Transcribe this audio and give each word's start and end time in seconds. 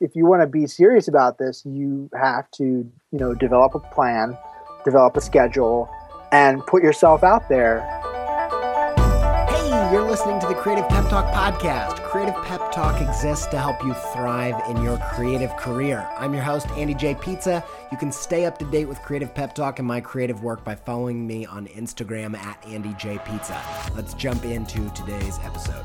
if 0.00 0.14
you 0.14 0.26
want 0.26 0.42
to 0.42 0.46
be 0.46 0.66
serious 0.66 1.08
about 1.08 1.38
this, 1.38 1.62
you 1.64 2.10
have 2.14 2.50
to, 2.52 2.64
you 2.64 3.18
know, 3.18 3.34
develop 3.34 3.74
a 3.74 3.80
plan, 3.80 4.36
develop 4.84 5.16
a 5.16 5.20
schedule, 5.20 5.88
and 6.32 6.64
put 6.66 6.82
yourself 6.82 7.24
out 7.24 7.48
there. 7.48 7.80
Hey, 9.48 9.92
you're 9.92 10.08
listening 10.08 10.38
to 10.40 10.46
the 10.46 10.54
Creative 10.54 10.86
Pep 10.88 11.08
Talk 11.08 11.32
podcast. 11.32 12.02
Creative 12.04 12.34
Pep 12.44 12.72
Talk 12.72 13.00
exists 13.00 13.46
to 13.46 13.58
help 13.58 13.82
you 13.84 13.94
thrive 14.12 14.60
in 14.68 14.82
your 14.82 14.98
creative 14.98 15.54
career. 15.56 16.06
I'm 16.18 16.34
your 16.34 16.42
host, 16.42 16.68
Andy 16.70 16.94
J. 16.94 17.14
Pizza. 17.14 17.64
You 17.90 17.96
can 17.96 18.12
stay 18.12 18.44
up 18.44 18.58
to 18.58 18.64
date 18.66 18.86
with 18.86 19.00
Creative 19.02 19.34
Pep 19.34 19.54
Talk 19.54 19.78
and 19.78 19.88
my 19.88 20.00
creative 20.00 20.42
work 20.42 20.62
by 20.64 20.74
following 20.74 21.26
me 21.26 21.46
on 21.46 21.66
Instagram 21.68 22.36
at 22.36 22.64
Andy 22.66 22.94
J. 22.98 23.18
Pizza. 23.26 23.60
Let's 23.94 24.14
jump 24.14 24.44
into 24.44 24.90
today's 24.90 25.38
episode. 25.42 25.84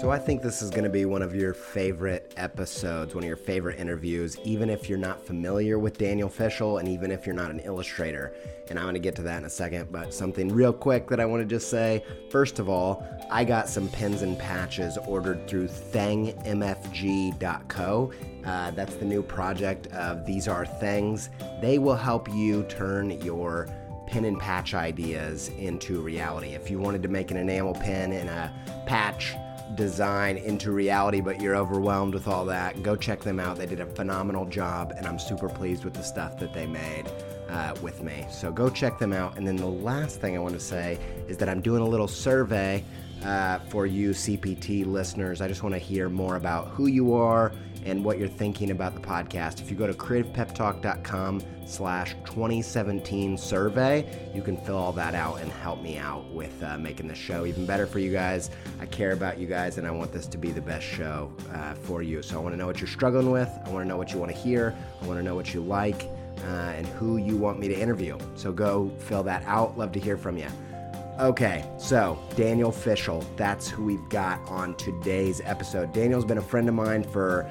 So 0.00 0.10
I 0.10 0.18
think 0.18 0.40
this 0.40 0.62
is 0.62 0.70
going 0.70 0.84
to 0.84 0.90
be 0.90 1.04
one 1.04 1.20
of 1.20 1.34
your 1.34 1.52
favorite 1.52 2.32
episodes, 2.38 3.14
one 3.14 3.22
of 3.22 3.28
your 3.28 3.36
favorite 3.36 3.78
interviews, 3.78 4.38
even 4.44 4.70
if 4.70 4.88
you're 4.88 4.96
not 4.96 5.20
familiar 5.26 5.78
with 5.78 5.98
Daniel 5.98 6.30
Fishel 6.30 6.78
and 6.78 6.88
even 6.88 7.10
if 7.10 7.26
you're 7.26 7.34
not 7.34 7.50
an 7.50 7.60
illustrator. 7.60 8.32
And 8.70 8.78
I'm 8.78 8.86
going 8.86 8.94
to 8.94 9.00
get 9.00 9.14
to 9.16 9.22
that 9.24 9.36
in 9.36 9.44
a 9.44 9.50
second, 9.50 9.92
but 9.92 10.14
something 10.14 10.48
real 10.48 10.72
quick 10.72 11.06
that 11.08 11.20
I 11.20 11.26
want 11.26 11.42
to 11.42 11.46
just 11.46 11.68
say. 11.68 12.02
First 12.30 12.58
of 12.58 12.70
all, 12.70 13.06
I 13.30 13.44
got 13.44 13.68
some 13.68 13.90
pins 13.90 14.22
and 14.22 14.38
patches 14.38 14.96
ordered 15.06 15.46
through 15.46 15.68
thingmfg.co. 15.68 16.52
Uh, 18.46 18.70
that's 18.70 18.94
the 18.94 19.04
new 19.04 19.22
project 19.22 19.86
of 19.88 20.24
These 20.24 20.48
Are 20.48 20.64
Things. 20.64 21.28
They 21.60 21.78
will 21.78 21.94
help 21.94 22.26
you 22.32 22.62
turn 22.62 23.20
your 23.20 23.68
pin 24.10 24.24
and 24.24 24.40
patch 24.40 24.74
ideas 24.74 25.48
into 25.58 26.00
reality. 26.00 26.54
If 26.54 26.68
you 26.68 26.78
wanted 26.78 27.02
to 27.04 27.08
make 27.08 27.30
an 27.30 27.36
enamel 27.36 27.74
pin 27.74 28.12
and 28.12 28.28
a 28.28 28.52
patch, 28.86 28.99
design 29.80 30.36
into 30.36 30.72
reality, 30.72 31.22
but 31.22 31.40
you're 31.40 31.56
overwhelmed 31.56 32.12
with 32.12 32.28
all 32.28 32.44
that, 32.44 32.82
go 32.82 32.94
check 32.94 33.20
them 33.20 33.40
out. 33.40 33.56
They 33.56 33.64
did 33.64 33.80
a 33.80 33.86
phenomenal 33.86 34.44
job, 34.44 34.92
and 34.94 35.06
I'm 35.06 35.18
super 35.18 35.48
pleased 35.48 35.86
with 35.86 35.94
the 35.94 36.02
stuff 36.02 36.38
that 36.38 36.52
they 36.52 36.66
made 36.66 37.10
uh, 37.48 37.74
with 37.80 38.02
me. 38.02 38.26
So 38.30 38.52
go 38.52 38.68
check 38.68 38.98
them 38.98 39.14
out. 39.14 39.38
And 39.38 39.46
then 39.46 39.56
the 39.56 39.66
last 39.66 40.20
thing 40.20 40.36
I 40.36 40.38
want 40.38 40.52
to 40.52 40.60
say 40.60 40.98
is 41.28 41.38
that 41.38 41.48
I'm 41.48 41.62
doing 41.62 41.80
a 41.80 41.88
little 41.88 42.08
survey 42.08 42.84
uh, 43.24 43.60
for 43.70 43.86
you 43.86 44.10
CPT 44.10 44.84
listeners. 44.84 45.40
I 45.40 45.48
just 45.48 45.62
want 45.62 45.74
to 45.74 45.78
hear 45.78 46.10
more 46.10 46.36
about 46.36 46.68
who 46.68 46.86
you 46.86 47.14
are 47.14 47.50
and 47.84 48.04
what 48.04 48.18
you're 48.18 48.28
thinking 48.28 48.70
about 48.70 48.94
the 48.94 49.00
podcast. 49.00 49.60
If 49.60 49.70
you 49.70 49.76
go 49.76 49.86
to 49.86 49.94
creativepeptalk.com 49.94 51.42
slash 51.66 52.14
2017 52.24 53.38
survey, 53.38 54.30
you 54.34 54.42
can 54.42 54.56
fill 54.56 54.76
all 54.76 54.92
that 54.92 55.14
out 55.14 55.40
and 55.40 55.50
help 55.50 55.82
me 55.82 55.98
out 55.98 56.26
with 56.32 56.62
uh, 56.62 56.78
making 56.78 57.08
the 57.08 57.14
show 57.14 57.46
even 57.46 57.66
better 57.66 57.86
for 57.86 57.98
you 57.98 58.12
guys. 58.12 58.50
I 58.80 58.86
care 58.86 59.12
about 59.12 59.38
you 59.38 59.46
guys 59.46 59.78
and 59.78 59.86
I 59.86 59.90
want 59.90 60.12
this 60.12 60.26
to 60.26 60.38
be 60.38 60.50
the 60.50 60.60
best 60.60 60.86
show 60.86 61.32
uh, 61.52 61.74
for 61.74 62.02
you. 62.02 62.22
So 62.22 62.38
I 62.38 62.42
want 62.42 62.52
to 62.54 62.56
know 62.58 62.66
what 62.66 62.80
you're 62.80 62.88
struggling 62.88 63.30
with. 63.30 63.50
I 63.64 63.70
want 63.70 63.84
to 63.84 63.88
know 63.88 63.96
what 63.96 64.12
you 64.12 64.18
want 64.18 64.32
to 64.32 64.38
hear. 64.38 64.74
I 65.02 65.06
want 65.06 65.18
to 65.18 65.22
know 65.22 65.34
what 65.34 65.54
you 65.54 65.60
like 65.60 66.04
uh, 66.44 66.72
and 66.76 66.86
who 66.86 67.16
you 67.16 67.36
want 67.36 67.58
me 67.58 67.68
to 67.68 67.78
interview. 67.78 68.18
So 68.34 68.52
go 68.52 68.90
fill 68.98 69.22
that 69.24 69.42
out. 69.46 69.78
Love 69.78 69.92
to 69.92 70.00
hear 70.00 70.16
from 70.16 70.36
you. 70.36 70.48
Okay, 71.20 71.66
so 71.76 72.18
Daniel 72.34 72.72
Fishel, 72.72 73.22
that's 73.36 73.68
who 73.68 73.84
we've 73.84 74.08
got 74.08 74.40
on 74.48 74.74
today's 74.76 75.42
episode. 75.44 75.92
Daniel's 75.92 76.24
been 76.24 76.38
a 76.38 76.42
friend 76.42 76.66
of 76.66 76.74
mine 76.74 77.02
for 77.02 77.46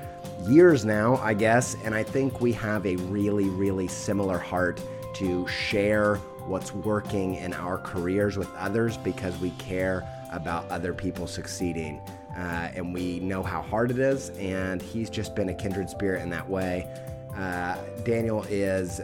years 0.47 0.85
now, 0.85 1.17
I 1.17 1.35
guess, 1.35 1.75
and 1.83 1.93
I 1.93 2.01
think 2.01 2.41
we 2.41 2.51
have 2.53 2.83
a 2.87 2.95
really, 2.95 3.47
really 3.47 3.87
similar 3.87 4.39
heart 4.39 4.81
to 5.13 5.47
share 5.47 6.15
what's 6.47 6.73
working 6.73 7.35
in 7.35 7.53
our 7.53 7.77
careers 7.77 8.37
with 8.37 8.51
others 8.55 8.97
because 8.97 9.37
we 9.37 9.51
care 9.51 10.03
about 10.31 10.67
other 10.71 10.91
people 10.91 11.27
succeeding. 11.27 12.01
Uh, 12.35 12.71
and 12.73 12.91
we 12.91 13.19
know 13.19 13.43
how 13.43 13.61
hard 13.61 13.91
it 13.91 13.99
is, 13.99 14.31
and 14.39 14.81
he's 14.81 15.11
just 15.11 15.35
been 15.35 15.49
a 15.49 15.53
kindred 15.53 15.91
spirit 15.91 16.23
in 16.23 16.31
that 16.31 16.49
way. 16.49 16.87
Uh, 17.35 17.77
Daniel 18.03 18.43
is 18.49 18.99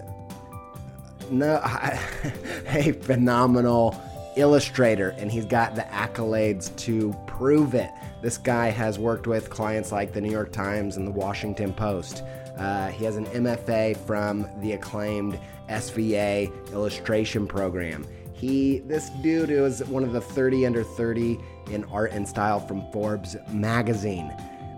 no, 1.29 1.61
a 2.69 2.93
phenomenal 2.93 4.01
illustrator, 4.35 5.09
and 5.17 5.31
he's 5.31 5.45
got 5.45 5.75
the 5.75 5.83
accolades 5.83 6.75
to 6.77 7.15
prove 7.27 7.73
it. 7.73 7.89
This 8.21 8.37
guy 8.37 8.69
has 8.69 8.97
worked 8.97 9.27
with 9.27 9.49
clients 9.49 9.91
like 9.91 10.13
the 10.13 10.21
New 10.21 10.31
York 10.31 10.51
Times 10.51 10.97
and 10.97 11.07
the 11.07 11.11
Washington 11.11 11.73
Post. 11.73 12.23
Uh, 12.57 12.87
he 12.87 13.05
has 13.05 13.17
an 13.17 13.25
MFA 13.27 13.97
from 13.97 14.47
the 14.61 14.73
acclaimed 14.73 15.39
SVA 15.69 16.51
illustration 16.71 17.47
program. 17.47 18.07
He, 18.33 18.79
this 18.79 19.09
dude 19.21 19.49
is 19.49 19.83
one 19.85 20.03
of 20.03 20.11
the 20.11 20.21
30 20.21 20.65
under 20.65 20.83
30 20.83 21.39
in 21.71 21.83
art 21.85 22.11
and 22.11 22.27
style 22.27 22.59
from 22.59 22.89
Forbes 22.91 23.37
magazine. 23.49 24.33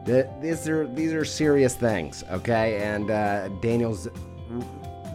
The, 0.05 0.29
these 0.39 0.69
are 0.69 0.87
these 0.87 1.11
are 1.11 1.25
serious 1.25 1.75
things, 1.75 2.23
okay? 2.31 2.77
And 2.77 3.11
uh, 3.11 3.49
Daniel's 3.61 4.07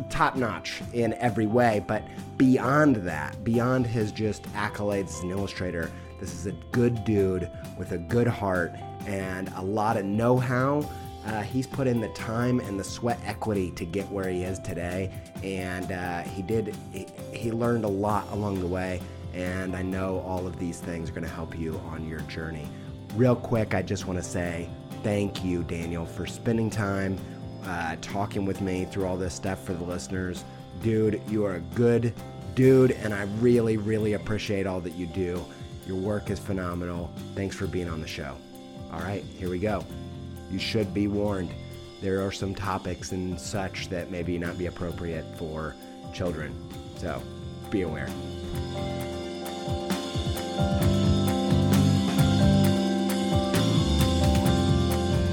top 0.04 0.36
notch 0.36 0.82
in 0.92 1.14
every 1.14 1.46
way, 1.46 1.84
but 1.86 2.02
beyond 2.36 2.96
that, 2.96 3.42
beyond 3.44 3.86
his 3.86 4.12
just 4.12 4.42
accolades 4.52 5.08
as 5.08 5.20
an 5.20 5.30
illustrator, 5.30 5.90
this 6.20 6.34
is 6.34 6.46
a 6.46 6.52
good 6.70 7.04
dude 7.04 7.50
with 7.76 7.92
a 7.92 7.98
good 7.98 8.26
heart 8.26 8.72
and 9.06 9.52
a 9.56 9.62
lot 9.62 9.96
of 9.96 10.04
know 10.04 10.36
how. 10.36 10.88
Uh, 11.26 11.42
he's 11.42 11.66
put 11.66 11.86
in 11.86 12.00
the 12.00 12.08
time 12.08 12.58
and 12.60 12.78
the 12.78 12.84
sweat 12.84 13.18
equity 13.24 13.70
to 13.72 13.84
get 13.84 14.10
where 14.10 14.28
he 14.28 14.42
is 14.42 14.58
today, 14.58 15.12
and 15.44 15.92
uh, 15.92 16.22
he 16.22 16.42
did. 16.42 16.74
He, 16.92 17.06
he 17.32 17.52
learned 17.52 17.84
a 17.84 17.88
lot 17.88 18.26
along 18.32 18.60
the 18.60 18.66
way, 18.66 19.00
and 19.32 19.76
I 19.76 19.82
know 19.82 20.18
all 20.26 20.46
of 20.46 20.58
these 20.58 20.80
things 20.80 21.10
are 21.10 21.12
going 21.12 21.24
to 21.24 21.30
help 21.30 21.56
you 21.56 21.80
on 21.90 22.08
your 22.08 22.20
journey. 22.22 22.68
Real 23.14 23.36
quick, 23.36 23.72
I 23.74 23.82
just 23.82 24.06
want 24.06 24.18
to 24.18 24.24
say 24.24 24.68
thank 25.02 25.44
you, 25.44 25.62
Daniel, 25.62 26.06
for 26.06 26.26
spending 26.26 26.70
time 26.70 27.18
uh, 27.64 27.96
talking 28.00 28.44
with 28.44 28.60
me 28.60 28.84
through 28.84 29.06
all 29.06 29.16
this 29.16 29.34
stuff 29.34 29.64
for 29.64 29.74
the 29.74 29.84
listeners. 29.84 30.44
Dude, 30.82 31.20
you 31.28 31.44
are 31.44 31.56
a 31.56 31.60
good 31.74 32.12
dude, 32.54 32.92
and 32.92 33.14
I 33.14 33.22
really, 33.40 33.76
really 33.76 34.14
appreciate 34.14 34.66
all 34.66 34.80
that 34.80 34.94
you 34.94 35.06
do. 35.06 35.44
Your 35.86 35.96
work 35.96 36.30
is 36.30 36.38
phenomenal. 36.38 37.12
Thanks 37.34 37.56
for 37.56 37.66
being 37.66 37.88
on 37.88 38.00
the 38.00 38.06
show. 38.06 38.36
All 38.92 39.00
right, 39.00 39.24
here 39.38 39.50
we 39.50 39.58
go. 39.58 39.84
You 40.50 40.58
should 40.58 40.92
be 40.92 41.08
warned. 41.08 41.50
There 42.00 42.26
are 42.26 42.32
some 42.32 42.54
topics 42.54 43.12
and 43.12 43.40
such 43.40 43.88
that 43.88 44.10
maybe 44.10 44.36
not 44.38 44.58
be 44.58 44.66
appropriate 44.66 45.24
for 45.38 45.74
children. 46.12 46.54
So 46.98 47.22
be 47.70 47.82
aware. 47.82 48.08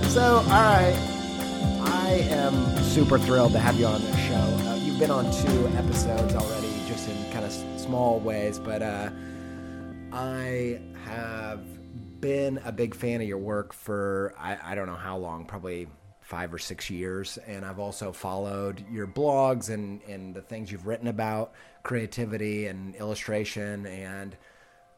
So, 0.09 0.37
all 0.37 0.43
right. 0.45 1.18
I 2.09 2.13
am 2.31 2.75
super 2.85 3.19
thrilled 3.19 3.51
to 3.51 3.59
have 3.59 3.79
you 3.79 3.85
on 3.85 4.01
this 4.01 4.17
show. 4.21 4.33
Uh, 4.33 4.75
you've 4.83 4.97
been 4.97 5.11
on 5.11 5.25
two 5.25 5.67
episodes 5.77 6.33
already, 6.33 6.73
just 6.87 7.07
in 7.07 7.31
kind 7.31 7.45
of 7.45 7.51
small 7.79 8.19
ways, 8.19 8.57
but 8.57 8.81
uh, 8.81 9.11
I 10.11 10.81
have 11.05 11.61
been 12.19 12.59
a 12.65 12.71
big 12.71 12.95
fan 12.95 13.21
of 13.21 13.27
your 13.27 13.37
work 13.37 13.73
for 13.73 14.33
I, 14.39 14.57
I 14.71 14.73
don't 14.73 14.87
know 14.87 14.95
how 14.95 15.17
long, 15.17 15.45
probably 15.45 15.87
five 16.21 16.51
or 16.51 16.57
six 16.57 16.89
years, 16.89 17.37
and 17.45 17.63
I've 17.63 17.77
also 17.77 18.11
followed 18.11 18.83
your 18.91 19.05
blogs 19.05 19.69
and 19.69 20.01
and 20.07 20.33
the 20.33 20.41
things 20.41 20.71
you've 20.71 20.87
written 20.87 21.09
about 21.09 21.53
creativity 21.83 22.65
and 22.65 22.95
illustration, 22.95 23.85
and 23.85 24.35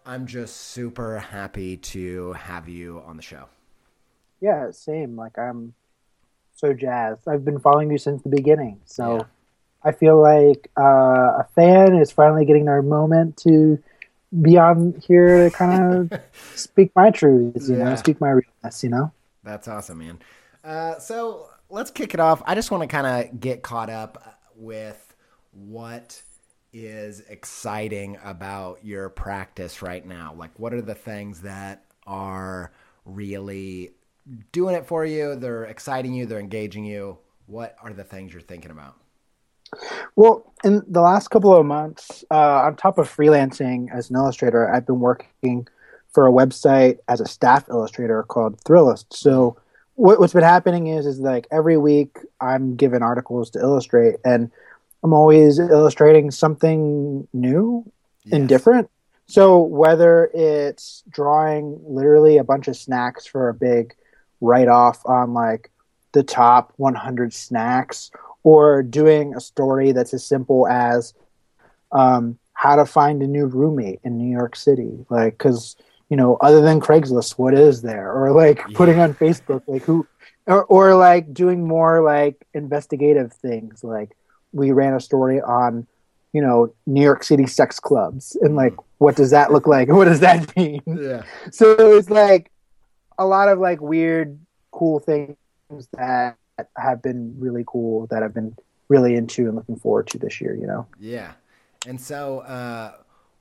I'm 0.05 0.27
just 0.27 0.55
super 0.55 1.19
happy 1.19 1.75
to 1.75 2.31
have 2.31 2.69
you 2.69 3.03
on 3.05 3.17
the 3.17 3.21
show. 3.21 3.49
Yeah, 4.39 4.71
same. 4.71 5.17
Like 5.17 5.37
I'm 5.37 5.73
so 6.61 6.73
jazzed. 6.73 7.27
I've 7.27 7.43
been 7.43 7.59
following 7.59 7.91
you 7.91 7.97
since 7.97 8.21
the 8.21 8.29
beginning, 8.29 8.79
so. 8.85 9.17
Yeah. 9.17 9.23
I 9.83 9.91
feel 9.91 10.21
like 10.21 10.69
uh, 10.77 11.39
a 11.39 11.47
fan 11.55 11.95
is 11.95 12.11
finally 12.11 12.45
getting 12.45 12.65
their 12.65 12.83
moment 12.83 13.37
to 13.37 13.81
be 14.41 14.57
on 14.57 15.01
here 15.05 15.49
to 15.49 15.55
kind 15.55 16.11
of 16.11 16.21
speak 16.55 16.91
my 16.95 17.09
truths, 17.09 17.67
you 17.67 17.77
yeah. 17.77 17.85
know, 17.85 17.95
speak 17.95 18.21
my 18.21 18.29
realness, 18.29 18.83
you 18.83 18.89
know. 18.89 19.11
That's 19.43 19.67
awesome, 19.67 19.97
man. 19.97 20.19
Uh, 20.63 20.99
so 20.99 21.47
let's 21.69 21.91
kick 21.91 22.13
it 22.13 22.19
off. 22.19 22.41
I 22.45 22.55
just 22.55 22.71
want 22.71 22.83
to 22.83 22.87
kind 22.87 23.07
of 23.07 23.39
get 23.39 23.63
caught 23.63 23.89
up 23.89 24.39
with 24.55 25.15
what 25.51 26.21
is 26.71 27.21
exciting 27.21 28.17
about 28.23 28.85
your 28.85 29.09
practice 29.09 29.81
right 29.81 30.05
now. 30.05 30.33
Like, 30.37 30.57
what 30.59 30.73
are 30.73 30.81
the 30.81 30.95
things 30.95 31.41
that 31.41 31.83
are 32.05 32.71
really 33.03 33.91
doing 34.51 34.75
it 34.75 34.85
for 34.85 35.05
you? 35.05 35.35
They're 35.35 35.65
exciting 35.65 36.13
you, 36.13 36.25
they're 36.25 36.39
engaging 36.39 36.85
you. 36.85 37.17
What 37.47 37.75
are 37.83 37.93
the 37.93 38.03
things 38.03 38.33
you're 38.33 38.41
thinking 38.41 38.71
about? 38.71 38.95
Well, 40.15 40.53
in 40.63 40.83
the 40.87 41.01
last 41.01 41.29
couple 41.29 41.55
of 41.55 41.65
months, 41.65 42.23
uh, 42.29 42.63
on 42.63 42.75
top 42.75 42.97
of 42.97 43.13
freelancing 43.13 43.93
as 43.93 44.09
an 44.09 44.17
illustrator, 44.17 44.71
I've 44.71 44.85
been 44.85 44.99
working 44.99 45.67
for 46.11 46.27
a 46.27 46.31
website 46.31 46.99
as 47.07 47.21
a 47.21 47.27
staff 47.27 47.69
illustrator 47.69 48.23
called 48.23 48.61
Thrillist. 48.63 49.05
So 49.11 49.57
what, 49.95 50.19
has 50.19 50.33
been 50.33 50.43
happening 50.43 50.87
is, 50.87 51.05
is 51.05 51.19
like 51.19 51.47
every 51.51 51.77
week 51.77 52.17
I'm 52.39 52.75
given 52.75 53.01
articles 53.01 53.49
to 53.51 53.59
illustrate, 53.59 54.15
and 54.25 54.51
I'm 55.03 55.13
always 55.13 55.57
illustrating 55.57 56.31
something 56.31 57.27
new 57.33 57.89
yes. 58.23 58.33
and 58.33 58.49
different. 58.49 58.89
So 59.27 59.61
whether 59.61 60.29
it's 60.33 61.03
drawing 61.09 61.79
literally 61.87 62.37
a 62.37 62.43
bunch 62.43 62.67
of 62.67 62.75
snacks 62.75 63.25
for 63.25 63.47
a 63.47 63.53
big 63.53 63.95
write 64.41 64.67
off 64.67 65.01
on 65.05 65.33
like 65.33 65.71
the 66.11 66.23
top 66.23 66.73
100 66.77 67.33
snacks 67.33 68.11
or 68.43 68.83
doing 68.83 69.35
a 69.35 69.39
story 69.39 69.91
that's 69.91 70.13
as 70.13 70.25
simple 70.25 70.67
as 70.67 71.13
um, 71.91 72.37
how 72.53 72.75
to 72.75 72.85
find 72.85 73.21
a 73.21 73.27
new 73.27 73.45
roommate 73.45 73.99
in 74.03 74.17
New 74.17 74.31
York 74.31 74.55
City. 74.55 75.05
Like, 75.09 75.37
because 75.37 75.75
you 76.11 76.17
know, 76.17 76.35
other 76.41 76.59
than 76.59 76.81
Craigslist, 76.81 77.37
what 77.37 77.53
is 77.53 77.81
there? 77.83 78.11
Or 78.11 78.33
like 78.33 78.57
yeah. 78.57 78.75
putting 78.75 78.99
on 78.99 79.13
Facebook, 79.13 79.63
like 79.65 79.83
who, 79.83 80.05
or, 80.45 80.65
or 80.65 80.93
like 80.95 81.33
doing 81.33 81.65
more 81.65 82.03
like 82.03 82.45
investigative 82.53 83.31
things. 83.31 83.81
Like 83.81 84.11
we 84.51 84.73
ran 84.73 84.93
a 84.93 84.99
story 84.99 85.39
on, 85.39 85.87
you 86.33 86.41
know, 86.41 86.73
New 86.85 87.01
York 87.01 87.23
City 87.23 87.47
sex 87.47 87.79
clubs 87.79 88.35
and 88.41 88.57
like 88.57 88.73
what 88.97 89.15
does 89.15 89.31
that 89.31 89.53
look 89.53 89.67
like? 89.67 89.87
What 90.01 90.05
does 90.05 90.19
that 90.19 90.53
mean? 90.57 90.81
Yeah. 90.85 91.23
So 91.49 91.75
it's 91.95 92.09
like 92.09 92.50
a 93.21 93.25
lot 93.25 93.49
of 93.49 93.59
like 93.59 93.79
weird, 93.79 94.39
cool 94.71 94.99
things 94.99 95.37
that 95.93 96.37
have 96.75 97.01
been 97.03 97.35
really 97.37 97.63
cool 97.67 98.07
that 98.07 98.23
I've 98.23 98.33
been 98.33 98.55
really 98.87 99.15
into 99.15 99.45
and 99.45 99.55
looking 99.55 99.77
forward 99.77 100.07
to 100.07 100.17
this 100.17 100.41
year, 100.41 100.55
you 100.55 100.65
know? 100.65 100.87
Yeah. 100.99 101.33
And 101.85 102.01
so, 102.01 102.39
uh, 102.39 102.93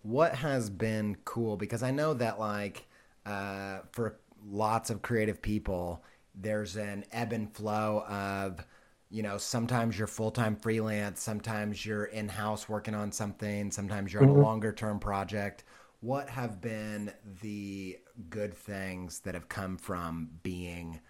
what 0.02 0.34
has 0.34 0.68
been 0.68 1.16
cool? 1.24 1.56
Because 1.56 1.82
I 1.82 1.90
know 1.90 2.12
that, 2.14 2.38
like, 2.38 2.86
uh, 3.24 3.80
for 3.92 4.18
lots 4.50 4.90
of 4.90 5.00
creative 5.00 5.40
people, 5.40 6.04
there's 6.34 6.76
an 6.76 7.04
ebb 7.10 7.32
and 7.32 7.52
flow 7.54 8.04
of, 8.06 8.64
you 9.10 9.22
know, 9.22 9.38
sometimes 9.38 9.98
you're 9.98 10.06
full 10.06 10.30
time 10.30 10.56
freelance, 10.56 11.22
sometimes 11.22 11.84
you're 11.86 12.04
in 12.04 12.28
house 12.28 12.68
working 12.68 12.94
on 12.94 13.12
something, 13.12 13.70
sometimes 13.70 14.12
you're 14.12 14.22
mm-hmm. 14.22 14.30
on 14.30 14.36
a 14.36 14.40
mm-hmm. 14.40 14.46
longer 14.46 14.72
term 14.72 15.00
project. 15.00 15.64
What 16.00 16.30
have 16.30 16.60
been 16.62 17.12
the 17.42 17.98
good 18.30 18.54
things 18.54 19.20
that 19.20 19.34
have 19.34 19.48
come 19.48 19.76
from 19.76 20.30
being 20.42 21.00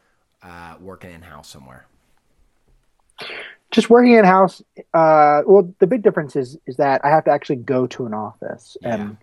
uh, 0.42 0.76
working 0.80 1.12
in 1.12 1.22
house 1.22 1.48
somewhere? 1.48 1.86
Just 3.70 3.88
working 3.88 4.14
in 4.14 4.24
house. 4.24 4.62
Uh, 4.92 5.42
well, 5.46 5.72
the 5.78 5.86
big 5.86 6.02
difference 6.02 6.34
is 6.34 6.58
is 6.66 6.76
that 6.76 7.04
I 7.04 7.10
have 7.10 7.24
to 7.24 7.30
actually 7.30 7.56
go 7.56 7.86
to 7.88 8.06
an 8.06 8.14
office 8.14 8.76
yeah. 8.82 8.94
and 8.94 9.16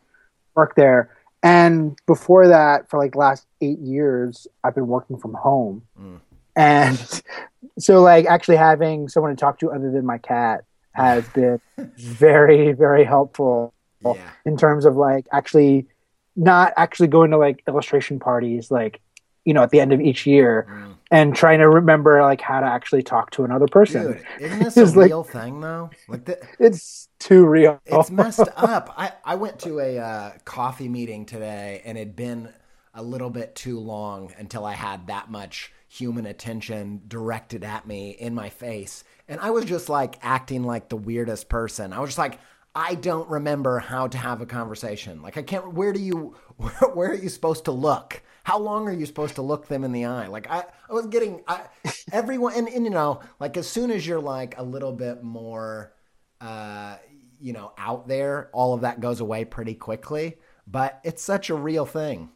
work 0.56 0.76
there. 0.76 1.10
And 1.44 2.00
before 2.06 2.48
that, 2.48 2.90
for 2.90 2.98
like 2.98 3.12
the 3.12 3.20
last 3.20 3.46
eight 3.62 3.80
years, 3.80 4.48
I've 4.64 4.76
been 4.76 4.88
working 4.88 5.18
from 5.18 5.34
home. 5.34 5.84
Mm. 6.00 6.20
And 6.56 7.22
so, 7.80 8.02
like, 8.02 8.26
actually 8.26 8.58
having 8.58 9.10
someone 9.10 9.36
to 9.36 9.40
talk 9.40 9.60
to 9.60 9.72
other 9.72 9.92
than 9.92 10.06
my 10.06 10.18
cat 10.18 10.64
has 10.92 11.28
been 11.30 11.60
very, 11.98 12.72
very 12.72 13.04
helpful 13.04 13.74
yeah. 14.04 14.30
in 14.46 14.58
terms 14.58 14.86
of 14.86 14.96
like 14.96 15.28
actually 15.32 15.88
not 16.36 16.72
actually 16.78 17.08
going 17.08 17.32
to 17.32 17.38
like 17.38 17.64
illustration 17.68 18.20
parties, 18.20 18.72
like 18.72 19.02
you 19.48 19.54
know, 19.54 19.64
at 19.64 19.70
the 19.70 19.80
end 19.80 19.94
of 19.94 20.02
each 20.02 20.26
year, 20.26 20.68
mm. 20.70 20.94
and 21.10 21.34
trying 21.34 21.60
to 21.60 21.70
remember 21.70 22.22
like 22.22 22.42
how 22.42 22.60
to 22.60 22.66
actually 22.66 23.02
talk 23.02 23.32
to 23.32 23.46
another 23.46 23.66
person. 23.66 24.12
Dude, 24.12 24.26
isn't 24.42 24.60
this 24.76 24.94
a 24.94 25.00
like, 25.00 25.08
real 25.08 25.24
thing 25.24 25.62
though? 25.62 25.90
Like 26.10 26.26
the, 26.26 26.38
it's 26.60 27.08
too 27.18 27.46
real. 27.46 27.80
It's 27.86 28.12
messed 28.12 28.42
up. 28.58 28.94
I 28.98 29.14
I 29.24 29.36
went 29.36 29.60
to 29.60 29.80
a 29.80 30.00
uh, 30.00 30.32
coffee 30.44 30.90
meeting 30.90 31.26
today, 31.26 31.82
and 31.86 31.98
it'd 31.98 32.16
been 32.16 32.50
a 32.94 33.02
little 33.02 33.30
bit 33.30 33.56
too 33.56 33.80
long 33.80 34.34
until 34.38 34.66
I 34.66 34.74
had 34.74 35.08
that 35.08 35.32
much 35.32 35.72
human 35.88 36.26
attention 36.26 37.04
directed 37.08 37.64
at 37.64 37.88
me 37.88 38.10
in 38.10 38.36
my 38.36 38.50
face, 38.50 39.06
and 39.30 39.40
I 39.40 39.52
was 39.52 39.64
just 39.64 39.88
like 39.88 40.20
acting 40.22 40.64
like 40.64 40.90
the 40.90 40.98
weirdest 40.98 41.50
person. 41.50 41.94
I 41.94 42.00
was 42.00 42.10
just 42.10 42.20
like. 42.20 42.40
I 42.78 42.96
don't 42.96 43.28
remember 43.28 43.80
how 43.80 44.08
to 44.08 44.18
have 44.18 44.42
a 44.42 44.46
conversation. 44.46 45.22
Like 45.22 45.38
I 45.38 45.42
can't. 45.42 45.74
Where 45.74 45.92
do 45.94 46.00
you? 46.00 46.36
Where, 46.58 46.92
where 46.94 47.12
are 47.12 47.16
you 47.16 47.30
supposed 47.30 47.66
to 47.66 47.72
look? 47.72 48.22
how 48.48 48.58
long 48.58 48.88
are 48.88 48.94
you 48.94 49.06
supposed 49.06 49.36
to 49.36 49.42
look 49.42 49.68
them 49.68 49.84
in 49.84 49.92
the 49.92 50.06
eye? 50.06 50.28
Like 50.28 50.50
I, 50.50 50.64
I 50.90 50.94
was 50.94 51.08
getting 51.08 51.44
I, 51.50 51.64
everyone, 52.14 52.54
and, 52.56 52.70
and 52.70 52.86
you 52.86 52.90
know, 52.90 53.20
like 53.42 53.58
as 53.58 53.68
soon 53.68 53.92
as 53.92 54.08
you're 54.08 54.22
like 54.22 54.58
a 54.58 54.64
little 54.64 54.94
bit 54.94 55.22
more, 55.22 55.92
uh, 56.40 56.96
you 57.42 57.52
know, 57.52 57.74
out 57.78 58.08
there, 58.08 58.50
all 58.54 58.74
of 58.74 58.82
that 58.82 59.02
goes 59.02 59.20
away 59.20 59.44
pretty 59.44 59.74
quickly. 59.74 60.38
But 60.66 61.02
it's 61.04 61.22
such 61.22 61.50
a 61.50 61.56
real 61.56 61.86
thing. 61.86 62.30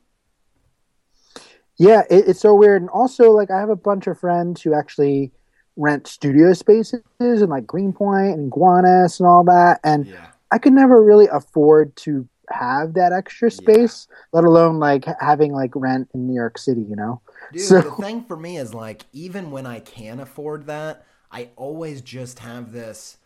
Yeah, 1.77 2.01
it, 2.09 2.27
it's 2.27 2.41
so 2.41 2.55
weird, 2.55 2.81
and 2.81 2.89
also 2.89 3.31
like 3.31 3.49
I 3.49 3.61
have 3.61 3.69
a 3.69 3.77
bunch 3.77 4.05
of 4.05 4.19
friends 4.19 4.61
who 4.61 4.73
actually 4.73 5.31
rent 5.77 6.07
studio 6.07 6.53
spaces 6.53 7.01
in 7.19 7.49
like 7.49 7.65
Greenpoint 7.65 8.37
and 8.37 8.51
Gowanus 8.51 9.19
and 9.19 9.27
all 9.27 9.43
that, 9.45 9.79
and 9.83 10.05
yeah. 10.05 10.27
I 10.51 10.57
could 10.57 10.73
never 10.73 11.01
really 11.03 11.27
afford 11.27 11.95
to 11.97 12.27
have 12.49 12.95
that 12.95 13.13
extra 13.13 13.49
space, 13.49 14.07
yeah. 14.09 14.15
let 14.33 14.43
alone 14.43 14.79
like 14.79 15.05
having 15.19 15.53
like 15.53 15.71
rent 15.75 16.09
in 16.13 16.27
New 16.27 16.35
York 16.35 16.57
City, 16.57 16.81
you 16.81 16.95
know? 16.95 17.21
Dude, 17.53 17.61
so... 17.61 17.81
the 17.81 17.91
thing 17.91 18.23
for 18.25 18.35
me 18.35 18.57
is 18.57 18.73
like, 18.73 19.03
even 19.13 19.51
when 19.51 19.65
I 19.65 19.79
can 19.79 20.19
afford 20.19 20.67
that, 20.67 21.05
I 21.31 21.51
always 21.55 22.01
just 22.01 22.39
have 22.39 22.73
this 22.73 23.17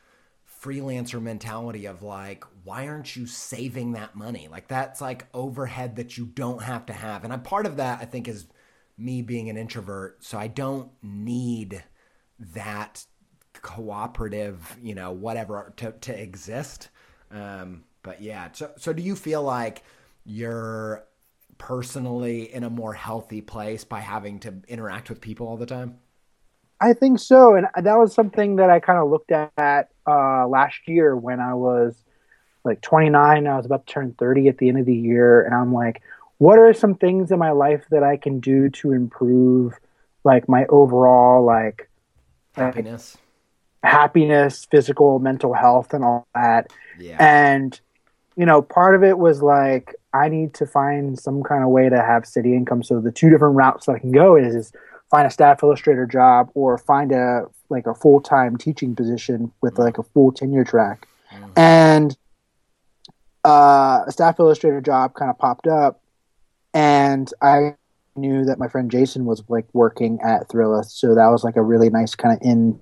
freelancer 0.61 1.21
mentality 1.21 1.85
of 1.85 2.03
like, 2.03 2.43
why 2.63 2.87
aren't 2.87 3.15
you 3.15 3.25
saving 3.25 3.93
that 3.93 4.15
money? 4.15 4.47
Like, 4.49 4.67
that's 4.67 5.01
like 5.01 5.27
overhead 5.33 5.95
that 5.95 6.17
you 6.17 6.25
don't 6.25 6.61
have 6.61 6.85
to 6.87 6.93
have. 6.93 7.23
And 7.23 7.33
a 7.33 7.37
part 7.37 7.65
of 7.65 7.77
that, 7.77 8.01
I 8.01 8.05
think, 8.05 8.27
is 8.27 8.47
me 8.97 9.21
being 9.21 9.49
an 9.49 9.57
introvert. 9.57 10.23
So 10.23 10.37
I 10.37 10.47
don't 10.47 10.91
need 11.01 11.83
that 12.39 13.05
cooperative, 13.61 14.77
you 14.81 14.95
know, 14.95 15.11
whatever 15.11 15.73
to, 15.77 15.91
to 15.91 16.21
exist. 16.21 16.89
Um, 17.31 17.83
but 18.03 18.21
yeah, 18.21 18.49
so 18.53 18.71
so 18.77 18.93
do 18.93 19.01
you 19.01 19.15
feel 19.15 19.41
like 19.41 19.83
you're 20.25 21.05
personally 21.57 22.53
in 22.53 22.63
a 22.63 22.69
more 22.69 22.93
healthy 22.93 23.41
place 23.41 23.83
by 23.83 23.99
having 23.99 24.39
to 24.39 24.53
interact 24.67 25.09
with 25.09 25.21
people 25.21 25.47
all 25.47 25.57
the 25.57 25.65
time? 25.65 25.97
I 26.81 26.93
think 26.93 27.19
so, 27.19 27.55
and 27.55 27.67
that 27.75 27.97
was 27.97 28.13
something 28.13 28.57
that 28.57 28.69
I 28.69 28.79
kind 28.79 28.99
of 28.99 29.09
looked 29.09 29.31
at 29.31 29.89
uh, 30.05 30.47
last 30.47 30.87
year 30.87 31.15
when 31.15 31.39
I 31.39 31.53
was 31.53 31.95
like 32.63 32.81
29. 32.81 33.47
I 33.47 33.57
was 33.57 33.65
about 33.65 33.87
to 33.87 33.93
turn 33.93 34.15
30 34.19 34.49
at 34.49 34.57
the 34.57 34.69
end 34.69 34.79
of 34.79 34.85
the 34.85 34.95
year, 34.95 35.43
and 35.43 35.55
I'm 35.55 35.73
like, 35.73 36.01
what 36.37 36.59
are 36.59 36.73
some 36.73 36.95
things 36.95 37.31
in 37.31 37.39
my 37.39 37.51
life 37.51 37.85
that 37.89 38.03
I 38.03 38.17
can 38.17 38.39
do 38.39 38.69
to 38.69 38.91
improve 38.91 39.79
like 40.23 40.49
my 40.49 40.65
overall 40.65 41.45
like 41.45 41.89
happiness, 42.55 43.17
happiness, 43.83 44.65
physical, 44.65 45.19
mental 45.19 45.53
health, 45.53 45.93
and 45.93 46.03
all 46.03 46.27
that. 46.33 46.71
Yeah. 46.99 47.17
And 47.19 47.79
you 48.35 48.45
know, 48.45 48.61
part 48.61 48.95
of 48.95 49.03
it 49.03 49.17
was 49.17 49.41
like 49.41 49.95
I 50.13 50.29
need 50.29 50.53
to 50.55 50.65
find 50.65 51.17
some 51.19 51.43
kind 51.43 51.63
of 51.63 51.69
way 51.69 51.89
to 51.89 51.97
have 51.97 52.25
city 52.25 52.55
income. 52.55 52.83
So 52.83 52.99
the 52.99 53.11
two 53.11 53.29
different 53.29 53.55
routes 53.55 53.85
that 53.85 53.93
I 53.93 53.99
can 53.99 54.11
go 54.11 54.35
is, 54.35 54.55
is 54.55 54.73
find 55.09 55.27
a 55.27 55.31
staff 55.31 55.63
illustrator 55.63 56.05
job 56.05 56.49
or 56.53 56.77
find 56.77 57.11
a 57.11 57.45
like 57.69 57.87
a 57.87 57.93
full 57.93 58.21
time 58.21 58.57
teaching 58.57 58.95
position 58.95 59.51
with 59.61 59.79
like 59.79 59.97
a 59.97 60.03
full 60.03 60.31
tenure 60.31 60.63
track. 60.63 61.07
Mm-hmm. 61.33 61.51
And 61.55 62.17
uh, 63.43 64.03
a 64.07 64.11
staff 64.11 64.39
illustrator 64.39 64.81
job 64.81 65.13
kind 65.13 65.29
of 65.29 65.37
popped 65.37 65.67
up, 65.67 66.01
and 66.73 67.31
I 67.41 67.75
knew 68.15 68.45
that 68.45 68.59
my 68.59 68.67
friend 68.67 68.89
Jason 68.91 69.25
was 69.25 69.43
like 69.47 69.65
working 69.73 70.19
at 70.23 70.47
Thrillist, 70.49 70.91
so 70.91 71.15
that 71.15 71.27
was 71.27 71.43
like 71.43 71.55
a 71.55 71.61
really 71.61 71.89
nice 71.89 72.15
kind 72.15 72.35
of 72.35 72.45
in 72.45 72.79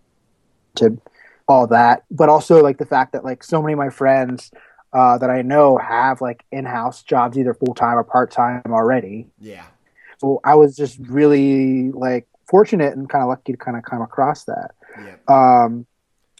to 0.76 1.00
all 1.48 1.68
that. 1.68 2.04
But 2.12 2.30
also 2.30 2.62
like 2.62 2.78
the 2.78 2.86
fact 2.86 3.14
that 3.14 3.24
like 3.24 3.44
so 3.44 3.62
many 3.62 3.74
of 3.74 3.80
my 3.80 3.90
friends 3.90 4.52
uh, 4.94 5.18
that 5.18 5.30
I 5.30 5.42
know 5.42 5.78
have 5.78 6.22
like 6.22 6.46
in-house 6.52 7.04
jobs, 7.04 7.38
either 7.38 7.54
full 7.54 7.74
time 7.74 7.98
or 7.98 8.04
part 8.04 8.32
time 8.32 8.62
already. 8.68 9.28
Yeah. 9.40 9.66
So 10.20 10.40
I 10.44 10.56
was 10.56 10.76
just 10.76 11.00
really 11.00 11.92
like 11.92 12.28
fortunate 12.48 12.96
and 12.96 13.10
kind 13.10 13.24
of 13.24 13.30
lucky 13.30 13.54
to 13.54 13.58
kind 13.58 13.76
of 13.76 13.84
come 13.84 14.02
across 14.02 14.44
that. 14.46 14.72
Yep. 14.98 15.30
Um, 15.30 15.86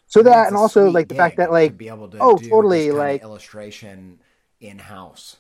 so 0.06 0.20
I 0.20 0.24
mean, 0.24 0.32
that 0.34 0.48
and 0.48 0.56
also 0.56 0.92
like 0.92 1.08
the 1.08 1.16
fact 1.16 1.38
that 1.38 1.52
like 1.52 1.72
to 1.72 1.76
be 1.78 1.88
able 1.88 2.08
to 2.10 2.18
oh, 2.20 2.38
totally, 2.38 2.86
this 2.86 2.94
kind 2.94 3.00
of 3.00 3.08
like- 3.08 3.22
illustration 3.24 4.20
in 4.62 4.78
house. 4.80 5.38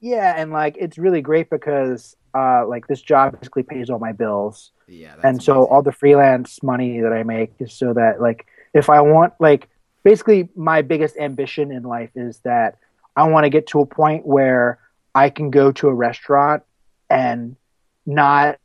yeah, 0.00 0.34
and 0.36 0.50
like 0.50 0.76
it's 0.78 0.98
really 0.98 1.20
great 1.20 1.50
because 1.50 2.16
uh, 2.34 2.66
like 2.66 2.86
this 2.86 3.00
job 3.00 3.38
basically 3.38 3.62
pays 3.62 3.90
all 3.90 3.98
my 3.98 4.12
bills. 4.12 4.72
Yeah. 4.88 5.14
That's 5.14 5.24
and 5.24 5.42
so 5.42 5.52
amazing. 5.52 5.72
all 5.72 5.82
the 5.82 5.92
freelance 5.92 6.62
money 6.62 7.00
that 7.00 7.12
I 7.12 7.22
make 7.22 7.52
is 7.58 7.72
so 7.72 7.94
that 7.94 8.20
like 8.20 8.46
if 8.74 8.90
I 8.90 9.00
want 9.00 9.34
like 9.38 9.68
basically 10.02 10.48
my 10.56 10.82
biggest 10.82 11.16
ambition 11.16 11.70
in 11.70 11.82
life 11.84 12.10
is 12.14 12.38
that 12.40 12.78
I 13.16 13.28
want 13.28 13.44
to 13.44 13.50
get 13.50 13.68
to 13.68 13.80
a 13.80 13.86
point 13.86 14.26
where 14.26 14.78
I 15.14 15.30
can 15.30 15.50
go 15.50 15.70
to 15.72 15.88
a 15.88 15.94
restaurant 15.94 16.64
and 17.08 17.56
not 18.04 18.58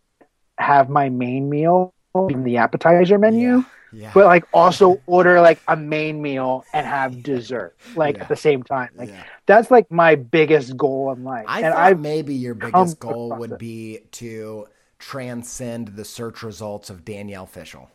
have 0.58 0.90
my 0.90 1.10
main 1.10 1.50
meal 1.50 1.94
in 2.30 2.44
the 2.44 2.58
appetizer 2.58 3.18
menu, 3.18 3.58
Yeah. 3.58 3.64
Yeah. 3.92 4.12
but 4.14 4.26
like 4.26 4.46
also 4.54 5.02
order 5.08 5.42
like 5.42 5.60
a 5.68 5.76
main 5.76 6.22
meal 6.22 6.64
and 6.74 6.86
have 6.86 7.24
dessert 7.24 7.76
like 7.96 8.18
Yeah. 8.18 8.24
at 8.24 8.30
the 8.30 8.36
same 8.36 8.64
time. 8.64 8.90
Like 8.96 9.10
yeah. 9.10 9.24
that's 9.46 9.72
like 9.72 9.90
my 9.92 10.16
biggest 10.16 10.78
goal 10.78 11.12
in 11.12 11.24
life. 11.24 11.46
I 11.48 11.62
and 11.62 11.74
thought 11.74 11.82
I've 11.82 12.00
maybe 12.00 12.36
your 12.36 12.54
biggest 12.56 13.00
goal 13.00 13.36
would 13.36 13.58
be 13.58 14.00
to 14.14 14.68
transcend 15.00 15.90
the 15.90 16.06
search 16.06 16.44
results 16.44 16.90
of 16.90 17.06
Danielle 17.06 17.46
Fishel. 17.48 17.90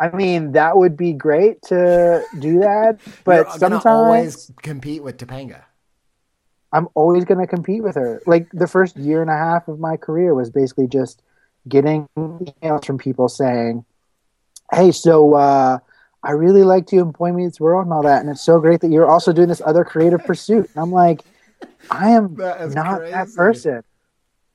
I 0.00 0.10
mean 0.10 0.52
that 0.52 0.76
would 0.76 0.96
be 0.96 1.12
great 1.12 1.62
to 1.62 2.24
do 2.38 2.60
that, 2.60 2.98
but 3.24 3.46
You're 3.46 3.58
sometimes 3.58 3.86
always 3.86 4.50
compete 4.62 5.02
with 5.02 5.18
Topanga. 5.18 5.62
I'm 6.72 6.88
always 6.94 7.24
going 7.26 7.38
to 7.40 7.46
compete 7.46 7.82
with 7.82 7.96
her. 7.96 8.22
Like 8.26 8.48
the 8.52 8.66
first 8.66 8.96
year 8.96 9.20
and 9.20 9.30
a 9.30 9.36
half 9.36 9.68
of 9.68 9.78
my 9.78 9.96
career 9.96 10.34
was 10.34 10.50
basically 10.50 10.86
just 10.86 11.22
getting 11.68 12.08
emails 12.16 12.84
from 12.86 12.96
people 12.98 13.28
saying, 13.28 13.84
"Hey, 14.72 14.90
so 14.92 15.34
uh, 15.34 15.78
I 16.22 16.30
really 16.32 16.62
liked 16.64 16.92
you 16.92 17.00
in 17.02 17.10
Boy 17.10 17.32
Meets 17.32 17.60
World 17.60 17.84
and 17.86 17.92
all 17.92 18.02
that, 18.02 18.20
and 18.20 18.30
it's 18.30 18.42
so 18.42 18.60
great 18.60 18.80
that 18.80 18.90
you're 18.90 19.10
also 19.10 19.32
doing 19.32 19.48
this 19.48 19.62
other 19.64 19.84
creative 19.84 20.24
pursuit." 20.24 20.70
And 20.74 20.82
I'm 20.82 20.92
like, 20.92 21.22
I 21.90 22.10
am 22.10 22.34
That 22.36 22.70
not 22.74 23.00
that 23.02 23.28
person. 23.34 23.82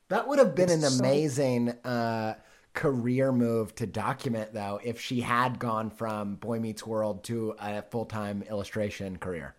That 0.10 0.28
would 0.28 0.40
have 0.40 0.56
been 0.56 0.70
an 0.70 0.84
It's 0.84 0.96
so- 0.98 1.04
amazing 1.04 1.70
uh, 1.84 2.36
career 2.74 3.32
move 3.32 3.76
to 3.76 3.86
document, 3.86 4.54
though, 4.54 4.80
if 4.84 5.02
she 5.02 5.20
had 5.22 5.60
gone 5.60 5.90
from 5.90 6.36
Boy 6.36 6.60
Meets 6.60 6.86
World 6.88 7.24
to 7.26 7.56
a 7.60 7.82
full 7.82 8.06
time 8.06 8.44
illustration 8.50 9.18
career. 9.18 9.54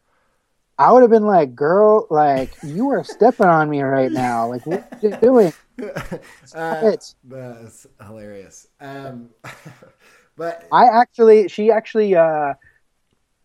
I 0.80 0.92
would 0.92 1.02
have 1.02 1.10
been 1.10 1.26
like, 1.26 1.56
"Girl, 1.56 2.06
like 2.08 2.50
you 2.62 2.88
are 2.90 3.02
stepping 3.02 3.46
on 3.46 3.68
me 3.68 3.82
right 3.82 4.12
now. 4.12 4.48
Like 4.48 4.64
what 4.64 4.80
are 4.92 4.98
you 5.02 5.16
doing?" 5.16 5.52
Uh, 6.54 6.80
It's 6.84 7.14
that's 7.24 7.86
hilarious. 8.04 8.66
Um, 8.80 9.28
but 10.38 10.66
I 10.72 10.86
actually, 10.86 11.48
she 11.48 11.70
actually 11.70 12.14
uh, 12.14 12.54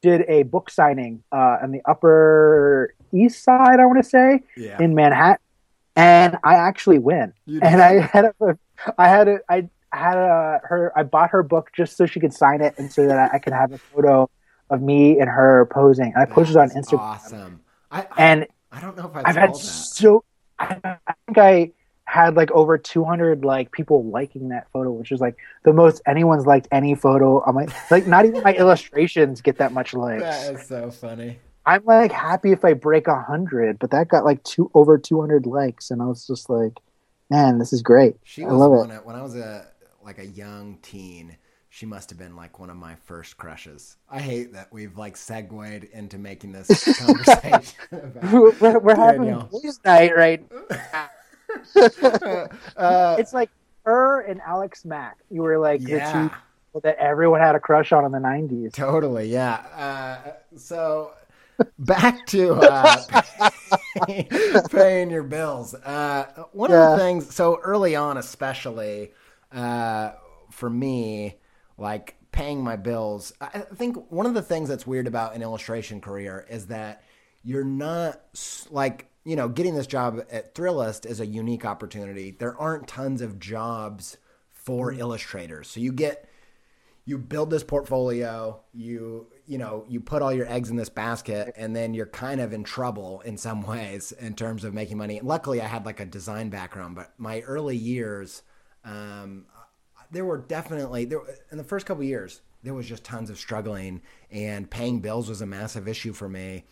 did 0.02 0.22
a 0.28 0.44
book 0.44 0.70
signing 0.70 1.24
uh, 1.32 1.58
on 1.62 1.72
the 1.72 1.82
Upper 1.86 2.94
East 3.12 3.44
Side, 3.44 3.80
I 3.80 3.86
want 3.86 4.04
to 4.04 4.10
say, 4.10 4.44
yeah, 4.56 4.82
in 4.82 4.94
Manhattan, 4.94 5.40
and 5.96 6.38
I 6.44 6.56
actually 6.56 7.00
win. 7.00 7.34
And? 7.48 7.64
I 7.64 8.00
had 8.02 8.26
a, 8.26 8.58
I 8.98 9.08
had 9.08 9.28
a, 9.28 9.40
I 9.50 9.70
had 9.92 10.18
a, 10.18 10.62
her, 10.64 10.92
I 10.96 11.04
bought 11.04 11.32
her 11.32 11.44
book 11.44 11.72
just 11.76 11.98
so 11.98 12.06
she 12.06 12.20
could 12.20 12.34
sign 12.34 12.62
it, 12.62 12.76
and 12.78 12.92
so 12.92 13.08
that 13.08 13.32
I, 13.34 13.40
could 13.40 13.54
have 13.54 13.72
a 13.72 13.78
photo 13.78 14.30
of 14.70 14.82
me 14.82 15.20
and 15.20 15.30
her 15.30 15.68
posing. 15.72 16.14
And 16.14 16.18
I 16.18 16.26
posted 16.26 16.56
it 16.56 16.60
on 16.60 16.70
Instagram, 16.70 17.00
Awesome. 17.00 17.62
I, 17.92 18.02
I, 18.02 18.08
and 18.18 18.48
I 18.72 18.82
don't 18.82 18.98
know 18.98 19.08
if 19.08 19.16
I 19.16 19.22
I've 19.26 19.36
had 19.36 19.50
that. 19.50 19.58
so, 19.58 20.24
I, 20.60 20.80
I 20.84 21.14
think 21.26 21.38
I 21.38 21.72
had 22.14 22.36
like 22.36 22.52
over 22.52 22.78
200 22.78 23.44
like 23.44 23.72
people 23.72 24.06
liking 24.12 24.50
that 24.50 24.68
photo 24.72 24.92
which 24.92 25.12
is 25.12 25.20
like 25.20 25.36
the 25.66 25.74
most 25.74 26.00
anyone's 26.06 26.46
liked 26.46 26.68
any 26.72 26.94
photo 26.94 27.42
on 27.48 27.56
my 27.56 27.66
like 27.90 28.06
not 28.06 28.24
even 28.26 28.44
my 28.44 28.54
illustrations 28.64 29.42
get 29.42 29.58
that 29.58 29.72
much 29.72 29.96
likes 29.96 30.22
That 30.24 30.54
is 30.56 30.68
so 30.68 30.92
funny. 30.92 31.40
i'm 31.66 31.84
like 31.86 32.12
happy 32.12 32.52
if 32.52 32.64
i 32.64 32.74
break 32.74 33.08
a 33.08 33.20
hundred 33.20 33.80
but 33.80 33.90
that 33.92 34.10
got 34.10 34.26
like 34.26 34.44
two 34.44 34.70
over 34.76 35.00
200 35.00 35.48
likes 35.48 35.90
and 35.90 36.02
i 36.04 36.06
was 36.06 36.28
just 36.28 36.50
like 36.52 36.74
man 37.32 37.58
this 37.58 37.74
is 37.74 37.82
great 37.82 38.16
She 38.24 38.44
i 38.44 38.48
was 38.48 38.60
love 38.60 38.72
one 38.72 38.92
it 38.92 39.04
when 39.06 39.16
I 39.16 39.24
was 39.24 39.36
a 39.36 39.66
like 40.06 40.20
a 40.20 40.26
young 40.26 40.78
teen. 40.82 41.38
She 41.70 41.88
must 41.88 42.12
have 42.12 42.20
been 42.20 42.36
like 42.36 42.60
one 42.60 42.70
of 42.70 42.76
my 42.78 42.94
first 43.06 43.36
crushes. 43.38 43.96
I 44.08 44.20
hate 44.20 44.54
that 44.54 44.68
we've 44.72 44.96
like 44.96 45.16
segued 45.18 45.86
into 45.92 46.20
making 46.20 46.52
this 46.52 46.70
conversation. 47.00 47.74
about 47.92 48.62
we're, 48.62 48.78
we're 48.80 48.96
having 48.96 49.40
boys 49.50 49.80
night 49.84 50.16
right 50.16 50.44
uh, 52.78 53.16
it's 53.20 53.34
like 53.34 53.50
her 53.86 54.22
and 54.22 54.42
alex 54.42 54.86
mack 54.86 55.18
you 55.30 55.42
were 55.42 55.58
like 55.58 55.82
the 55.82 56.00
two 56.00 56.30
people 56.30 56.82
that 56.82 56.98
everyone 56.98 57.40
had 57.40 57.56
a 57.56 57.60
crush 57.60 57.92
on 57.92 58.06
in 58.06 58.12
the 58.12 58.18
90s 58.18 58.74
totally. 58.74 59.30
Yeah. 59.30 59.56
Uh, 59.56 60.32
so 60.58 61.12
back 61.80 62.26
to 62.28 62.54
uh, 62.54 63.22
paying 64.70 65.10
your 65.10 65.24
bills. 65.24 65.74
Uh, 65.74 66.46
one 66.52 66.72
of 66.72 66.92
the 66.92 66.98
things, 66.98 67.34
so 67.34 67.60
early 67.64 67.96
on, 67.96 68.18
especially 68.18 69.12
uh, 69.52 70.12
for 70.52 70.70
me, 70.70 71.36
like 71.78 72.16
paying 72.32 72.64
my 72.64 72.76
bills, 72.76 73.34
I 73.40 73.60
think 73.60 74.12
one 74.12 74.26
of 74.26 74.34
the 74.34 74.42
things 74.42 74.70
that's 74.70 74.88
weird 74.88 75.08
about 75.08 75.36
an 75.36 75.42
illustration 75.42 76.02
career 76.02 76.46
is 76.50 76.68
that 76.68 77.04
you're 77.44 77.64
not 77.64 78.20
like, 78.72 79.08
you 79.26 79.36
know, 79.36 79.48
getting 79.48 79.76
this 79.76 79.88
job 79.88 80.26
at 80.32 80.54
Thrillist 80.54 81.06
is 81.06 81.20
a 81.20 81.26
unique 81.26 81.66
opportunity. 81.66 82.32
There 82.32 82.58
aren't 82.58 82.88
tons 82.88 83.22
of 83.22 83.40
jobs 83.40 84.18
for 84.52 84.92
illustrators. 84.92 85.70
So 85.70 85.80
you 85.80 85.92
get 85.92 86.30
you 87.06 87.18
build 87.18 87.50
this 87.50 87.64
portfolio 87.64 88.62
you 88.74 89.28
you 89.46 89.58
know 89.58 89.86
you 89.90 90.00
put 90.00 90.22
all 90.22 90.32
your 90.32 90.50
eggs 90.50 90.70
in 90.70 90.78
this 90.78 90.90
basket 90.90 91.54
and 91.58 91.76
then 91.76 91.94
you're 91.94 92.06
kind 92.06 92.40
of 92.40 92.54
in 92.54 92.64
trouble 92.64 93.22
in 93.22 93.38
some 93.38 93.62
ways 93.68 94.12
in 94.14 94.34
terms 94.34 94.64
of 94.64 94.74
making 94.74 94.98
money 94.98 95.20
luckily 95.22 95.62
i 95.62 95.66
had 95.66 95.86
like 95.86 96.00
a 96.00 96.06
design 96.06 96.50
background 96.50 96.96
but 96.96 97.14
my 97.18 97.42
early 97.42 97.76
years 97.76 98.44
um, 98.86 99.46
there 100.12 100.26
were 100.26 100.38
definitely 100.38 101.06
there 101.06 101.22
in 101.52 101.58
the 101.58 101.64
first 101.64 101.86
couple 101.86 102.04
years 102.04 102.42
there 102.64 102.74
was 102.74 102.88
just 102.88 103.04
tons 103.04 103.30
of 103.30 103.38
struggling 103.38 104.02
and 104.32 104.70
paying 104.70 105.00
bills 105.00 105.28
was 105.30 105.42
a 105.42 105.46
massive 105.46 105.88
issue 105.88 106.14
for 106.14 106.30
me 106.30 106.64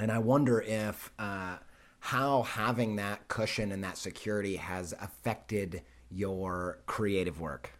and 0.00 0.10
i 0.10 0.18
wonder 0.18 0.60
if 0.62 1.12
uh, 1.18 1.56
how 2.00 2.42
having 2.42 2.96
that 2.96 3.28
cushion 3.28 3.70
and 3.72 3.84
that 3.84 3.96
security 3.96 4.56
has 4.56 4.92
affected 5.00 5.82
your 6.10 6.78
creative 6.86 7.40
work 7.40 7.70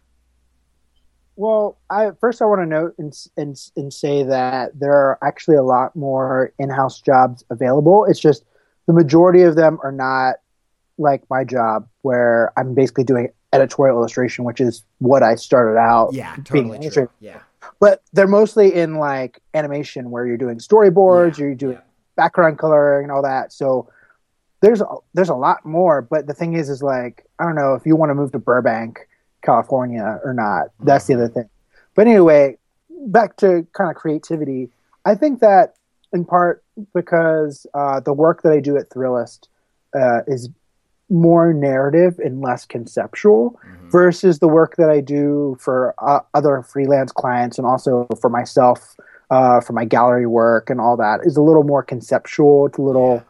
Well, 1.35 1.77
I 1.89 2.11
first 2.19 2.41
I 2.41 2.45
want 2.45 2.61
to 2.61 2.65
note 2.65 2.93
and, 2.99 3.13
and 3.37 3.57
and 3.75 3.91
say 3.91 4.23
that 4.23 4.79
there 4.79 4.93
are 4.93 5.17
actually 5.23 5.57
a 5.57 5.63
lot 5.63 5.95
more 5.95 6.53
in-house 6.59 7.01
jobs 7.01 7.43
available. 7.49 8.05
It's 8.05 8.19
just 8.19 8.43
the 8.87 8.93
majority 8.93 9.41
of 9.43 9.55
them 9.55 9.79
are 9.83 9.91
not 9.91 10.35
like 10.97 11.23
my 11.29 11.43
job, 11.43 11.87
where 12.03 12.51
I'm 12.57 12.73
basically 12.75 13.05
doing 13.05 13.29
editorial 13.53 13.97
illustration, 13.97 14.45
which 14.45 14.61
is 14.61 14.83
what 14.99 15.23
I 15.23 15.35
started 15.35 15.77
out. 15.79 16.13
yeah 16.13 16.35
totally 16.43 16.77
an 16.85 16.91
true 16.91 17.09
yeah 17.19 17.39
But 17.79 18.03
they're 18.13 18.27
mostly 18.27 18.73
in 18.73 18.95
like 18.95 19.39
animation, 19.53 20.11
where 20.11 20.27
you're 20.27 20.37
doing 20.45 20.57
storyboards, 20.59 21.37
Yeah, 21.37 21.43
or 21.43 21.47
you're 21.47 21.55
doing 21.55 21.73
yeah. 21.77 21.90
Background 22.21 22.59
coloring 22.59 23.05
and 23.05 23.11
all 23.11 23.23
that. 23.23 23.51
So 23.51 23.89
there's 24.61 24.81
a, 24.81 24.85
there's 25.15 25.29
a 25.29 25.35
lot 25.35 25.65
more. 25.65 26.01
But 26.03 26.27
the 26.27 26.33
thing 26.33 26.53
is, 26.53 26.69
is 26.69 26.83
like 26.83 27.25
I 27.39 27.43
don't 27.45 27.55
know 27.55 27.73
if 27.73 27.83
you 27.85 27.95
want 27.95 28.11
to 28.11 28.15
move 28.15 28.31
to 28.33 28.39
Burbank, 28.39 28.99
California, 29.41 30.19
or 30.23 30.33
not. 30.33 30.67
That's 30.79 31.05
the 31.07 31.15
other 31.15 31.27
thing. 31.27 31.49
But 31.95 32.07
anyway, 32.07 32.57
back 33.07 33.37
to 33.37 33.65
kind 33.73 33.89
of 33.89 33.95
creativity. 33.95 34.69
I 35.03 35.15
think 35.15 35.39
that 35.39 35.75
in 36.13 36.25
part 36.25 36.63
because 36.93 37.65
uh, 37.73 37.99
the 38.01 38.13
work 38.13 38.43
that 38.43 38.53
I 38.53 38.59
do 38.59 38.77
at 38.77 38.89
Thrillist 38.89 39.47
uh, 39.95 40.21
is 40.27 40.49
more 41.09 41.51
narrative 41.53 42.19
and 42.19 42.39
less 42.41 42.65
conceptual 42.65 43.59
Mhm. 43.65 43.91
versus 43.91 44.39
the 44.39 44.47
work 44.47 44.75
that 44.77 44.89
I 44.89 45.01
do 45.01 45.57
for 45.59 45.93
uh, 45.97 46.21
other 46.33 46.61
freelance 46.61 47.11
clients 47.11 47.57
and 47.57 47.65
also 47.67 48.07
for 48.21 48.29
myself 48.29 48.95
uh, 49.31 49.61
for 49.61 49.73
my 49.73 49.85
gallery 49.85 50.27
work 50.27 50.69
and 50.69 50.79
all 50.79 50.97
that 50.97 51.21
is 51.23 51.37
a 51.37 51.41
little 51.41 51.63
more 51.63 51.81
conceptual. 51.81 52.67
It's 52.67 52.77
a 52.77 52.81
little 52.81 53.23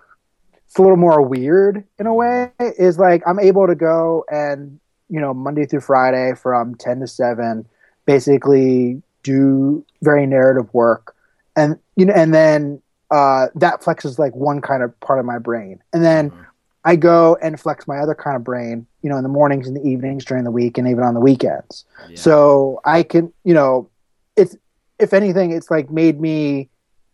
it's 0.68 0.78
a 0.78 0.82
little 0.82 0.98
more 0.98 1.22
weird 1.22 1.84
in 2.00 2.08
a 2.08 2.14
way. 2.14 2.52
Is 2.60 2.98
like 3.00 3.22
I'm 3.26 3.40
able 3.40 3.68
to 3.68 3.76
go 3.76 4.26
and 4.30 4.80
you 5.10 5.22
know 5.22 5.34
Monday 5.34 5.66
through 5.66 5.82
Friday 5.82 6.34
from 6.36 6.76
ten 6.76 7.00
to 7.00 7.08
seven, 7.08 7.68
basically 8.06 9.02
do 9.24 9.86
very 10.02 10.26
narrative 10.26 10.74
work, 10.74 11.16
and 11.56 11.78
you 11.96 12.06
know, 12.06 12.14
and 12.14 12.34
then 12.34 12.82
uh, 13.12 13.48
that 13.56 13.82
flexes 13.82 14.18
like 14.18 14.36
one 14.36 14.62
kind 14.62 14.84
of 14.84 14.98
part 15.02 15.20
of 15.20 15.26
my 15.26 15.38
brain, 15.38 15.82
and 15.94 16.04
then 16.04 16.32
Mhm. 16.32 16.46
I 16.84 16.96
go 16.96 17.38
and 17.44 17.60
flex 17.60 17.88
my 17.88 18.00
other 18.00 18.16
kind 18.16 18.36
of 18.36 18.44
brain, 18.44 18.88
you 19.04 19.10
know, 19.10 19.18
in 19.18 19.22
the 19.24 19.30
mornings 19.30 19.68
and 19.68 19.76
the 19.78 19.88
evenings 19.88 20.26
during 20.26 20.44
the 20.46 20.50
week 20.52 20.80
and 20.80 20.88
even 20.88 21.04
on 21.04 21.14
the 21.14 21.20
weekends. 21.20 21.86
Yeah. 22.10 22.16
So 22.18 22.82
I 22.86 23.04
can, 23.04 23.32
you 23.44 23.54
know, 23.54 23.88
it's 24.36 24.56
if 25.02 25.14
anything, 25.14 25.52
it's 25.52 25.72
like 25.72 25.90
made 25.90 26.20
me 26.20 26.70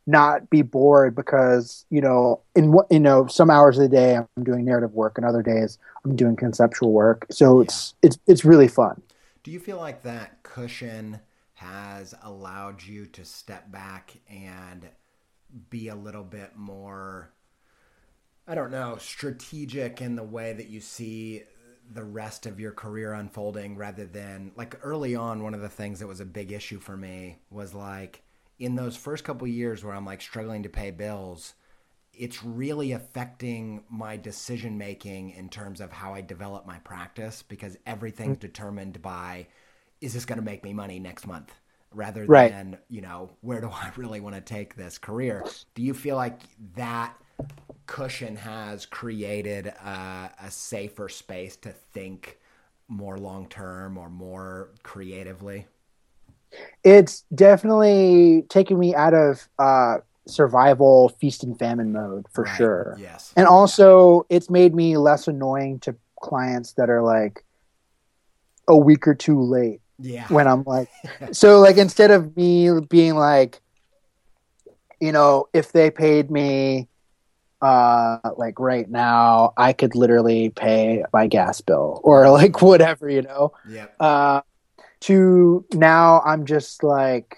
not 0.05 0.49
be 0.49 0.61
bored 0.61 1.13
because 1.13 1.85
you 1.89 1.99
know 1.99 2.41
in 2.55 2.71
what 2.71 2.87
you 2.89 2.99
know 2.99 3.27
some 3.27 3.49
hours 3.49 3.77
of 3.77 3.83
the 3.83 3.89
day 3.89 4.15
I'm 4.15 4.43
doing 4.43 4.63
narrative 4.63 4.93
work 4.93 5.17
and 5.17 5.25
other 5.25 5.41
days 5.41 5.77
I'm 6.05 6.15
doing 6.15 6.35
conceptual 6.35 6.93
work. 6.93 7.25
So 7.29 7.59
yeah. 7.59 7.65
it's 7.65 7.95
it's 8.01 8.19
it's 8.27 8.45
really 8.45 8.67
fun. 8.67 9.01
Do 9.43 9.51
you 9.51 9.59
feel 9.59 9.77
like 9.77 10.03
that 10.03 10.43
cushion 10.43 11.19
has 11.53 12.13
allowed 12.21 12.83
you 12.83 13.05
to 13.07 13.25
step 13.25 13.71
back 13.71 14.13
and 14.29 14.87
be 15.69 15.87
a 15.87 15.95
little 15.95 16.23
bit 16.23 16.55
more 16.55 17.31
I 18.49 18.55
don't 18.55 18.71
know, 18.71 18.95
strategic 18.97 20.01
in 20.01 20.15
the 20.15 20.23
way 20.23 20.53
that 20.53 20.69
you 20.69 20.79
see 20.79 21.43
the 21.93 22.03
rest 22.03 22.45
of 22.45 22.59
your 22.59 22.71
career 22.71 23.13
unfolding 23.13 23.77
rather 23.77 24.05
than 24.05 24.51
like 24.55 24.77
early 24.83 25.15
on 25.15 25.43
one 25.43 25.53
of 25.53 25.61
the 25.61 25.69
things 25.69 25.99
that 25.99 26.07
was 26.07 26.19
a 26.19 26.25
big 26.25 26.51
issue 26.51 26.79
for 26.79 26.97
me 26.97 27.39
was 27.49 27.73
like 27.73 28.23
in 28.59 28.75
those 28.75 28.97
first 28.97 29.23
couple 29.23 29.47
years 29.47 29.83
where 29.83 29.93
I'm 29.93 30.05
like 30.05 30.21
struggling 30.21 30.63
to 30.63 30.69
pay 30.69 30.91
bills 30.91 31.53
it's 32.13 32.43
really 32.43 32.93
affecting 32.93 33.83
my 33.89 34.17
decision 34.17 34.77
making 34.77 35.31
in 35.31 35.49
terms 35.49 35.79
of 35.79 35.91
how 35.91 36.13
I 36.13 36.21
develop 36.21 36.65
my 36.65 36.79
practice 36.79 37.43
because 37.43 37.77
everything's 37.85 38.37
mm-hmm. 38.37 38.47
determined 38.47 39.01
by 39.01 39.47
is 40.01 40.13
this 40.13 40.25
going 40.25 40.39
to 40.39 40.45
make 40.45 40.63
me 40.63 40.73
money 40.73 40.99
next 40.99 41.27
month 41.27 41.53
rather 41.93 42.25
right. 42.25 42.51
than 42.51 42.77
you 42.89 43.01
know 43.01 43.31
where 43.41 43.61
do 43.61 43.69
I 43.69 43.91
really 43.97 44.19
want 44.19 44.35
to 44.35 44.41
take 44.41 44.75
this 44.75 44.97
career 44.97 45.43
do 45.75 45.81
you 45.81 45.93
feel 45.93 46.15
like 46.15 46.41
that 46.75 47.15
cushion 47.87 48.35
has 48.35 48.85
created 48.85 49.67
a, 49.67 50.31
a 50.43 50.51
safer 50.51 51.09
space 51.09 51.55
to 51.55 51.71
think 51.71 52.37
more 52.87 53.17
long 53.17 53.47
term 53.47 53.97
or 53.97 54.09
more 54.09 54.69
creatively? 54.83 55.65
It's 56.83 57.23
definitely 57.33 58.43
taken 58.49 58.77
me 58.77 58.95
out 58.95 59.13
of 59.13 59.49
uh, 59.57 59.97
survival 60.27 61.09
feast 61.09 61.43
and 61.43 61.57
famine 61.57 61.91
mode 61.91 62.25
for 62.31 62.43
right. 62.43 62.57
sure. 62.57 62.97
Yes. 62.99 63.33
And 63.35 63.47
also, 63.47 64.25
it's 64.29 64.49
made 64.49 64.75
me 64.75 64.97
less 64.97 65.27
annoying 65.27 65.79
to 65.79 65.95
clients 66.21 66.73
that 66.73 66.89
are 66.89 67.01
like 67.01 67.43
a 68.67 68.77
week 68.77 69.07
or 69.07 69.15
two 69.15 69.41
late. 69.41 69.81
Yeah. 69.99 70.27
When 70.27 70.47
I'm 70.47 70.63
like, 70.63 70.89
so 71.31 71.59
like 71.59 71.77
instead 71.77 72.11
of 72.11 72.35
me 72.37 72.69
being 72.81 73.15
like, 73.15 73.61
you 74.99 75.11
know, 75.11 75.47
if 75.53 75.71
they 75.71 75.91
paid 75.91 76.31
me 76.31 76.87
uh 77.61 78.19
like 78.37 78.59
right 78.59 78.89
now 78.89 79.53
i 79.57 79.73
could 79.73 79.95
literally 79.95 80.49
pay 80.49 81.03
my 81.11 81.27
gas 81.27 81.61
bill 81.61 81.99
or 82.03 82.29
like 82.29 82.61
whatever 82.61 83.09
you 83.09 83.21
know? 83.21 83.51
Yeah 83.67 83.87
uh 83.99 84.41
to 85.01 85.65
now 85.73 86.21
i'm 86.25 86.45
just 86.45 86.83
like 86.83 87.37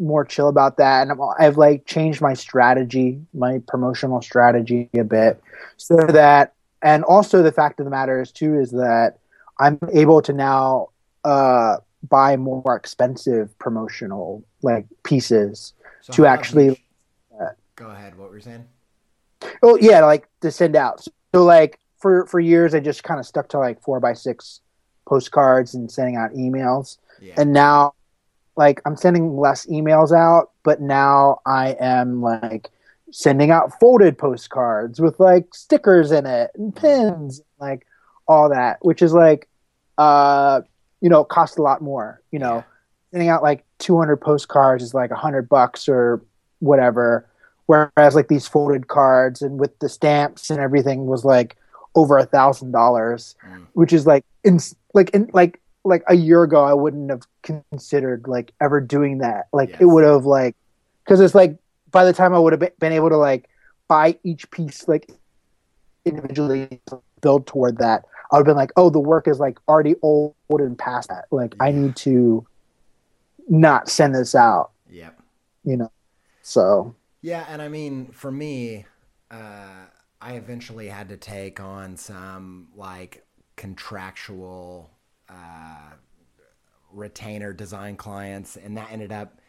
more 0.00 0.24
chill 0.24 0.46
about 0.46 0.76
that. 0.76 1.08
And 1.08 1.20
i 1.38 1.42
have 1.42 1.56
like 1.56 1.84
changed 1.86 2.20
my 2.20 2.34
strategy 2.34 3.20
my 3.34 3.60
promotional 3.66 4.22
strategy 4.22 4.88
a 4.94 5.04
bit 5.04 5.40
so 5.76 5.96
that 5.96 6.54
and 6.82 7.04
also 7.04 7.42
the 7.42 7.52
fact 7.52 7.80
of 7.80 7.84
the 7.84 7.90
matter 7.90 8.20
is 8.20 8.30
too 8.30 8.58
is 8.58 8.70
that 8.70 9.18
i'm 9.58 9.78
able 9.92 10.22
to 10.22 10.32
now 10.32 10.88
uh 11.24 11.76
buy 12.08 12.36
more 12.36 12.76
expensive 12.76 13.56
promotional 13.58 14.44
like 14.62 14.86
pieces 15.02 15.72
so 16.00 16.12
to 16.12 16.26
actually 16.26 16.80
go 17.78 17.90
ahead. 17.90 18.18
What 18.18 18.30
were 18.30 18.36
you 18.36 18.42
saying 18.42 18.66
Oh 19.62 19.76
yeah, 19.80 20.04
like 20.04 20.28
to 20.40 20.50
send 20.50 20.76
out. 20.76 21.04
So 21.34 21.44
like 21.44 21.78
for 21.98 22.26
for 22.26 22.40
years, 22.40 22.74
I 22.74 22.80
just 22.80 23.04
kind 23.04 23.20
of 23.20 23.26
stuck 23.26 23.48
to 23.50 23.58
like 23.58 23.82
four 23.82 24.00
by 24.00 24.14
six 24.14 24.60
postcards 25.06 25.74
and 25.74 25.90
sending 25.90 26.16
out 26.16 26.32
emails. 26.32 26.98
Yeah. 27.20 27.34
And 27.36 27.52
now, 27.52 27.94
like 28.56 28.80
I'm 28.84 28.96
sending 28.96 29.36
less 29.36 29.66
emails 29.66 30.16
out, 30.16 30.50
but 30.62 30.80
now 30.80 31.40
I 31.46 31.76
am 31.80 32.22
like 32.22 32.70
sending 33.10 33.50
out 33.50 33.78
folded 33.80 34.18
postcards 34.18 35.00
with 35.00 35.18
like 35.18 35.54
stickers 35.54 36.12
in 36.12 36.26
it 36.26 36.50
and 36.54 36.74
pins, 36.74 37.40
like 37.58 37.86
all 38.26 38.50
that, 38.50 38.78
which 38.84 39.02
is 39.02 39.12
like, 39.12 39.48
uh, 39.96 40.60
you 41.00 41.08
know, 41.08 41.24
cost 41.24 41.58
a 41.58 41.62
lot 41.62 41.82
more. 41.82 42.20
You 42.30 42.38
know, 42.38 42.56
yeah. 42.56 42.62
sending 43.12 43.28
out 43.28 43.42
like 43.42 43.64
200 43.78 44.16
postcards 44.18 44.82
is 44.82 44.94
like 44.94 45.10
a 45.10 45.16
hundred 45.16 45.48
bucks 45.48 45.88
or 45.88 46.22
whatever 46.60 47.27
Whereas 47.68 48.14
like 48.14 48.28
these 48.28 48.48
folded 48.48 48.88
cards 48.88 49.42
and 49.42 49.60
with 49.60 49.78
the 49.80 49.90
stamps 49.90 50.48
and 50.48 50.58
everything 50.58 51.04
was 51.04 51.22
like 51.22 51.58
over 51.94 52.16
a 52.16 52.24
thousand 52.24 52.72
dollars, 52.72 53.36
mm. 53.46 53.66
which 53.74 53.92
is 53.92 54.06
like 54.06 54.24
in 54.42 54.58
like 54.94 55.10
in 55.10 55.28
like 55.34 55.60
like 55.84 56.02
a 56.08 56.14
year 56.14 56.42
ago 56.42 56.64
I 56.64 56.72
wouldn't 56.72 57.10
have 57.10 57.24
considered 57.42 58.26
like 58.26 58.54
ever 58.58 58.80
doing 58.80 59.18
that. 59.18 59.48
Like 59.52 59.68
yes. 59.68 59.82
it 59.82 59.84
would 59.84 60.02
have 60.02 60.24
like 60.24 60.56
because 61.04 61.20
it's 61.20 61.34
like 61.34 61.58
by 61.90 62.06
the 62.06 62.14
time 62.14 62.32
I 62.32 62.38
would 62.38 62.54
have 62.54 62.78
been 62.78 62.92
able 62.92 63.10
to 63.10 63.18
like 63.18 63.50
buy 63.86 64.18
each 64.24 64.50
piece 64.50 64.88
like 64.88 65.10
individually 66.06 66.80
build 67.20 67.46
toward 67.46 67.76
that, 67.78 68.06
I 68.32 68.36
would 68.36 68.46
have 68.46 68.46
been 68.46 68.56
like, 68.56 68.72
oh, 68.78 68.88
the 68.88 68.98
work 68.98 69.28
is 69.28 69.40
like 69.40 69.58
already 69.68 69.94
old 70.00 70.34
and 70.48 70.78
past 70.78 71.10
that. 71.10 71.26
Like 71.30 71.54
yeah. 71.56 71.64
I 71.64 71.72
need 71.72 71.96
to 71.96 72.46
not 73.46 73.90
send 73.90 74.14
this 74.14 74.34
out. 74.34 74.70
Yep. 74.88 75.20
You 75.64 75.76
know. 75.76 75.92
So 76.40 76.94
yeah, 77.20 77.44
and 77.48 77.60
I 77.60 77.68
mean, 77.68 78.08
for 78.12 78.30
me, 78.30 78.86
uh, 79.30 79.86
I 80.20 80.32
eventually 80.34 80.88
had 80.88 81.08
to 81.10 81.16
take 81.16 81.60
on 81.60 81.96
some 81.96 82.68
like 82.74 83.24
contractual 83.56 84.90
uh, 85.28 85.92
retainer 86.92 87.52
design 87.52 87.96
clients, 87.96 88.56
and 88.56 88.76
that 88.76 88.90
ended 88.90 89.12
up 89.12 89.40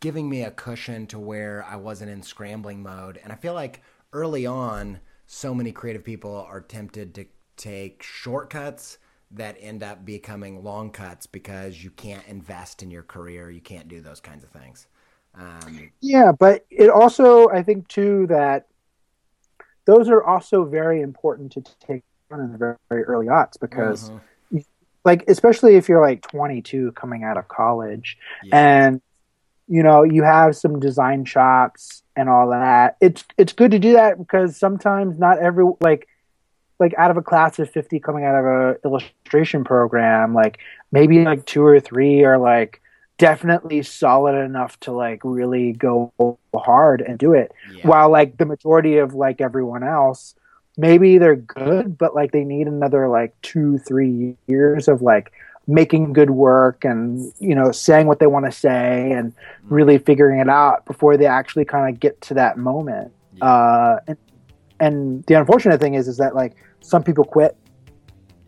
giving 0.00 0.28
me 0.28 0.42
a 0.42 0.50
cushion 0.50 1.06
to 1.08 1.18
where 1.18 1.64
I 1.68 1.76
wasn't 1.76 2.10
in 2.10 2.22
scrambling 2.22 2.82
mode. 2.82 3.18
And 3.22 3.32
I 3.32 3.36
feel 3.36 3.54
like 3.54 3.82
early 4.12 4.46
on, 4.46 5.00
so 5.26 5.54
many 5.54 5.72
creative 5.72 6.04
people 6.04 6.46
are 6.48 6.60
tempted 6.60 7.14
to 7.14 7.26
take 7.56 8.02
shortcuts 8.02 8.98
that 9.30 9.56
end 9.60 9.82
up 9.82 10.04
becoming 10.04 10.62
long 10.62 10.90
cuts 10.90 11.26
because 11.26 11.82
you 11.82 11.90
can't 11.90 12.26
invest 12.26 12.82
in 12.82 12.90
your 12.90 13.02
career, 13.02 13.50
you 13.50 13.60
can't 13.60 13.88
do 13.88 14.00
those 14.00 14.20
kinds 14.20 14.42
of 14.42 14.50
things. 14.50 14.86
Um, 15.34 15.90
yeah, 16.00 16.32
but 16.32 16.64
it 16.70 16.90
also, 16.90 17.48
I 17.48 17.62
think, 17.62 17.88
too, 17.88 18.26
that 18.28 18.66
those 19.84 20.08
are 20.08 20.22
also 20.22 20.64
very 20.64 21.00
important 21.00 21.52
to 21.52 21.62
take 21.86 22.02
on 22.30 22.40
in 22.40 22.52
the 22.52 22.58
very, 22.58 22.76
very 22.88 23.04
early 23.04 23.26
aughts 23.26 23.58
because, 23.60 24.10
uh-huh. 24.10 24.60
like, 25.04 25.24
especially 25.28 25.76
if 25.76 25.88
you're 25.88 26.02
like 26.02 26.22
22 26.22 26.92
coming 26.92 27.24
out 27.24 27.36
of 27.36 27.48
college 27.48 28.18
yeah. 28.44 28.84
and 28.84 29.00
you 29.68 29.82
know 29.82 30.02
you 30.02 30.22
have 30.22 30.56
some 30.56 30.80
design 30.80 31.24
chops 31.24 32.02
and 32.16 32.28
all 32.28 32.50
that. 32.50 32.96
It's 33.00 33.24
it's 33.36 33.52
good 33.52 33.70
to 33.72 33.78
do 33.78 33.92
that 33.92 34.18
because 34.18 34.56
sometimes 34.56 35.18
not 35.18 35.38
every 35.38 35.64
like 35.80 36.08
like 36.80 36.94
out 36.96 37.10
of 37.10 37.16
a 37.16 37.22
class 37.22 37.58
of 37.58 37.70
50 37.70 38.00
coming 38.00 38.24
out 38.24 38.34
of 38.34 38.44
a 38.44 38.76
illustration 38.84 39.64
program 39.64 40.34
like 40.34 40.58
maybe 40.92 41.24
like 41.24 41.44
two 41.44 41.64
or 41.64 41.80
three 41.80 42.24
are 42.24 42.38
like 42.38 42.80
definitely 43.18 43.82
solid 43.82 44.36
enough 44.36 44.78
to 44.80 44.92
like 44.92 45.20
really 45.24 45.72
go 45.72 46.12
hard 46.54 47.00
and 47.00 47.18
do 47.18 47.34
it. 47.34 47.52
Yeah. 47.72 47.86
While 47.86 48.10
like 48.10 48.38
the 48.38 48.46
majority 48.46 48.98
of 48.98 49.14
like 49.14 49.40
everyone 49.40 49.82
else, 49.82 50.34
maybe 50.76 51.18
they're 51.18 51.36
good, 51.36 51.98
but 51.98 52.14
like 52.14 52.32
they 52.32 52.44
need 52.44 52.68
another 52.68 53.08
like 53.08 53.34
two, 53.42 53.78
three 53.78 54.36
years 54.46 54.88
of 54.88 55.02
like 55.02 55.32
making 55.66 56.14
good 56.14 56.30
work 56.30 56.82
and 56.82 57.30
you 57.40 57.54
know 57.54 57.70
saying 57.70 58.06
what 58.06 58.20
they 58.20 58.26
want 58.26 58.46
to 58.46 58.52
say 58.52 59.12
and 59.12 59.32
mm-hmm. 59.32 59.74
really 59.74 59.98
figuring 59.98 60.40
it 60.40 60.48
out 60.48 60.86
before 60.86 61.18
they 61.18 61.26
actually 61.26 61.64
kind 61.64 61.92
of 61.92 62.00
get 62.00 62.20
to 62.22 62.34
that 62.34 62.56
moment. 62.56 63.12
Yeah. 63.34 63.44
Uh, 63.44 64.00
and, 64.06 64.16
and 64.80 65.24
the 65.24 65.34
unfortunate 65.34 65.80
thing 65.80 65.94
is, 65.94 66.08
is 66.08 66.16
that 66.18 66.34
like 66.34 66.54
some 66.80 67.02
people 67.02 67.24
quit 67.24 67.56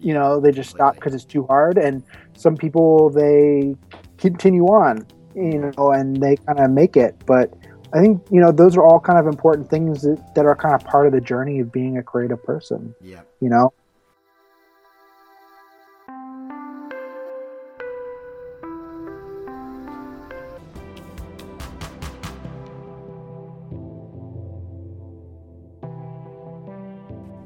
you 0.03 0.15
know 0.15 0.41
they 0.41 0.51
just 0.51 0.71
stop 0.71 0.95
because 0.95 1.15
it's 1.15 1.25
too 1.25 1.45
hard 1.45 1.77
and 1.77 2.03
some 2.35 2.57
people 2.57 3.11
they 3.11 3.77
continue 4.21 4.67
on, 4.67 5.07
you 5.35 5.73
know, 5.77 5.91
and 5.91 6.23
they 6.23 6.37
kind 6.37 6.61
of 6.61 6.71
make 6.71 6.97
it. 6.97 7.17
But 7.27 7.53
I 7.93 8.01
think 8.01 8.23
you 8.31 8.41
know 8.41 8.53
those 8.53 8.77
are 8.77 8.85
all 8.85 9.01
kind 9.01 9.19
of 9.19 9.27
important 9.27 9.69
things 9.69 10.03
that, 10.03 10.35
that 10.35 10.47
are 10.47 10.55
kind 10.55 10.75
of 10.75 10.85
part 10.85 11.07
of 11.07 11.13
the 11.13 11.21
journey 11.21 11.61
of 11.61 11.73
being 11.73 11.99
a 11.99 12.03
creative 12.03 12.43
person. 12.45 12.95
Yeah, 13.01 13.23
you 13.41 13.49
know. 13.49 13.73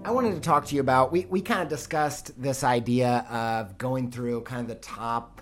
I 0.07 0.11
wanted 0.11 0.35
to 0.35 0.41
talk 0.41 0.67
to 0.67 0.75
you 0.75 0.83
about 0.83 1.13
we, 1.13 1.25
we 1.31 1.41
kind 1.41 1.63
of 1.63 1.69
discussed 1.69 2.41
this 2.41 2.63
idea 2.63 3.27
of 3.31 3.79
going 3.79 4.11
through 4.11 4.43
kind 4.43 4.61
of 4.61 4.69
the 4.69 4.75
top 4.75 5.34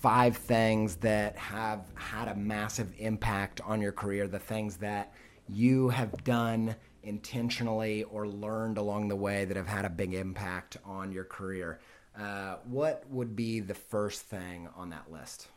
five 0.00 0.36
things 0.36 0.96
that 0.96 1.36
have 1.36 1.84
had 1.94 2.28
a 2.28 2.34
massive 2.34 2.92
impact 2.98 3.60
on 3.64 3.80
your 3.80 3.92
career, 3.92 4.26
the 4.26 4.38
things 4.38 4.76
that 4.78 5.12
you 5.48 5.90
have 5.90 6.24
done 6.24 6.74
intentionally 7.02 8.04
or 8.04 8.26
learned 8.26 8.78
along 8.78 9.08
the 9.08 9.16
way 9.16 9.44
that 9.44 9.56
have 9.56 9.66
had 9.66 9.84
a 9.84 9.90
big 9.90 10.14
impact 10.14 10.78
on 10.84 11.12
your 11.12 11.24
career. 11.24 11.80
Uh, 12.18 12.56
what 12.64 13.04
would 13.10 13.36
be 13.36 13.60
the 13.60 13.74
first 13.74 14.22
thing 14.22 14.68
on 14.76 14.90
that 14.90 15.10
list? 15.10 15.48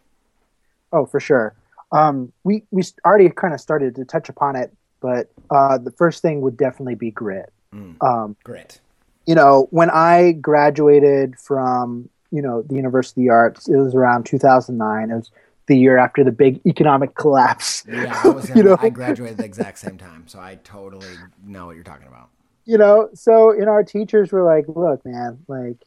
Oh, 0.91 1.05
for 1.05 1.19
sure. 1.19 1.55
Um, 1.91 2.31
we 2.43 2.63
we 2.71 2.83
already 3.05 3.29
kind 3.29 3.53
of 3.53 3.61
started 3.61 3.95
to 3.95 4.05
touch 4.05 4.29
upon 4.29 4.55
it, 4.55 4.75
but 5.01 5.31
uh, 5.49 5.77
the 5.77 5.91
first 5.91 6.21
thing 6.21 6.41
would 6.41 6.57
definitely 6.57 6.95
be 6.95 7.11
grit. 7.11 7.51
Mm. 7.73 8.01
Um, 8.03 8.35
Grit. 8.43 8.79
you 9.25 9.35
know, 9.35 9.67
when 9.71 9.89
I 9.89 10.33
graduated 10.33 11.39
from 11.39 12.09
you 12.33 12.41
know 12.41 12.63
the 12.63 12.75
University 12.75 13.27
of 13.27 13.33
Arts, 13.33 13.69
it 13.69 13.77
was 13.77 13.93
around 13.95 14.25
2009. 14.25 15.11
It 15.11 15.15
was 15.15 15.31
the 15.67 15.77
year 15.77 15.97
after 15.97 16.23
the 16.25 16.31
big 16.31 16.59
economic 16.65 17.15
collapse. 17.15 17.85
Yeah, 17.87 18.19
I 18.23 18.27
was. 18.29 18.49
In, 18.49 18.57
You 18.57 18.63
know? 18.63 18.77
I 18.81 18.89
graduated 18.89 19.37
the 19.37 19.45
exact 19.45 19.77
same 19.79 19.97
time, 19.97 20.27
so 20.27 20.39
I 20.39 20.59
totally 20.63 21.13
know 21.45 21.67
what 21.67 21.75
you're 21.75 21.85
talking 21.85 22.07
about. 22.07 22.29
you 22.65 22.77
know, 22.77 23.09
so 23.13 23.51
in 23.51 23.67
our 23.67 23.83
teachers 23.83 24.31
were 24.33 24.43
like, 24.43 24.65
"Look, 24.67 25.05
man, 25.05 25.39
like." 25.47 25.77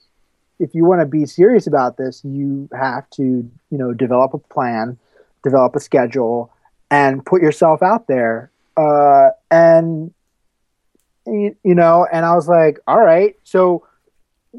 If 0.59 0.75
you 0.75 0.87
want 0.87 1.03
to 1.03 1.07
be 1.07 1.27
serious 1.27 1.67
about 1.67 1.99
this, 1.99 2.25
you 2.25 2.67
have 2.73 3.05
to, 3.11 3.23
you 3.23 3.79
know, 3.79 3.93
develop 3.93 4.33
a 4.33 4.39
plan, 4.39 4.97
develop 5.45 5.77
a 5.77 5.81
schedule, 5.81 6.51
and 6.91 7.23
put 7.23 7.43
yourself 7.43 7.83
out 7.83 8.07
there. 8.07 8.51
Uh, 8.75 9.33
and 9.51 10.15
you, 11.27 11.55
you 11.63 11.75
know, 11.75 12.07
and 12.11 12.25
I 12.25 12.35
was 12.35 12.49
like, 12.49 12.79
all 12.87 13.01
right. 13.01 13.37
So, 13.45 13.87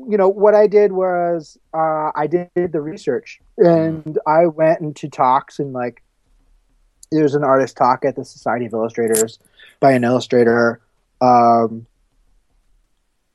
you 0.10 0.18
know, 0.18 0.30
what 0.30 0.56
I 0.56 0.68
did 0.68 0.92
was 0.92 1.58
uh, 1.74 2.12
I 2.16 2.28
did 2.28 2.50
the 2.56 2.82
research 2.82 3.40
and 3.58 4.18
I 4.28 4.46
went 4.48 4.82
into 4.82 5.10
talks 5.10 5.60
and 5.60 5.74
like 5.74 6.04
there's 7.12 7.36
an 7.36 7.44
artist 7.44 7.78
talk 7.78 8.06
at 8.06 8.16
the 8.16 8.26
Society 8.26 8.66
of 8.66 8.74
Illustrators 8.74 9.40
by 9.80 9.94
an 9.94 10.04
illustrator. 10.04 10.82
Um, 11.22 11.86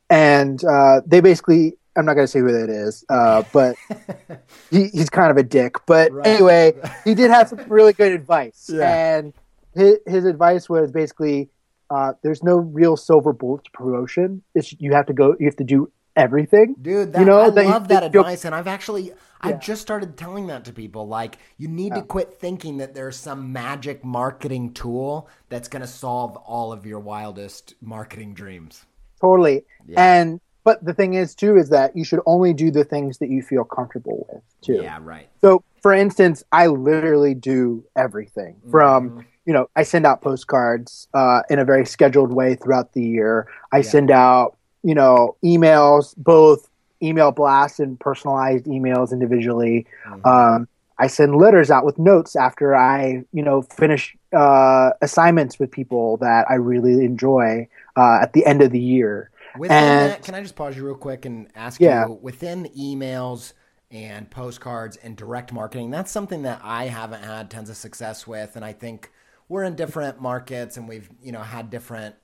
and 0.09 0.63
uh, 0.63 1.01
they 1.05 1.21
basically, 1.21 1.73
I'm 1.95 2.05
not 2.05 2.13
going 2.13 2.25
to 2.27 2.31
say 2.31 2.39
who 2.39 2.51
that 2.51 2.69
is, 2.69 3.03
uh, 3.09 3.43
but 3.51 3.75
he, 4.69 4.87
he's 4.89 5.09
kind 5.09 5.31
of 5.31 5.37
a 5.37 5.43
dick. 5.43 5.75
But 5.85 6.11
Right. 6.11 6.27
anyway, 6.27 6.73
he 7.03 7.15
did 7.15 7.31
have 7.31 7.49
some 7.49 7.59
really 7.67 7.93
good 7.93 8.11
advice. 8.11 8.69
Yeah. 8.71 9.15
And 9.17 9.33
his, 9.73 9.97
his 10.05 10.25
advice 10.25 10.69
was 10.69 10.91
basically 10.91 11.49
uh, 11.89 12.13
there's 12.21 12.43
no 12.43 12.57
real 12.57 12.95
silver 12.95 13.33
bullet 13.33 13.63
to 13.65 13.71
promotion. 13.71 14.43
It's, 14.55 14.73
you 14.79 14.93
have 14.93 15.07
to 15.07 15.13
go, 15.13 15.35
you 15.39 15.45
have 15.47 15.55
to 15.57 15.63
do 15.63 15.91
everything. 16.15 16.75
Dude, 16.81 17.13
that, 17.13 17.19
You 17.19 17.25
know, 17.25 17.39
I 17.39 17.49
that 17.49 17.65
love 17.65 17.87
that 17.89 18.01
that 18.01 18.13
you- 18.13 18.19
advice, 18.19 18.45
and 18.45 18.53
I've 18.55 18.67
actually 18.67 19.03
Yeah. 19.09 19.13
I've 19.45 19.59
just 19.59 19.81
started 19.81 20.15
telling 20.15 20.47
that 20.47 20.63
to 20.65 20.71
people. 20.73 21.05
Like, 21.05 21.37
you 21.57 21.67
need 21.67 21.93
to 21.95 22.01
quit 22.01 22.33
thinking 22.35 22.77
that 22.77 22.93
there's 22.95 23.17
some 23.17 23.51
magic 23.51 24.01
marketing 24.05 24.71
tool 24.71 25.27
that's 25.49 25.67
going 25.67 25.81
to 25.81 25.87
solve 25.87 26.37
all 26.37 26.71
of 26.71 26.85
your 26.85 26.99
wildest 27.01 27.73
marketing 27.81 28.35
dreams. 28.35 28.85
Totally. 29.19 29.65
Yeah. 29.85 30.01
And, 30.01 30.39
but 30.63 30.85
the 30.85 30.93
thing 30.93 31.15
is, 31.15 31.35
too, 31.35 31.57
is 31.57 31.67
that 31.69 31.97
you 31.97 32.05
should 32.05 32.21
only 32.25 32.53
do 32.53 32.71
the 32.71 32.85
things 32.85 33.17
that 33.17 33.29
you 33.29 33.41
feel 33.41 33.65
comfortable 33.65 34.25
with, 34.31 34.43
too. 34.61 34.81
Yeah, 34.81 34.99
right. 35.01 35.27
So, 35.41 35.61
for 35.81 35.91
instance, 35.91 36.41
I 36.53 36.67
literally 36.67 37.33
do 37.35 37.83
everything 37.97 38.61
from, 38.71 39.09
Mhm. 39.09 39.25
you 39.45 39.51
know, 39.51 39.67
I 39.75 39.83
send 39.83 40.05
out 40.05 40.21
postcards 40.21 41.09
uh, 41.13 41.41
in 41.49 41.59
a 41.59 41.65
very 41.65 41.85
scheduled 41.85 42.31
way 42.31 42.55
throughout 42.55 42.93
the 42.93 43.03
year. 43.03 43.47
I 43.73 43.77
Yeah. 43.79 43.83
send 43.83 44.09
out, 44.09 44.55
you 44.83 44.93
know, 44.95 45.35
emails, 45.43 46.13
both 46.17 46.69
email 47.01 47.31
blasts 47.31 47.79
and 47.79 47.99
personalized 47.99 48.65
emails 48.65 49.11
individually. 49.11 49.85
Mhm. 50.07 50.25
Um, 50.25 50.67
I 50.97 51.07
send 51.07 51.35
letters 51.35 51.71
out 51.71 51.85
with 51.85 51.97
notes 51.97 52.35
after 52.35 52.75
I, 52.75 53.23
you 53.33 53.41
know, 53.41 53.63
finish 53.63 54.15
uh, 54.31 54.91
assignments 55.01 55.59
with 55.59 55.71
people 55.71 56.17
that 56.17 56.45
I 56.49 56.55
really 56.55 57.03
enjoy 57.03 57.67
uh, 57.95 58.19
at 58.21 58.33
the 58.33 58.45
end 58.45 58.61
of 58.61 58.71
the 58.71 58.79
year. 58.79 59.29
Within 59.57 59.77
and- 59.77 60.11
that, 60.11 60.23
can 60.23 60.35
I 60.35 60.41
just 60.41 60.55
pause 60.55 60.77
you 60.77 60.85
real 60.85 60.95
quick 60.95 61.25
and 61.25 61.47
ask 61.55 61.79
Yeah. 61.81 62.05
you 62.07 62.19
within 62.21 62.69
emails 62.77 63.53
and 63.91 64.29
postcards 64.31 64.97
and 64.97 65.15
direct 65.15 65.51
marketing, 65.53 65.91
that's 65.91 66.09
something 66.11 66.41
that 66.43 66.61
I 66.63 66.85
haven't 66.85 67.23
had 67.23 67.49
tons 67.51 67.69
of 67.69 67.75
success 67.77 68.25
with. 68.25 68.55
And 68.55 68.63
I 68.65 68.73
think 68.73 69.11
we're 69.49 69.63
in 69.63 69.75
different 69.75 70.19
markets 70.21 70.77
and 70.77 70.87
we've, 70.87 71.09
you 71.21 71.31
know, 71.31 71.41
had 71.41 71.69
different, 71.69 72.15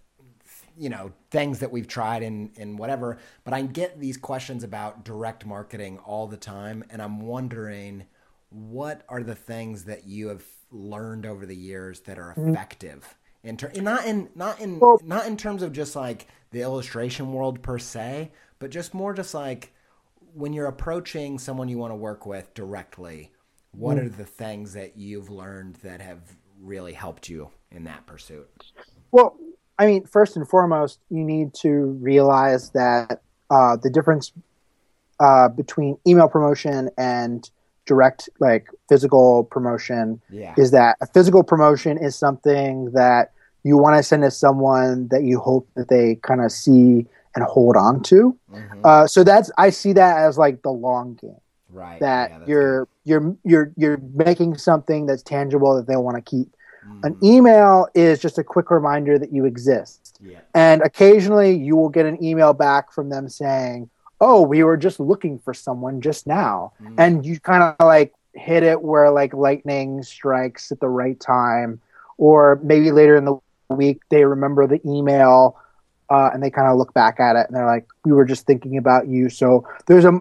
you 0.80 0.90
know, 0.90 1.12
things 1.30 1.60
that 1.60 1.72
we've 1.72 1.88
tried 1.88 2.24
and, 2.24 2.52
and 2.58 2.80
whatever. 2.80 3.18
But 3.44 3.54
I 3.54 3.62
get 3.64 4.00
these 4.00 4.18
questions 4.18 4.64
about 4.64 5.04
direct 5.04 5.46
marketing 5.46 6.00
all 6.00 6.26
the 6.26 6.38
time. 6.38 6.86
And 6.90 7.02
I'm 7.02 7.20
wondering 7.20 8.06
what 8.50 9.04
are 9.10 9.22
the 9.22 9.36
things 9.36 9.84
that 9.84 10.08
you 10.08 10.30
have 10.30 10.44
learned 10.72 11.26
over 11.26 11.46
the 11.46 11.56
years 11.56 12.00
that 12.02 12.18
are 12.18 12.32
mm-hmm. 12.32 12.50
effective 12.50 13.18
in 13.44 13.58
ter- 13.58 13.72
not 13.76 14.06
in 14.06 14.30
not 14.36 14.60
in 14.60 14.80
not 15.04 15.28
in 15.28 15.38
terms 15.38 15.64
of 15.64 15.72
just 15.74 15.96
like 15.96 16.28
the 16.52 16.62
illustration 16.62 17.34
world 17.34 17.62
per 17.62 17.78
se, 17.78 18.32
but 18.58 18.70
just 18.70 18.94
more 18.94 19.14
just 19.14 19.34
like 19.34 19.74
when 20.34 20.54
you're 20.54 20.68
approaching 20.68 21.38
someone 21.40 21.70
you 21.70 21.78
want 21.78 21.92
to 21.92 21.96
work 21.96 22.26
with 22.26 22.54
directly, 22.54 23.32
what 23.72 23.98
mm-hmm. 23.98 24.08
are 24.08 24.10
the 24.10 24.26
things 24.26 24.74
that 24.74 24.98
you've 24.98 25.30
learned 25.30 25.76
that 25.84 26.02
have 26.02 26.22
really 26.60 26.94
helped 26.94 27.30
you 27.30 27.50
in 27.72 27.84
that 27.86 28.06
pursuit? 28.06 28.50
Well, 29.12 29.38
I 29.80 29.86
mean, 29.88 30.06
first 30.06 30.36
and 30.36 30.48
foremost, 30.48 31.00
you 31.10 31.24
need 31.24 31.54
to 31.56 31.98
realize 32.02 32.70
that 32.72 33.22
uh, 33.50 33.78
the 33.78 33.90
difference 33.90 34.32
uh, 35.22 35.48
between 35.48 35.98
email 36.06 36.28
promotion 36.28 36.90
and 36.98 37.50
direct, 37.86 38.30
like 38.40 38.68
physical 38.90 39.46
promotion, 39.46 40.22
Yeah. 40.30 40.54
is 40.58 40.72
that 40.72 40.98
a 41.02 41.08
physical 41.08 41.44
promotion 41.44 41.98
is 41.98 42.16
something 42.16 42.92
that 42.92 43.32
you 43.64 43.78
want 43.78 43.98
to 43.98 44.04
send 44.04 44.24
to 44.24 44.32
someone 44.32 45.08
that 45.10 45.24
you 45.24 45.40
hope 45.40 45.68
that 45.76 45.88
they 45.90 46.16
kind 46.16 46.42
of 46.42 46.52
see 46.52 47.06
and 47.36 47.44
hold 47.46 47.76
on 47.78 48.02
to. 48.04 48.36
Mhm. 48.54 48.82
Uh, 48.84 49.08
so 49.08 49.24
that's 49.24 49.50
I 49.58 49.70
see 49.70 49.94
that 49.94 50.18
as 50.18 50.38
like 50.38 50.62
the 50.62 50.72
long 50.72 51.16
game. 51.16 51.36
right. 51.72 52.00
That 52.00 52.32
Yeah, 52.32 52.40
you're 52.48 52.88
you're 53.06 53.36
you're 53.44 53.72
you're 53.78 53.98
making 54.14 54.58
something 54.58 55.06
that's 55.06 55.24
tangible 55.24 55.76
that 55.76 55.88
they 55.88 55.96
want 55.98 56.16
to 56.18 56.22
keep. 56.22 56.54
Good. 56.82 57.06
An 57.06 57.14
Mhm. 57.16 57.24
email 57.24 57.88
is 57.94 58.20
just 58.20 58.38
a 58.38 58.44
quick 58.44 58.72
reminder 58.72 59.18
that 59.20 59.32
you 59.32 59.46
exist. 59.46 60.18
Yeah. 60.22 60.40
And 60.54 60.82
occasionally 60.82 61.54
you 61.56 61.76
will 61.76 61.90
get 61.90 62.06
an 62.06 62.24
email 62.24 62.54
back 62.54 62.92
from 62.92 63.10
them 63.10 63.30
saying, 63.30 63.90
Oh, 64.22 64.42
we 64.42 64.64
were 64.64 64.76
just 64.76 65.00
looking 65.00 65.40
for 65.40 65.54
someone 65.54 66.02
just 66.02 66.28
now. 66.28 66.74
Mhm. 66.84 66.96
And 66.98 67.26
you 67.26 67.40
kind 67.40 67.64
of 67.64 67.76
like 67.86 68.14
hit 68.34 68.64
it 68.64 68.82
where 68.82 69.10
like 69.12 69.34
lightning 69.34 70.04
strikes 70.04 70.72
at 70.74 70.80
the 70.82 70.90
right 70.90 71.18
time. 71.20 71.80
Or 72.18 72.60
maybe 72.62 72.92
later 72.92 73.16
in 73.16 73.24
the 73.26 73.38
week 73.70 74.02
they 74.10 74.26
remember 74.26 74.68
the 74.68 74.82
email 74.86 75.56
uh, 76.10 76.32
and 76.34 76.42
they 76.44 76.50
kind 76.50 76.68
of 76.68 76.76
look 76.78 76.94
back 76.94 77.20
at 77.20 77.36
it 77.38 77.48
and 77.48 77.56
they're 77.56 77.66
like, 77.66 77.88
We 78.04 78.12
were 78.12 78.26
just 78.26 78.46
thinking 78.46 78.78
about 78.78 79.08
you. 79.08 79.30
So 79.30 79.66
there's 79.86 80.06
a 80.06 80.20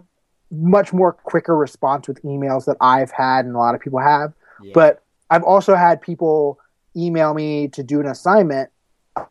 much 0.51 0.93
more 0.93 1.13
quicker 1.13 1.57
response 1.57 2.07
with 2.09 2.23
emails 2.23 2.65
that 2.67 2.77
I've 2.81 3.11
had 3.11 3.45
and 3.47 3.55
a 3.55 3.59
lot 3.59 3.75
of 3.75 3.81
people 3.81 3.99
have. 3.99 4.33
Yeah. 4.63 4.73
But 4.75 5.03
I've 5.31 5.43
also 5.43 5.75
had 5.75 6.01
people 6.01 6.59
email 6.97 7.35
me 7.35 7.69
to 7.69 7.83
do 7.83 8.01
an 8.01 8.07
assignment, 8.07 8.71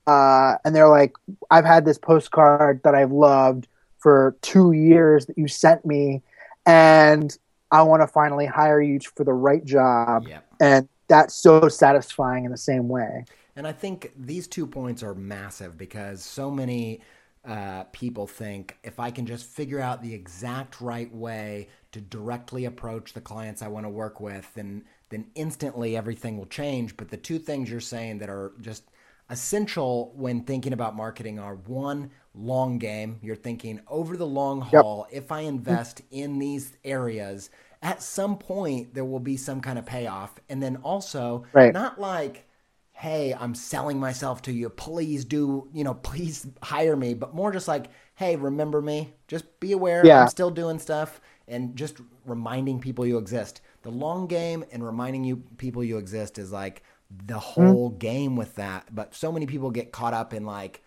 uh, 0.05 0.57
and 0.63 0.75
they're 0.75 0.89
like, 0.89 1.13
"I've 1.49 1.65
had 1.65 1.85
this 1.85 1.97
postcard 1.97 2.81
that 2.83 2.95
I've 2.95 3.11
loved 3.11 3.67
for 3.97 4.35
two 4.41 4.71
years 4.71 5.25
that 5.25 5.37
you 5.37 5.47
sent 5.47 5.85
me, 5.85 6.21
and 6.65 7.37
I 7.71 7.81
want 7.81 8.01
to 8.01 8.07
finally 8.07 8.45
hire 8.45 8.81
you 8.81 8.99
for 9.15 9.23
the 9.23 9.33
right 9.33 9.63
job." 9.65 10.27
Yep. 10.27 10.45
And 10.59 10.89
that's 11.07 11.35
so 11.35 11.69
satisfying 11.69 12.45
in 12.45 12.51
the 12.51 12.57
same 12.57 12.87
way. 12.87 13.25
And 13.55 13.65
I 13.65 13.71
think 13.71 14.11
these 14.15 14.47
two 14.47 14.67
points 14.67 15.01
are 15.01 15.15
massive 15.15 15.77
because 15.77 16.23
so 16.23 16.51
many 16.51 17.01
uh, 17.43 17.85
people 17.85 18.27
think 18.27 18.77
if 18.83 18.99
I 18.99 19.09
can 19.09 19.25
just 19.25 19.45
figure 19.45 19.79
out 19.79 20.01
the 20.01 20.13
exact 20.13 20.81
right 20.81 21.13
way 21.13 21.69
to 21.93 22.01
directly 22.01 22.65
approach 22.65 23.13
the 23.13 23.21
clients 23.21 23.61
I 23.61 23.69
want 23.69 23.85
to 23.85 23.89
work 23.89 24.19
with, 24.19 24.53
then 24.53 24.83
then 25.09 25.27
instantly 25.35 25.95
everything 25.97 26.37
will 26.37 26.45
change. 26.47 26.97
But 26.97 27.09
the 27.09 27.17
two 27.17 27.39
things 27.39 27.69
you're 27.69 27.79
saying 27.79 28.19
that 28.19 28.29
are 28.29 28.53
just 28.61 28.83
essential 29.29 30.13
when 30.15 30.41
thinking 30.43 30.73
about 30.73 30.95
marketing 30.95 31.39
are 31.39 31.55
one, 31.55 32.11
long 32.33 32.77
game. 32.77 33.19
You're 33.21 33.35
thinking 33.35 33.81
over 33.87 34.17
the 34.17 34.25
long 34.27 34.61
haul. 34.61 35.07
If 35.11 35.31
I 35.31 35.41
invest 35.41 36.01
in 36.11 36.39
these 36.39 36.73
areas, 36.83 37.49
at 37.81 38.01
some 38.01 38.37
point 38.37 38.93
there 38.93 39.05
will 39.05 39.19
be 39.19 39.37
some 39.37 39.61
kind 39.61 39.77
of 39.79 39.85
payoff. 39.85 40.39
And 40.49 40.61
then 40.63 40.77
also, 40.77 41.45
Right. 41.53 41.73
not 41.73 41.99
like 41.99 42.45
hey, 42.91 43.31
I'm 43.39 43.53
selling 43.53 43.99
myself 43.99 44.41
to 44.43 44.51
you. 44.51 44.69
Please 44.69 45.23
do, 45.23 45.69
you 45.71 45.83
know, 45.83 45.93
please 45.93 46.47
hire 46.63 46.95
me. 46.95 47.13
But 47.13 47.35
more 47.35 47.51
just 47.51 47.67
like, 47.67 47.87
hey, 48.15 48.35
remember 48.35 48.81
me. 48.81 49.13
Just 49.27 49.59
be 49.59 49.71
aware 49.71 50.03
Yeah. 50.03 50.21
I'm 50.21 50.27
still 50.27 50.49
doing 50.49 50.79
stuff 50.79 51.21
and 51.47 51.75
just 51.75 51.97
reminding 52.25 52.79
people 52.79 53.05
you 53.05 53.19
exist. 53.19 53.61
The 53.87 53.93
long 53.93 54.27
game 54.27 54.65
and 54.71 54.85
reminding 54.85 55.23
you 55.23 55.37
people 55.57 55.83
you 55.83 55.97
exist 55.97 56.37
is 56.37 56.51
like 56.51 56.83
the 57.09 57.39
hmm. 57.39 57.39
whole 57.39 57.89
game 57.89 58.35
with 58.35 58.55
that. 58.55 58.93
But 58.93 59.15
so 59.15 59.31
many 59.31 59.45
people 59.45 59.71
get 59.71 59.91
caught 59.91 60.13
up 60.13 60.33
in 60.33 60.45
like 60.45 60.83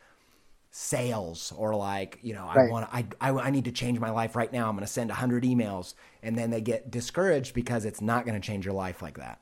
sales 0.73 1.53
or 1.57 1.75
like 1.75 2.21
you 2.23 2.33
know 2.33 2.47
i 2.47 2.69
want 2.69 2.89
I, 2.93 3.05
I 3.21 3.31
i 3.33 3.51
need 3.51 3.65
to 3.65 3.73
change 3.73 3.99
my 3.99 4.11
life 4.11 4.37
right 4.37 4.53
now 4.53 4.69
i'm 4.69 4.77
going 4.77 4.87
to 4.87 4.93
send 4.93 5.11
100 5.11 5.43
emails 5.43 5.95
and 6.23 6.39
then 6.39 6.51
they 6.51 6.61
get 6.61 6.93
discouraged 6.93 7.55
because 7.55 7.85
it's 7.85 8.01
not 8.01 8.25
going 8.25 8.41
to 8.41 8.47
change 8.47 8.65
your 8.67 8.75
life 8.75 9.03
like 9.03 9.19
that 9.19 9.41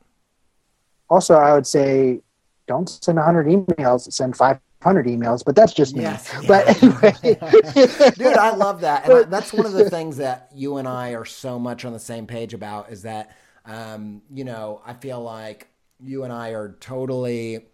Also, 1.10 1.34
I 1.36 1.52
would 1.54 1.66
say 1.66 2.20
don't 2.66 2.88
send 2.88 3.16
100 3.16 3.46
emails, 3.46 4.12
send 4.12 4.36
500 4.36 5.06
emails, 5.06 5.42
but 5.44 5.56
that's 5.56 5.72
just 5.72 5.96
me. 5.96 6.02
Yes, 6.02 6.30
yeah. 6.42 6.46
But 6.46 6.82
anyway, 6.82 7.14
dude, 8.16 8.36
I 8.36 8.54
love 8.54 8.82
that, 8.82 9.04
and 9.04 9.12
I, 9.12 9.22
that's 9.24 9.52
one 9.52 9.66
of 9.66 9.72
the 9.72 9.88
things 9.96 10.18
that 10.18 10.50
you 10.54 10.76
and 10.76 10.86
I 10.86 11.14
are 11.14 11.24
so 11.24 11.58
much 11.58 11.84
on 11.84 11.92
the 11.92 11.98
same 11.98 12.26
page 12.26 12.54
about. 12.54 12.92
Is 12.92 13.02
that 13.02 13.36
um, 13.68 14.22
you 14.34 14.42
know 14.42 14.82
I 14.84 14.94
feel 14.94 15.22
like 15.22 15.68
you 16.00 16.24
and 16.24 16.32
I 16.32 16.50
are 16.50 16.76
totally 16.80 17.66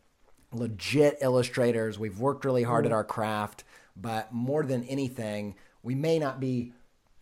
legit 0.52 1.18
illustrators. 1.20 1.98
We've 1.98 2.18
worked 2.18 2.44
really 2.44 2.62
hard 2.62 2.84
mm-hmm. 2.84 2.92
at 2.92 2.96
our 2.96 3.04
craft, 3.04 3.64
but 3.96 4.32
more 4.32 4.64
than 4.64 4.84
anything, 4.84 5.56
we 5.82 5.94
may 5.94 6.18
not 6.18 6.40
be 6.40 6.72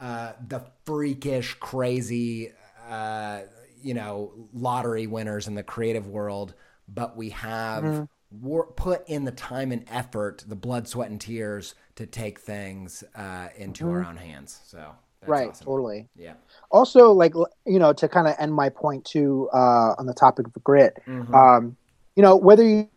uh, 0.00 0.32
the 0.48 0.64
freakish, 0.84 1.54
crazy, 1.54 2.52
uh, 2.88 3.42
you 3.82 3.94
know, 3.94 4.32
lottery 4.52 5.06
winners 5.06 5.46
in 5.48 5.54
the 5.54 5.62
creative 5.62 6.06
world, 6.06 6.54
but 6.88 7.16
we 7.16 7.30
have 7.30 7.84
mm-hmm. 7.84 8.04
wor- 8.46 8.72
put 8.72 9.08
in 9.08 9.24
the 9.24 9.32
time 9.32 9.72
and 9.72 9.84
effort, 9.88 10.44
the 10.46 10.56
blood, 10.56 10.88
sweat, 10.88 11.10
and 11.10 11.20
tears 11.20 11.74
to 11.96 12.06
take 12.06 12.40
things 12.40 13.04
uh, 13.14 13.48
into 13.56 13.84
mm-hmm. 13.84 13.94
our 13.94 14.04
own 14.04 14.16
hands. 14.16 14.60
So. 14.64 14.92
Right, 15.26 15.48
awesome. 15.50 15.66
totally. 15.66 16.08
Yeah. 16.16 16.34
Also, 16.70 17.12
like 17.12 17.34
you 17.66 17.78
know, 17.78 17.92
to 17.92 18.08
kind 18.08 18.28
of 18.28 18.34
end 18.38 18.54
my 18.54 18.68
point 18.68 19.04
too 19.04 19.48
uh, 19.52 19.94
on 19.98 20.06
the 20.06 20.14
topic 20.14 20.46
of 20.46 20.64
grit, 20.64 20.98
mm-hmm. 21.06 21.34
um, 21.34 21.76
you 22.16 22.22
know, 22.22 22.36
whether 22.36 22.64
you 22.64 22.88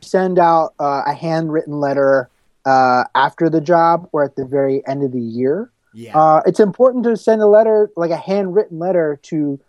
send 0.00 0.38
out 0.38 0.74
uh, 0.78 1.02
a 1.06 1.14
handwritten 1.14 1.80
letter 1.80 2.28
uh, 2.64 3.04
after 3.14 3.50
the 3.50 3.60
job 3.60 4.08
or 4.12 4.24
at 4.24 4.36
the 4.36 4.44
very 4.44 4.86
end 4.86 5.02
of 5.02 5.12
the 5.12 5.20
year, 5.20 5.70
yeah. 5.92 6.18
Uh, 6.18 6.42
it's 6.46 6.60
important 6.60 7.04
to 7.04 7.16
send 7.16 7.42
a 7.42 7.46
letter, 7.46 7.90
like 7.96 8.10
a 8.10 8.16
handwritten 8.16 8.78
letter, 8.78 9.18
to 9.24 9.60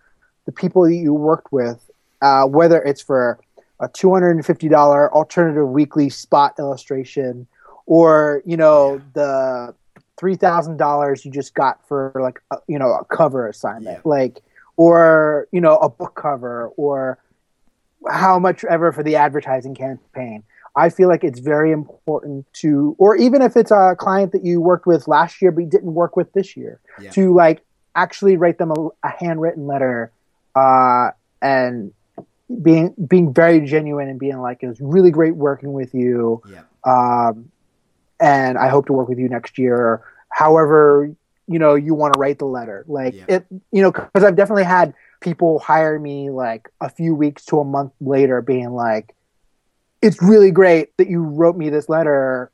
the 0.45 0.51
people 0.51 0.83
that 0.83 0.95
you 0.95 1.13
worked 1.13 1.51
with, 1.51 1.89
uh, 2.21 2.45
whether 2.45 2.81
it's 2.81 3.01
for 3.01 3.39
a 3.79 3.87
two 3.89 4.11
hundred 4.13 4.31
and 4.31 4.45
fifty 4.45 4.69
dollar 4.69 5.13
alternative 5.13 5.67
weekly 5.67 6.09
spot 6.09 6.55
illustration, 6.59 7.47
or 7.85 8.41
you 8.45 8.57
know 8.57 8.95
yeah. 8.95 9.01
the 9.13 9.75
three 10.17 10.35
thousand 10.35 10.77
dollars 10.77 11.25
you 11.25 11.31
just 11.31 11.53
got 11.53 11.85
for 11.87 12.11
like 12.15 12.39
a, 12.51 12.57
you 12.67 12.79
know 12.79 12.93
a 12.93 13.05
cover 13.05 13.47
assignment, 13.47 14.01
yeah. 14.05 14.09
like 14.09 14.41
or 14.77 15.47
you 15.51 15.61
know 15.61 15.77
a 15.77 15.89
book 15.89 16.15
cover, 16.15 16.69
or 16.77 17.19
how 18.09 18.39
much 18.39 18.63
ever 18.65 18.91
for 18.91 19.03
the 19.03 19.15
advertising 19.15 19.75
campaign. 19.75 20.43
I 20.75 20.89
feel 20.89 21.07
like 21.07 21.23
it's 21.23 21.39
very 21.39 21.71
important 21.71 22.51
to, 22.53 22.95
or 22.97 23.15
even 23.15 23.43
if 23.43 23.55
it's 23.55 23.69
a 23.69 23.95
client 23.95 24.31
that 24.31 24.43
you 24.43 24.59
worked 24.59 24.87
with 24.87 25.07
last 25.07 25.39
year 25.39 25.51
but 25.51 25.69
didn't 25.69 25.93
work 25.93 26.15
with 26.15 26.33
this 26.33 26.57
year, 26.57 26.79
yeah. 26.99 27.11
to 27.11 27.31
like 27.33 27.61
actually 27.95 28.37
write 28.37 28.57
them 28.57 28.71
a, 28.71 28.87
a 29.03 29.09
handwritten 29.19 29.67
letter 29.67 30.11
uh, 30.55 31.11
and 31.43 31.93
being 32.61 32.93
being 33.07 33.33
very 33.33 33.61
genuine 33.61 34.09
and 34.09 34.19
being 34.19 34.39
like 34.39 34.63
it 34.63 34.67
was 34.67 34.81
really 34.81 35.11
great 35.11 35.35
working 35.35 35.73
with 35.73 35.93
you. 35.93 36.41
Yeah. 36.49 36.61
Um, 36.85 37.51
and 38.19 38.57
I 38.57 38.69
hope 38.69 38.87
to 38.87 38.93
work 38.93 39.09
with 39.09 39.19
you 39.19 39.29
next 39.29 39.57
year. 39.57 40.03
However, 40.29 41.13
you 41.47 41.59
know, 41.59 41.75
you 41.75 41.93
want 41.93 42.13
to 42.13 42.19
write 42.19 42.39
the 42.39 42.45
letter, 42.45 42.85
like 42.87 43.13
yeah. 43.13 43.25
it, 43.27 43.45
you 43.71 43.81
know, 43.81 43.91
because 43.91 44.23
I've 44.23 44.35
definitely 44.35 44.63
had 44.63 44.93
people 45.19 45.59
hire 45.59 45.99
me 45.99 46.29
like 46.29 46.69
a 46.81 46.89
few 46.89 47.15
weeks 47.15 47.45
to 47.45 47.59
a 47.59 47.63
month 47.63 47.93
later, 47.99 48.41
being 48.41 48.71
like 48.71 49.15
it's 50.03 50.21
really 50.21 50.51
great 50.51 50.95
that 50.97 51.07
you 51.07 51.21
wrote 51.23 51.55
me 51.55 51.69
this 51.69 51.87
letter 51.87 52.51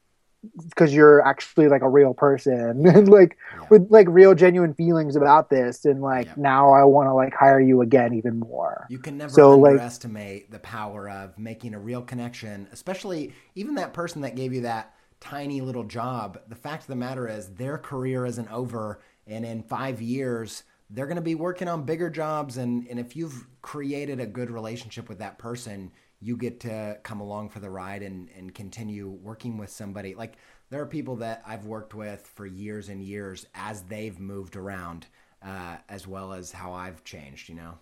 because 0.70 0.94
you're 0.94 1.26
actually 1.26 1.68
like 1.68 1.82
a 1.82 1.90
real 1.90 2.14
person 2.14 2.88
and 2.88 3.10
like 3.10 3.38
yeah. 3.54 3.66
with 3.70 3.90
like 3.90 4.08
real 4.10 4.34
genuine 4.34 4.74
feelings 4.74 5.16
about 5.16 5.50
this 5.50 5.84
and 5.84 6.02
like 6.02 6.28
yeah. 6.28 6.34
now 6.38 6.72
i 6.72 6.84
want 6.84 7.08
to 7.08 7.14
like 7.14 7.34
hire 7.34 7.60
you 7.60 7.82
again 7.82 8.14
even 8.14 8.40
more 8.40 8.86
you 8.90 9.00
can 9.00 9.18
never 9.18 9.34
so, 9.34 9.66
underestimate 9.66 10.44
like, 10.44 10.52
the 10.52 10.60
power 10.60 11.10
of 11.10 11.38
making 11.38 11.74
a 11.74 11.80
real 11.80 12.02
connection 12.02 12.70
especially 12.72 13.34
even 13.56 13.76
that 13.76 13.92
person 13.92 14.22
that 14.22 14.36
gave 14.36 14.54
you 14.54 14.62
that 14.62 14.94
tiny 15.20 15.62
little 15.62 15.84
job 15.84 16.40
the 16.48 16.56
fact 16.56 16.84
of 16.84 16.88
the 16.88 16.96
matter 16.96 17.28
is 17.28 17.50
their 17.56 17.78
career 17.78 18.26
isn't 18.26 18.52
over 18.52 19.02
and 19.28 19.46
in 19.46 19.62
five 19.62 20.02
years 20.02 20.64
they're 20.92 21.08
going 21.08 21.16
to 21.16 21.22
be 21.22 21.36
working 21.36 21.68
on 21.68 21.84
bigger 21.84 22.10
jobs 22.10 22.58
and, 22.58 22.88
and 22.88 23.00
if 23.00 23.16
you've 23.16 23.48
created 23.62 24.20
a 24.20 24.26
good 24.26 24.50
relationship 24.50 25.08
with 25.10 25.20
that 25.20 25.38
person 25.38 25.92
you 26.22 26.36
get 26.36 26.60
to 26.62 26.98
come 27.04 27.22
along 27.22 27.50
for 27.50 27.60
the 27.60 27.70
ride 27.70 28.04
and, 28.04 28.30
and 28.36 28.54
continue 28.54 29.10
working 29.10 29.58
with 29.58 29.70
somebody. 29.70 30.16
Like 30.16 30.36
there 30.70 30.82
are 30.82 30.86
people 30.86 31.16
that 31.18 31.42
I've 31.46 31.66
worked 31.66 31.94
with 31.94 32.30
for 32.36 32.46
years 32.46 32.90
and 32.90 33.02
years 33.02 33.46
as 33.56 33.84
they've 33.84 34.20
moved 34.20 34.56
around, 34.56 35.08
uh, 35.42 35.78
as 35.88 36.08
well 36.08 36.34
as 36.34 36.52
how 36.52 36.74
I've 36.74 37.04
changed, 37.04 37.48
you 37.48 37.56
know? 37.56 37.78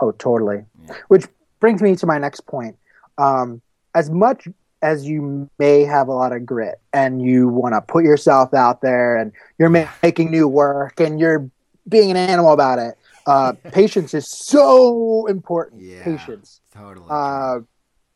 Oh, 0.00 0.12
totally. 0.12 0.64
Yeah. 0.82 0.94
Which 1.08 1.26
brings 1.60 1.82
me 1.82 1.94
to 1.96 2.06
my 2.06 2.18
next 2.18 2.46
point. 2.46 2.76
Um, 3.18 3.60
as 3.94 4.08
much 4.08 4.48
as 4.82 5.06
you 5.06 5.48
may 5.58 5.84
have 5.84 6.08
a 6.08 6.12
lot 6.12 6.32
of 6.32 6.44
grit 6.44 6.80
and 6.92 7.22
you 7.22 7.48
want 7.48 7.74
to 7.74 7.80
put 7.80 8.04
yourself 8.04 8.52
out 8.52 8.82
there 8.82 9.16
and 9.16 9.32
you're 9.58 9.70
making 9.70 10.30
new 10.30 10.48
work 10.48 11.00
and 11.00 11.20
you're 11.20 11.48
being 11.88 12.10
an 12.10 12.16
animal 12.16 12.52
about 12.52 12.78
it, 12.78 12.96
uh, 13.26 13.52
patience 13.72 14.12
is 14.12 14.28
so 14.28 15.26
important. 15.26 15.82
Yeah. 15.82 16.02
Patience 16.02 16.60
Totally. 16.74 17.06
Uh, 17.08 17.60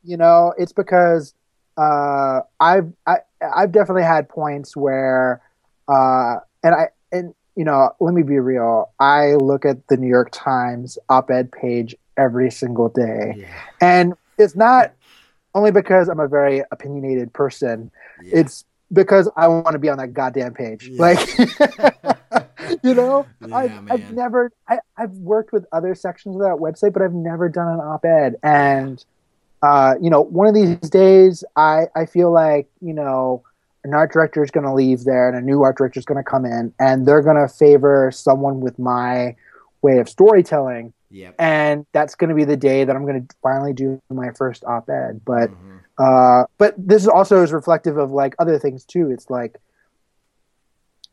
you 0.02 0.16
know, 0.16 0.54
it's 0.56 0.72
because 0.72 1.34
uh, 1.76 2.40
I've 2.60 2.92
I, 3.06 3.18
I've 3.54 3.72
definitely 3.72 4.04
had 4.04 4.28
points 4.28 4.76
where, 4.76 5.42
uh, 5.88 6.36
and 6.62 6.74
I 6.74 6.88
and 7.12 7.34
you 7.54 7.64
know, 7.64 7.90
let 8.00 8.14
me 8.14 8.22
be 8.22 8.38
real. 8.38 8.90
I 8.98 9.34
look 9.34 9.64
at 9.64 9.86
the 9.88 9.96
New 9.96 10.08
York 10.08 10.30
Times 10.32 10.98
op-ed 11.08 11.52
page 11.52 11.94
every 12.16 12.50
single 12.50 12.88
day, 12.88 13.34
yeah. 13.36 13.46
and 13.80 14.14
it's 14.38 14.56
not 14.56 14.92
only 15.56 15.70
because 15.70 16.08
I'm 16.08 16.20
a 16.20 16.28
very 16.28 16.62
opinionated 16.70 17.32
person. 17.32 17.90
Yeah. 18.22 18.40
It's 18.40 18.64
because 18.92 19.28
I 19.36 19.48
want 19.48 19.72
to 19.72 19.78
be 19.78 19.88
on 19.88 19.98
that 19.98 20.12
goddamn 20.12 20.54
page. 20.54 20.88
Yeah. 20.88 21.02
Like. 21.02 21.38
you 22.82 22.94
know, 22.94 23.26
yeah, 23.40 23.56
I've, 23.56 23.90
I've, 23.90 24.12
never, 24.12 24.52
I, 24.68 24.78
have 24.96 25.12
worked 25.12 25.52
with 25.52 25.64
other 25.72 25.94
sections 25.94 26.36
of 26.36 26.42
that 26.42 26.56
website, 26.56 26.92
but 26.92 27.02
I've 27.02 27.14
never 27.14 27.48
done 27.48 27.68
an 27.68 27.80
op-ed. 27.80 28.36
And, 28.42 29.02
uh, 29.62 29.94
you 30.00 30.10
know, 30.10 30.20
one 30.20 30.46
of 30.46 30.54
these 30.54 30.76
days, 30.90 31.42
I, 31.56 31.86
I 31.96 32.04
feel 32.06 32.30
like, 32.30 32.68
you 32.80 32.92
know, 32.92 33.42
an 33.84 33.94
art 33.94 34.12
director 34.12 34.44
is 34.44 34.50
going 34.50 34.66
to 34.66 34.74
leave 34.74 35.04
there 35.04 35.28
and 35.28 35.38
a 35.38 35.40
new 35.40 35.62
art 35.62 35.78
director 35.78 35.98
is 35.98 36.04
going 36.04 36.22
to 36.22 36.28
come 36.28 36.44
in 36.44 36.74
and 36.78 37.06
they're 37.06 37.22
going 37.22 37.36
to 37.36 37.48
favor 37.48 38.10
someone 38.12 38.60
with 38.60 38.78
my 38.78 39.36
way 39.80 39.98
of 39.98 40.08
storytelling. 40.08 40.92
Yep. 41.10 41.36
And 41.38 41.86
that's 41.92 42.14
going 42.14 42.30
to 42.30 42.34
be 42.34 42.44
the 42.44 42.56
day 42.56 42.84
that 42.84 42.94
I'm 42.96 43.06
going 43.06 43.26
to 43.26 43.36
finally 43.42 43.72
do 43.72 44.00
my 44.10 44.30
first 44.32 44.64
op-ed. 44.64 45.20
But, 45.24 45.50
mm-hmm. 45.50 45.76
uh, 45.98 46.44
but 46.58 46.74
this 46.76 47.02
is 47.02 47.08
also 47.08 47.42
is 47.42 47.52
reflective 47.52 47.96
of 47.96 48.10
like 48.10 48.34
other 48.38 48.58
things 48.58 48.84
too. 48.84 49.10
It's 49.10 49.30
like, 49.30 49.58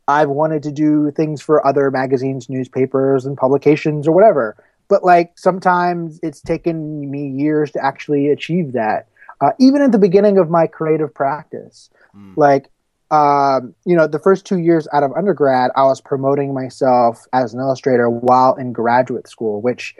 I've 0.07 0.29
wanted 0.29 0.63
to 0.63 0.71
do 0.71 1.11
things 1.11 1.41
for 1.41 1.65
other 1.65 1.89
magazines, 1.89 2.49
newspapers, 2.49 3.25
and 3.25 3.37
publications 3.37 4.07
or 4.07 4.11
whatever. 4.11 4.61
But 4.89 5.03
like 5.03 5.37
sometimes 5.37 6.19
it's 6.21 6.41
taken 6.41 7.09
me 7.09 7.29
years 7.29 7.71
to 7.71 7.83
actually 7.83 8.29
achieve 8.29 8.73
that. 8.73 9.07
Uh, 9.41 9.51
even 9.59 9.81
at 9.81 9.91
the 9.91 9.97
beginning 9.97 10.37
of 10.37 10.49
my 10.49 10.67
creative 10.67 11.13
practice, 11.13 11.89
mm. 12.15 12.35
like 12.35 12.69
um, 13.13 13.75
you 13.85 13.95
know, 13.95 14.07
the 14.07 14.17
first 14.17 14.43
two 14.43 14.57
years 14.57 14.87
out 14.91 15.03
of 15.03 15.11
undergrad, 15.15 15.69
I 15.75 15.83
was 15.83 16.01
promoting 16.01 16.51
myself 16.51 17.27
as 17.31 17.53
an 17.53 17.59
illustrator 17.59 18.09
while 18.09 18.55
in 18.55 18.73
graduate 18.73 19.27
school, 19.27 19.61
which, 19.61 19.95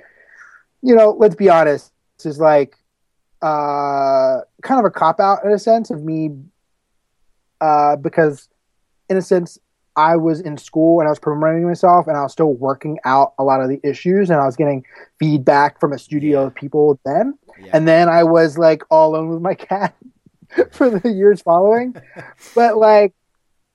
you 0.82 0.96
know, 0.96 1.12
let's 1.20 1.36
be 1.36 1.48
honest, 1.48 1.92
is 2.26 2.40
like 2.40 2.76
uh, 3.44 4.40
kind 4.64 4.80
of 4.80 4.86
a 4.86 4.90
cop 4.90 5.20
out 5.20 5.46
in 5.46 5.52
a 5.52 5.60
sense 5.60 5.92
of 5.92 6.04
me, 6.04 6.32
uh, 7.62 7.98
because 7.98 8.50
in 9.10 9.18
a 9.18 9.22
sense, 9.22 9.60
I 9.96 10.16
was 10.16 10.42
in 10.42 10.58
school 10.58 11.00
and 11.00 11.08
I 11.08 11.12
was 11.12 11.20
promoting 11.20 11.68
myself 11.68 12.08
and 12.08 12.18
I 12.18 12.24
was 12.24 12.32
still 12.32 12.54
working 12.54 12.98
out 13.06 13.34
a 13.38 13.44
lot 13.44 13.62
of 13.62 13.70
the 13.70 13.80
issues 13.84 14.32
and 14.32 14.40
I 14.40 14.46
was 14.46 14.56
getting 14.56 14.84
feedback 15.20 15.80
from 15.80 15.94
a 15.94 16.00
studio 16.00 16.42
yeah. 16.42 16.48
of 16.48 16.56
people 16.56 17.00
then. 17.06 17.38
Yeah. 17.60 17.72
And 17.74 17.88
then 17.88 18.10
I 18.10 18.24
was 18.24 18.58
like 18.58 18.82
all 18.90 19.12
alone 19.12 19.30
with 19.30 19.42
my 19.42 19.54
cat 19.70 19.94
for 20.72 20.90
the 20.90 21.10
years 21.10 21.42
following. 21.42 21.96
but 22.56 22.78
like 22.78 23.14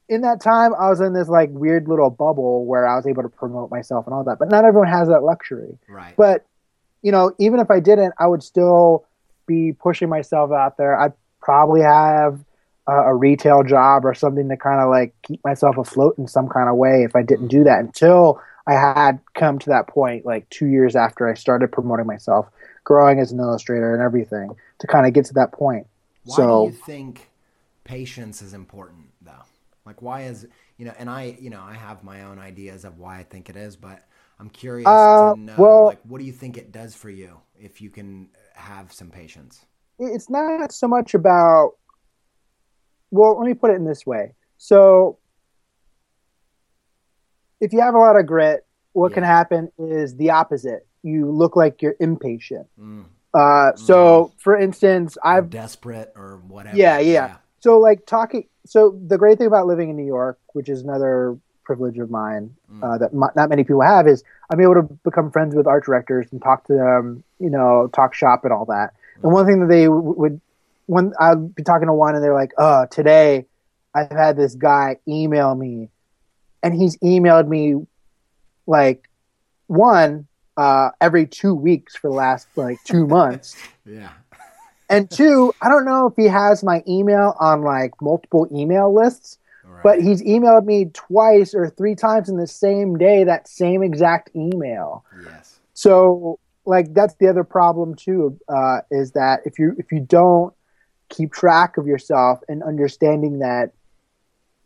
in 0.08 0.22
that 0.22 0.40
time 0.40 0.74
I 0.74 0.88
was 0.88 1.00
in 1.00 1.12
this 1.12 1.28
like 1.28 1.50
weird 1.50 1.88
little 1.88 2.10
bubble 2.10 2.64
where 2.64 2.86
I 2.86 2.96
was 2.96 3.06
able 3.06 3.22
to 3.22 3.28
promote 3.28 3.70
myself 3.70 4.06
and 4.06 4.14
all 4.14 4.24
that. 4.24 4.38
But 4.38 4.48
not 4.48 4.64
everyone 4.64 4.88
has 4.88 5.08
that 5.08 5.22
luxury. 5.22 5.78
Right. 5.88 6.14
But 6.16 6.46
you 7.02 7.12
know, 7.12 7.32
even 7.38 7.60
if 7.60 7.70
I 7.70 7.80
didn't, 7.80 8.14
I 8.18 8.26
would 8.26 8.42
still 8.42 9.04
be 9.46 9.72
pushing 9.72 10.08
myself 10.08 10.50
out 10.52 10.76
there. 10.76 10.98
I'd 10.98 11.12
probably 11.40 11.80
have 11.80 12.40
a 12.88 13.14
retail 13.14 13.62
job 13.62 14.06
or 14.06 14.14
something 14.14 14.48
to 14.48 14.56
kind 14.56 14.80
of 14.80 14.88
like 14.88 15.14
keep 15.22 15.44
myself 15.44 15.76
afloat 15.76 16.16
in 16.16 16.26
some 16.26 16.48
kind 16.48 16.70
of 16.70 16.76
way 16.76 17.02
if 17.04 17.14
I 17.14 17.22
didn't 17.22 17.48
do 17.48 17.62
that 17.64 17.80
until 17.80 18.40
I 18.66 18.72
had 18.72 19.20
come 19.34 19.58
to 19.58 19.70
that 19.70 19.88
point 19.88 20.24
like 20.24 20.48
two 20.48 20.66
years 20.66 20.96
after 20.96 21.28
I 21.28 21.34
started 21.34 21.70
promoting 21.70 22.06
myself, 22.06 22.46
growing 22.84 23.20
as 23.20 23.30
an 23.30 23.40
illustrator 23.40 23.92
and 23.92 24.02
everything 24.02 24.56
to 24.78 24.86
kind 24.86 25.06
of 25.06 25.12
get 25.12 25.26
to 25.26 25.34
that 25.34 25.52
point. 25.52 25.86
Why 26.28 26.36
so, 26.36 26.60
do 26.60 26.66
you 26.66 26.72
think 26.72 27.30
patience 27.84 28.42
is 28.42 28.52
important 28.52 29.06
though? 29.22 29.44
Like 29.86 30.02
why 30.02 30.24
is 30.24 30.46
you 30.76 30.84
know, 30.84 30.92
and 30.98 31.08
I 31.08 31.36
you 31.40 31.48
know 31.48 31.62
I 31.62 31.72
have 31.72 32.04
my 32.04 32.24
own 32.24 32.38
ideas 32.38 32.84
of 32.84 32.98
why 32.98 33.18
I 33.18 33.22
think 33.22 33.48
it 33.48 33.56
is, 33.56 33.76
but 33.76 34.06
I'm 34.38 34.50
curious 34.50 34.86
uh, 34.86 35.32
to 35.32 35.38
know 35.38 35.54
well, 35.58 35.86
like 35.86 36.00
what 36.04 36.18
do 36.18 36.24
you 36.26 36.32
think 36.32 36.58
it 36.58 36.70
does 36.70 36.94
for 36.94 37.08
you 37.08 37.40
if 37.58 37.80
you 37.80 37.88
can 37.88 38.28
have 38.54 38.92
some 38.92 39.10
patience? 39.10 39.64
It's 39.98 40.28
not 40.28 40.70
so 40.72 40.86
much 40.86 41.14
about 41.14 41.72
well, 43.10 43.38
let 43.38 43.46
me 43.46 43.54
put 43.54 43.70
it 43.70 43.76
in 43.76 43.86
this 43.86 44.04
way. 44.04 44.34
So, 44.58 45.18
if 47.58 47.72
you 47.72 47.80
have 47.80 47.94
a 47.94 47.98
lot 47.98 48.18
of 48.18 48.26
grit, 48.26 48.66
what 48.92 49.12
Yeah. 49.12 49.14
can 49.14 49.24
happen 49.24 49.72
is 49.78 50.14
the 50.16 50.30
opposite. 50.30 50.86
You 51.02 51.30
look 51.30 51.56
like 51.56 51.80
you're 51.80 51.96
impatient. 52.00 52.66
Mm. 52.78 53.06
Uh, 53.34 53.74
so, 53.76 54.32
for 54.38 54.56
instance, 54.56 55.18
I've 55.22 55.50
desperate 55.50 56.12
or 56.16 56.40
whatever. 56.48 56.76
Yeah, 56.76 56.98
yeah. 56.98 57.36
so 57.60 57.78
like 57.78 58.06
talking. 58.06 58.48
So 58.66 58.98
the 59.06 59.16
great 59.18 59.38
thing 59.38 59.46
about 59.46 59.66
living 59.66 59.90
in 59.90 59.96
New 59.96 60.06
York, 60.06 60.38
which 60.52 60.68
is 60.68 60.82
another 60.82 61.38
privilege 61.64 61.98
of 61.98 62.10
mine 62.10 62.54
Mm. 62.72 62.82
uh, 62.82 62.98
that 62.98 63.14
not 63.14 63.48
many 63.48 63.64
people 63.64 63.80
have, 63.82 64.06
is 64.06 64.22
I'm 64.50 64.60
able 64.60 64.74
to 64.74 64.82
become 65.04 65.30
friends 65.30 65.54
with 65.54 65.66
art 65.66 65.84
directors 65.86 66.26
and 66.32 66.40
talk 66.42 66.66
to 66.66 66.74
them, 66.74 67.24
you 67.38 67.48
know, 67.50 67.88
talk 67.94 68.14
shop 68.14 68.44
and 68.44 68.52
all 68.52 68.66
that. 68.66 68.92
And 69.22 69.32
one 69.32 69.46
thing 69.46 69.60
that 69.60 69.68
they 69.68 69.84
w- 69.84 70.14
would, 70.18 70.40
when 70.86 71.12
I'd 71.18 71.54
be 71.54 71.62
talking 71.62 71.86
to 71.88 71.92
one 71.94 72.14
and 72.14 72.22
they're 72.22 72.34
like, 72.34 72.52
"Oh, 72.58 72.86
today 72.90 73.46
I've 73.94 74.10
had 74.10 74.36
this 74.36 74.54
guy 74.54 74.96
email 75.08 75.54
me, 75.54 75.88
and 76.62 76.74
he's 76.74 76.96
emailed 76.98 77.48
me 77.48 77.86
like 78.66 79.08
one 79.66 80.26
uh, 80.58 80.90
every 81.00 81.26
two 81.26 81.54
weeks 81.54 81.96
for 81.96 82.08
the 82.10 82.14
last 82.14 82.48
like 82.56 82.78
two 82.84 83.06
months." 83.06 83.56
Yeah. 83.86 84.10
And 84.90 85.10
two, 85.10 85.54
I 85.62 85.68
don't 85.70 85.84
know 85.86 86.06
if 86.08 86.14
he 86.16 86.26
has 86.26 86.62
my 86.62 86.82
email 86.86 87.34
on 87.40 87.62
like 87.62 87.92
multiple 88.02 88.46
email 88.52 88.92
lists, 88.94 89.38
Right. 89.64 89.82
but 89.82 90.02
he's 90.02 90.22
emailed 90.22 90.64
me 90.64 90.86
twice 90.92 91.54
or 91.54 91.68
three 91.70 91.94
times 91.94 92.28
in 92.28 92.36
the 92.36 92.46
same 92.46 92.96
day 92.98 93.24
that 93.24 93.48
same 93.48 93.82
exact 93.82 94.30
email. 94.34 95.04
yes. 95.24 95.58
So 95.74 96.38
like 96.66 96.92
that's 96.94 97.14
the 97.14 97.28
other 97.28 97.44
problem 97.44 97.94
too, 97.94 98.38
uh, 98.48 98.80
is 98.90 99.12
that 99.12 99.40
if 99.46 99.58
you 99.58 99.74
if 99.78 99.90
you 99.92 100.00
don't 100.00 100.52
keep 101.10 101.32
track 101.32 101.76
of 101.78 101.86
yourself 101.86 102.40
and 102.48 102.62
understanding 102.62 103.38
that, 103.38 103.72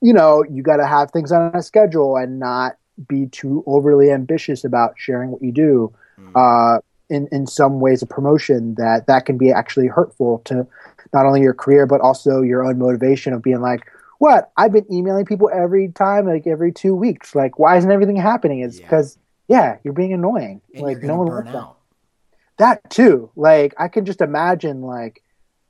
you 0.00 0.12
know, 0.12 0.44
you 0.50 0.62
got 0.64 0.78
to 0.78 0.87
have 0.87 1.11
things 1.12 1.31
on 1.31 1.55
a 1.55 1.62
schedule 1.62 2.16
and 2.16 2.38
not 2.40 2.76
be 3.09 3.26
too 3.26 3.62
overly 3.66 4.11
ambitious 4.11 4.64
about 4.64 4.94
sharing 4.96 5.31
what 5.31 5.42
you 5.42 5.52
do. 5.52 5.92
Mm. 6.18 6.33
Uh, 6.76 6.81
in, 7.09 7.28
in 7.31 7.46
some 7.46 7.81
ways 7.81 8.00
a 8.00 8.07
promotion 8.07 8.74
that 8.76 9.07
that 9.07 9.26
can 9.26 9.37
be 9.37 9.52
actually 9.52 9.87
hurtful 9.87 10.38
to 10.46 10.66
not 11.12 11.26
only 11.26 11.42
your 11.42 11.52
career 11.52 11.87
but 11.87 12.00
also 12.00 12.40
your 12.40 12.64
own 12.64 12.78
motivation 12.78 13.35
of 13.35 13.42
being 13.42 13.61
like 13.61 13.83
what? 14.18 14.52
I've 14.57 14.72
been 14.72 14.87
emailing 14.90 15.24
people 15.24 15.50
every 15.52 15.88
time 15.88 16.26
like 16.26 16.46
every 16.46 16.70
two 16.70 16.94
weeks. 16.94 17.35
Like 17.35 17.59
why 17.59 17.76
isn't 17.76 17.90
everything 17.90 18.16
happening? 18.16 18.61
It's 18.61 18.78
because 18.78 19.18
yeah 19.48 19.78
you're 19.85 19.92
being 19.92 20.12
annoying. 20.12 20.62
And 20.74 20.85
like 20.85 21.02
no 21.02 21.16
one 21.16 21.26
wants 21.26 21.50
that. 21.50 22.88
too. 22.88 23.31
Like 23.37 23.74
i 23.78 23.88
can 23.88 24.05
just 24.07 24.20
imagine 24.20 24.83
like 24.83 25.22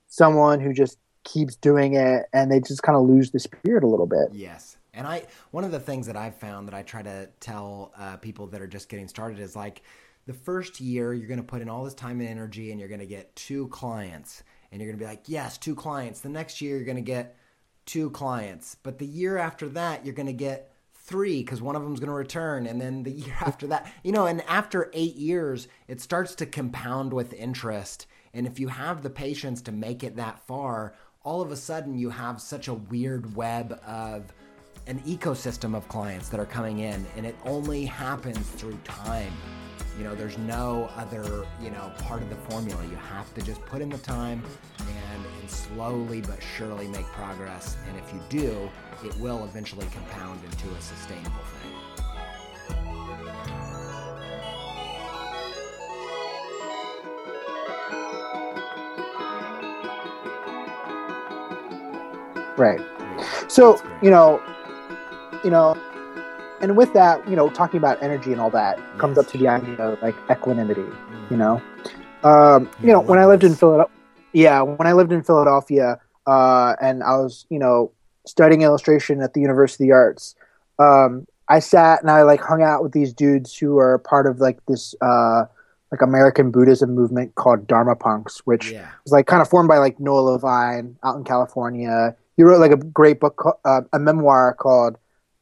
someone 0.08 0.60
who 0.60 0.72
just 0.74 0.98
keeps 1.24 1.56
doing 1.56 1.94
it 1.94 2.26
and 2.32 2.52
they 2.52 2.60
just 2.60 2.82
kind 2.82 2.96
of 2.96 3.08
lose 3.08 3.30
the 3.30 3.40
spirit 3.40 3.84
a 3.84 3.86
little 3.86 4.06
bit. 4.06 4.28
Yes. 4.32 4.76
And 4.94 5.06
I 5.06 5.26
one 5.50 5.64
of 5.64 5.70
the 5.70 5.80
things 5.80 6.06
that 6.06 6.16
I've 6.16 6.36
found 6.36 6.68
that 6.68 6.74
I 6.74 6.82
try 6.82 7.02
to 7.02 7.28
tell 7.40 7.92
uh, 7.96 8.16
people 8.16 8.46
that 8.48 8.60
are 8.60 8.66
just 8.66 8.88
getting 8.88 9.08
started 9.08 9.38
is 9.38 9.56
like 9.56 9.82
the 10.26 10.34
first 10.34 10.80
year 10.80 11.14
you're 11.14 11.28
going 11.28 11.40
to 11.40 11.46
put 11.46 11.62
in 11.62 11.68
all 11.68 11.84
this 11.84 11.94
time 11.94 12.20
and 12.20 12.28
energy 12.28 12.70
and 12.70 12.78
you're 12.78 12.88
going 12.88 13.00
to 13.00 13.06
get 13.06 13.34
two 13.34 13.68
clients 13.68 14.42
and 14.70 14.80
you're 14.80 14.90
going 14.90 14.98
to 14.98 15.04
be 15.04 15.08
like, 15.08 15.24
"Yes, 15.26 15.58
two 15.58 15.74
clients." 15.74 16.20
The 16.20 16.28
next 16.28 16.60
year 16.60 16.76
you're 16.76 16.84
going 16.84 16.96
to 16.96 17.02
get 17.02 17.36
two 17.86 18.10
clients. 18.10 18.76
But 18.82 18.98
the 18.98 19.06
year 19.06 19.38
after 19.38 19.68
that 19.70 20.04
you're 20.04 20.14
going 20.14 20.26
to 20.26 20.32
get 20.32 20.72
three 20.94 21.42
because 21.42 21.60
one 21.60 21.74
of 21.74 21.82
them's 21.82 21.98
going 21.98 22.08
to 22.08 22.14
return 22.14 22.66
and 22.66 22.80
then 22.80 23.02
the 23.02 23.10
year 23.26 23.34
after 23.40 23.66
that 23.66 23.92
you 24.04 24.12
know 24.12 24.26
and 24.26 24.40
after 24.42 24.88
eight 24.92 25.16
years 25.16 25.66
it 25.88 26.00
starts 26.00 26.34
to 26.36 26.46
compound 26.46 27.12
with 27.12 27.32
interest 27.32 28.06
and 28.32 28.46
if 28.46 28.60
you 28.60 28.68
have 28.68 29.02
the 29.02 29.10
patience 29.10 29.60
to 29.60 29.72
make 29.72 30.04
it 30.04 30.16
that 30.16 30.38
far 30.46 30.94
all 31.24 31.42
of 31.42 31.50
a 31.50 31.56
sudden 31.56 31.98
you 31.98 32.10
have 32.10 32.40
such 32.40 32.68
a 32.68 32.74
weird 32.74 33.34
web 33.34 33.80
of 33.84 34.32
an 34.86 34.98
ecosystem 35.00 35.76
of 35.76 35.86
clients 35.88 36.28
that 36.28 36.40
are 36.40 36.46
coming 36.46 36.80
in 36.80 37.06
and 37.16 37.24
it 37.24 37.36
only 37.44 37.84
happens 37.84 38.48
through 38.50 38.76
time. 38.84 39.32
You 39.96 40.04
know 40.04 40.14
there's 40.14 40.38
no 40.38 40.90
other 40.96 41.44
you 41.60 41.70
know 41.70 41.92
part 41.98 42.22
of 42.22 42.30
the 42.30 42.36
formula. 42.36 42.82
You 42.84 42.96
have 42.96 43.32
to 43.34 43.42
just 43.42 43.64
put 43.66 43.80
in 43.80 43.90
the 43.90 43.98
time 43.98 44.42
and, 44.80 45.24
and 45.40 45.50
slowly 45.50 46.20
but 46.20 46.42
surely 46.42 46.88
make 46.88 47.06
progress. 47.06 47.76
And 47.88 47.96
if 47.96 48.12
you 48.12 48.20
do 48.28 48.68
it 49.04 49.16
will 49.18 49.44
eventually 49.44 49.86
compound 49.92 50.40
into 50.44 50.68
a 50.74 50.80
sustainable 50.80 51.30
thing. 51.60 51.72
Right. 62.56 62.80
So 63.48 63.80
you 64.02 64.10
know 64.10 64.42
you 65.44 65.50
know 65.50 65.76
and 66.60 66.76
with 66.76 66.92
that 66.92 67.26
you 67.28 67.36
know 67.36 67.48
talking 67.50 67.78
about 67.78 68.02
energy 68.02 68.32
and 68.32 68.40
all 68.40 68.50
that 68.50 68.78
comes 68.98 69.18
up 69.18 69.26
to 69.28 69.38
the 69.38 69.48
idea 69.48 69.74
of 69.78 70.00
like 70.02 70.14
equanimity 70.30 70.82
Mm. 70.82 71.30
you 71.30 71.36
know 71.36 71.62
um, 72.24 72.70
you 72.80 72.88
Yeah, 72.88 72.92
know 72.94 73.00
when 73.00 73.18
i 73.18 73.26
lived 73.26 73.44
in 73.44 73.54
philadelphia 73.54 73.94
yeah 74.32 74.62
when 74.62 74.86
i 74.86 74.92
lived 74.92 75.12
in 75.12 75.22
philadelphia 75.22 75.98
uh, 76.26 76.74
and 76.80 77.02
i 77.02 77.16
was 77.16 77.46
you 77.50 77.58
know 77.58 77.92
studying 78.26 78.62
illustration 78.62 79.20
at 79.20 79.34
the 79.34 79.40
university 79.40 79.84
of 79.84 79.88
the 79.88 79.92
arts 79.94 80.34
um, 80.78 81.26
i 81.48 81.58
sat 81.58 82.00
and 82.02 82.10
i 82.10 82.22
like 82.22 82.40
hung 82.40 82.62
out 82.62 82.82
with 82.82 82.92
these 82.92 83.12
dudes 83.12 83.56
who 83.56 83.78
are 83.78 83.98
part 83.98 84.26
of 84.26 84.38
like 84.40 84.58
this 84.66 84.94
uh, 85.00 85.44
like 85.90 86.00
american 86.02 86.50
buddhism 86.52 86.94
movement 86.94 87.34
called 87.34 87.66
dharma 87.66 87.96
punks 87.96 88.40
which 88.44 88.70
yeah 88.72 88.88
was 89.04 89.12
like 89.12 89.26
kind 89.26 89.42
of 89.42 89.48
formed 89.48 89.68
by 89.68 89.78
like 89.78 89.98
Noah 89.98 90.20
Levine 90.38 90.96
out 91.04 91.16
in 91.16 91.24
California. 91.24 92.14
He 92.36 92.44
wrote 92.44 92.60
like 92.60 92.70
a 92.70 92.76
great 92.76 93.18
book, 93.20 93.58
uh, 93.64 93.80
a 93.92 93.98
memoir 93.98 94.54
called 94.54 94.96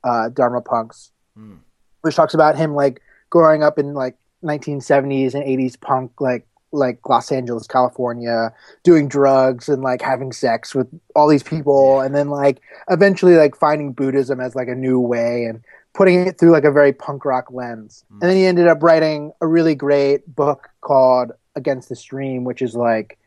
uh, 0.04 0.28
Dharma 0.30 0.60
Punx, 0.62 1.10
Mm. 1.38 1.58
which 2.02 2.16
talks 2.16 2.34
about 2.34 2.56
him 2.56 2.74
like 2.74 3.00
growing 3.30 3.62
up 3.62 3.78
in 3.78 3.94
like 3.94 4.16
1970s 4.42 5.34
and 5.34 5.44
80s 5.44 5.80
punk, 5.80 6.20
like 6.20 6.46
like 6.72 7.00
Los 7.08 7.32
Angeles, 7.32 7.66
California, 7.66 8.52
doing 8.84 9.08
drugs 9.08 9.68
and 9.68 9.82
like 9.82 10.02
having 10.02 10.30
sex 10.32 10.74
with 10.74 10.88
all 11.16 11.28
these 11.28 11.42
people, 11.42 12.00
and 12.00 12.14
then 12.14 12.28
like 12.30 12.60
eventually 12.88 13.36
like 13.36 13.56
finding 13.56 13.92
Buddhism 13.92 14.40
as 14.40 14.54
like 14.54 14.68
a 14.68 14.74
new 14.74 15.00
way 15.00 15.44
and 15.44 15.62
putting 15.94 16.26
it 16.26 16.38
through 16.38 16.52
like 16.52 16.64
a 16.64 16.70
very 16.70 16.92
punk 16.92 17.24
rock 17.24 17.50
lens. 17.50 18.04
Mm. 18.12 18.18
And 18.20 18.30
then 18.30 18.36
he 18.36 18.46
ended 18.46 18.68
up 18.68 18.82
writing 18.82 19.32
a 19.40 19.46
really 19.46 19.74
great 19.74 20.32
book 20.34 20.68
called 20.80 21.32
Against 21.56 21.88
the 21.88 21.96
Stream, 21.96 22.44
which 22.44 22.62
is 22.62 22.76
like 22.76 23.18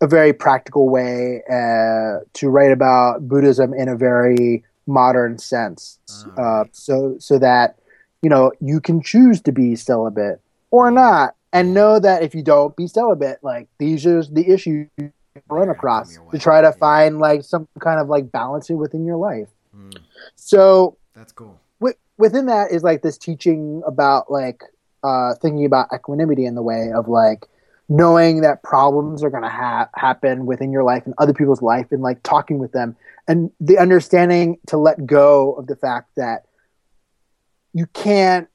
a 0.00 0.06
very 0.06 0.32
practical 0.32 0.88
way 0.88 1.42
uh, 1.48 2.22
to 2.34 2.48
write 2.48 2.72
about 2.72 3.26
Buddhism 3.26 3.74
in 3.74 3.88
a 3.88 3.96
very 3.96 4.64
modern 4.86 5.38
sense. 5.38 5.98
Oh, 6.36 6.42
Uh, 6.42 6.64
so 6.72 7.16
so 7.18 7.38
that 7.38 7.76
you 8.22 8.30
know 8.30 8.52
you 8.60 8.80
can 8.80 9.00
choose 9.02 9.40
to 9.42 9.52
be 9.52 9.76
celibate 9.76 10.40
or 10.70 10.90
not, 10.90 11.34
and 11.52 11.74
know 11.74 11.98
that 11.98 12.22
if 12.22 12.34
you 12.34 12.42
don't 12.42 12.74
be 12.76 12.86
celibate, 12.86 13.38
like 13.42 13.68
these 13.78 14.06
are 14.06 14.22
the 14.24 14.48
issues 14.50 14.88
you 14.98 15.12
run 15.48 15.68
across 15.68 16.18
to 16.30 16.38
try 16.38 16.60
to 16.60 16.68
Yeah. 16.68 16.72
find 16.72 17.18
like 17.18 17.42
some 17.42 17.66
kind 17.80 17.98
of 18.00 18.08
like 18.08 18.30
balancing 18.30 18.76
within 18.76 19.04
your 19.04 19.16
life. 19.16 19.48
Mm. 19.76 19.98
So 20.36 20.96
that's 21.14 21.32
cool 21.32 21.58
wi- 21.80 21.96
within 22.18 22.46
that 22.46 22.70
is 22.70 22.82
like 22.82 23.02
this 23.02 23.16
teaching 23.18 23.82
about 23.86 24.30
like 24.30 24.62
uh, 25.02 25.34
thinking 25.34 25.64
about 25.64 25.88
equanimity 25.92 26.44
in 26.46 26.54
the 26.54 26.62
way 26.62 26.92
of 26.92 27.08
like 27.08 27.46
knowing 27.88 28.40
that 28.42 28.62
problems 28.62 29.22
are 29.24 29.30
going 29.30 29.42
to 29.42 29.48
ha- 29.48 29.88
happen 29.94 30.46
within 30.46 30.70
your 30.70 30.84
life 30.84 31.04
and 31.04 31.14
other 31.18 31.34
people's 31.34 31.60
life 31.60 31.86
and 31.90 32.02
like 32.02 32.22
talking 32.22 32.58
with 32.58 32.72
them 32.72 32.94
and 33.28 33.50
the 33.60 33.78
understanding 33.78 34.58
to 34.66 34.76
let 34.76 35.06
go 35.06 35.52
of 35.54 35.66
the 35.66 35.76
fact 35.76 36.10
that 36.16 36.44
you 37.72 37.86
can't 37.86 38.48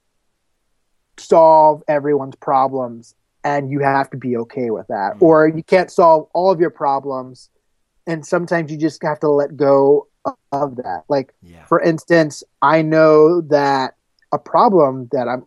solve 1.18 1.84
everyone's 1.88 2.36
problems 2.36 3.16
and 3.44 3.72
you 3.72 3.80
have 3.80 4.10
to 4.10 4.18
be 4.18 4.38
okay 4.38 4.70
with 4.70 4.88
that. 4.88 5.16
Mhm. 5.16 5.22
or 5.22 5.48
you 5.48 5.64
can't 5.64 5.90
solve 5.90 6.28
all 6.34 6.52
of 6.52 6.60
your 6.60 6.70
problems 6.70 7.50
and 8.06 8.26
sometimes 8.26 8.72
you 8.72 8.78
just 8.78 9.02
have 9.04 9.20
to 9.20 9.30
let 9.30 9.56
go 9.58 10.08
of 10.52 10.76
that. 10.78 11.04
Like 11.10 11.34
yeah. 11.42 11.66
for 11.66 11.82
instance, 11.82 12.44
I 12.62 12.82
know 12.82 13.42
that 13.42 13.96
a 14.32 14.40
problem 14.40 15.10
that 15.12 15.28
I'm 15.28 15.46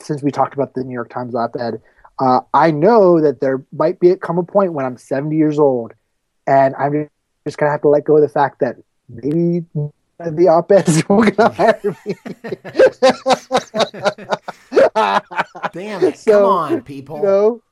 since 0.00 0.22
we 0.22 0.30
talked 0.30 0.54
about 0.54 0.74
the 0.74 0.84
New 0.84 0.92
York 0.92 1.10
Times 1.10 1.34
op-ed, 1.34 1.80
uh, 2.18 2.40
I 2.54 2.70
know 2.70 3.20
that 3.20 3.40
there 3.40 3.64
might 3.72 4.00
be 4.00 4.14
come 4.16 4.38
a 4.38 4.42
point 4.42 4.72
when 4.72 4.84
I'm 4.84 4.96
70 4.96 5.36
years 5.36 5.58
old, 5.58 5.92
and 6.46 6.74
I'm 6.76 7.08
just 7.46 7.58
gonna 7.58 7.70
have 7.70 7.82
to 7.82 7.88
let 7.88 8.04
go 8.04 8.16
of 8.16 8.22
the 8.22 8.28
fact 8.28 8.58
that 8.58 8.74
maybe 9.08 9.64
the 10.18 10.48
op-eds 10.48 11.08
will 11.08 11.22
gonna 11.22 11.54
hire 11.54 11.96
me. 12.04 12.14
damn 15.72 16.02
it 16.04 16.18
So, 16.18 16.32
come 16.32 16.44
on 16.44 16.82
people 16.82 17.18
You 17.18 17.22
know, 17.22 17.62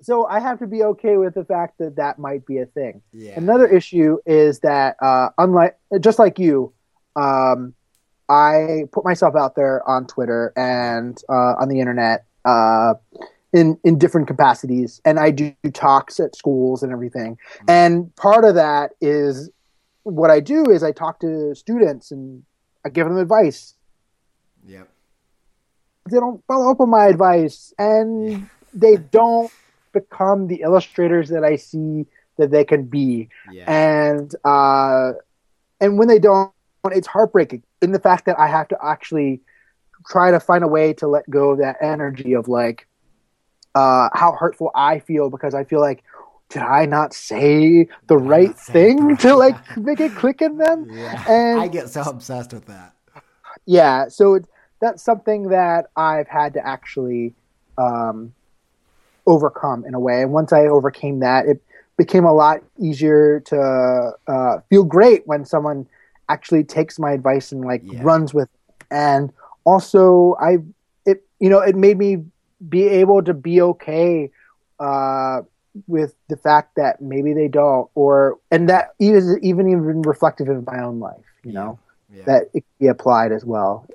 so 0.00 0.26
I 0.26 0.40
have 0.40 0.60
to 0.60 0.66
be 0.66 0.82
okay 0.82 1.18
with 1.18 1.34
the 1.34 1.44
fact 1.44 1.76
that 1.78 1.96
that 1.96 2.18
might 2.18 2.46
be 2.46 2.56
a 2.56 2.66
thing. 2.66 3.02
yeah 3.12 3.34
Another 3.36 3.66
issue 3.66 4.16
is 4.24 4.60
that, 4.60 4.96
uh, 5.02 5.28
unlike 5.36 5.76
just 6.00 6.18
like 6.18 6.38
you, 6.38 6.72
um, 7.16 7.74
I 8.30 8.84
put 8.92 9.04
myself 9.04 9.34
out 9.36 9.56
there 9.56 9.86
on 9.86 10.06
Twitter 10.06 10.54
and 10.56 11.18
uh, 11.28 11.56
on 11.60 11.68
the 11.68 11.80
internet, 11.80 12.24
uh, 12.46 12.94
in 13.52 13.78
in 13.84 13.98
different 13.98 14.26
capacities, 14.26 15.00
and 15.04 15.18
I 15.18 15.30
do 15.30 15.54
talks 15.72 16.20
at 16.20 16.36
schools 16.36 16.82
and 16.82 16.92
everything. 16.92 17.38
And 17.68 18.14
part 18.16 18.44
of 18.44 18.54
that 18.54 18.92
is 19.00 19.50
what 20.04 20.30
I 20.30 20.40
do 20.40 20.70
is 20.70 20.82
I 20.82 20.92
talk 20.92 21.20
to 21.20 21.54
students 21.54 22.10
and 22.10 22.42
I 22.84 22.88
give 22.88 23.06
them 23.06 23.18
advice. 23.18 23.74
Yep. 24.66 24.88
They 26.10 26.18
don't 26.18 26.42
follow 26.46 26.70
up 26.70 26.80
on 26.80 26.90
my 26.90 27.06
advice, 27.06 27.74
and 27.78 28.48
they 28.72 28.96
don't 28.96 29.50
become 29.92 30.46
the 30.46 30.62
illustrators 30.62 31.28
that 31.30 31.44
I 31.44 31.56
see 31.56 32.06
that 32.36 32.50
they 32.50 32.64
can 32.64 32.84
be. 32.84 33.28
Yeah. 33.52 33.70
And 33.70 34.34
uh, 34.44 35.12
and 35.80 35.98
when 35.98 36.08
they 36.08 36.18
don't, 36.18 36.52
it's 36.84 37.06
heartbreaking 37.06 37.62
in 37.82 37.92
the 37.92 37.98
fact 37.98 38.26
that 38.26 38.38
I 38.38 38.46
have 38.48 38.68
to 38.68 38.78
actually 38.82 39.40
try 40.08 40.30
to 40.30 40.40
find 40.40 40.64
a 40.64 40.68
way 40.68 40.92
to 40.94 41.06
let 41.06 41.28
go 41.28 41.50
of 41.50 41.58
that 41.58 41.76
energy 41.80 42.32
of 42.32 42.48
like 42.48 42.86
uh, 43.74 44.08
how 44.12 44.32
hurtful 44.32 44.70
I 44.74 44.98
feel 44.98 45.30
because 45.30 45.54
I 45.54 45.64
feel 45.64 45.80
like 45.80 46.02
did 46.48 46.62
I 46.62 46.84
not 46.86 47.14
say 47.14 47.86
the 48.08 48.16
right 48.16 48.56
thing 48.56 49.16
to 49.18 49.36
like 49.36 49.56
make 49.76 50.00
it 50.00 50.14
click 50.16 50.42
in 50.42 50.58
them? 50.58 50.88
yeah. 50.92 51.24
And 51.28 51.60
I 51.60 51.68
get 51.68 51.88
so 51.90 52.02
obsessed 52.02 52.52
with 52.52 52.66
that. 52.66 52.94
yeah, 53.66 54.08
so 54.08 54.34
it, 54.34 54.44
that's 54.80 55.02
something 55.02 55.48
that 55.50 55.86
I've 55.96 56.26
had 56.26 56.54
to 56.54 56.66
actually 56.66 57.34
um, 57.78 58.34
overcome 59.26 59.84
in 59.86 59.94
a 59.94 60.00
way. 60.00 60.22
And 60.22 60.32
once 60.32 60.52
I 60.52 60.66
overcame 60.66 61.20
that, 61.20 61.46
it 61.46 61.62
became 61.96 62.24
a 62.24 62.32
lot 62.32 62.62
easier 62.80 63.40
to 63.40 64.12
uh, 64.26 64.58
feel 64.70 64.84
great 64.84 65.26
when 65.26 65.44
someone 65.44 65.86
actually 66.28 66.64
takes 66.64 66.98
my 66.98 67.12
advice 67.12 67.52
and 67.52 67.64
like 67.64 67.82
Yeah. 67.84 68.00
runs 68.02 68.32
with 68.32 68.48
it. 68.48 68.86
And 68.90 69.32
also, 69.64 70.36
I 70.40 70.58
it 71.04 71.22
you 71.38 71.48
know 71.48 71.60
it 71.60 71.76
made 71.76 71.98
me 71.98 72.24
be 72.68 72.86
able 72.86 73.22
to 73.22 73.34
be 73.34 73.60
okay 73.62 74.30
uh, 74.78 75.42
with 75.86 76.14
the 76.28 76.36
fact 76.36 76.76
that 76.76 77.00
maybe 77.00 77.32
they 77.32 77.48
don't, 77.48 77.88
or 77.94 78.38
and 78.50 78.68
that 78.68 78.90
even 78.98 79.38
even 79.42 79.68
even 79.68 80.02
reflective 80.02 80.48
of 80.48 80.66
my 80.66 80.82
own 80.82 80.98
life. 81.00 81.24
You 81.44 81.52
know 81.52 81.78
Yeah. 82.12 82.24
that 82.26 82.42
it 82.54 82.60
can 82.60 82.62
be 82.80 82.86
applied 82.88 83.32
as 83.32 83.44
well. 83.44 83.86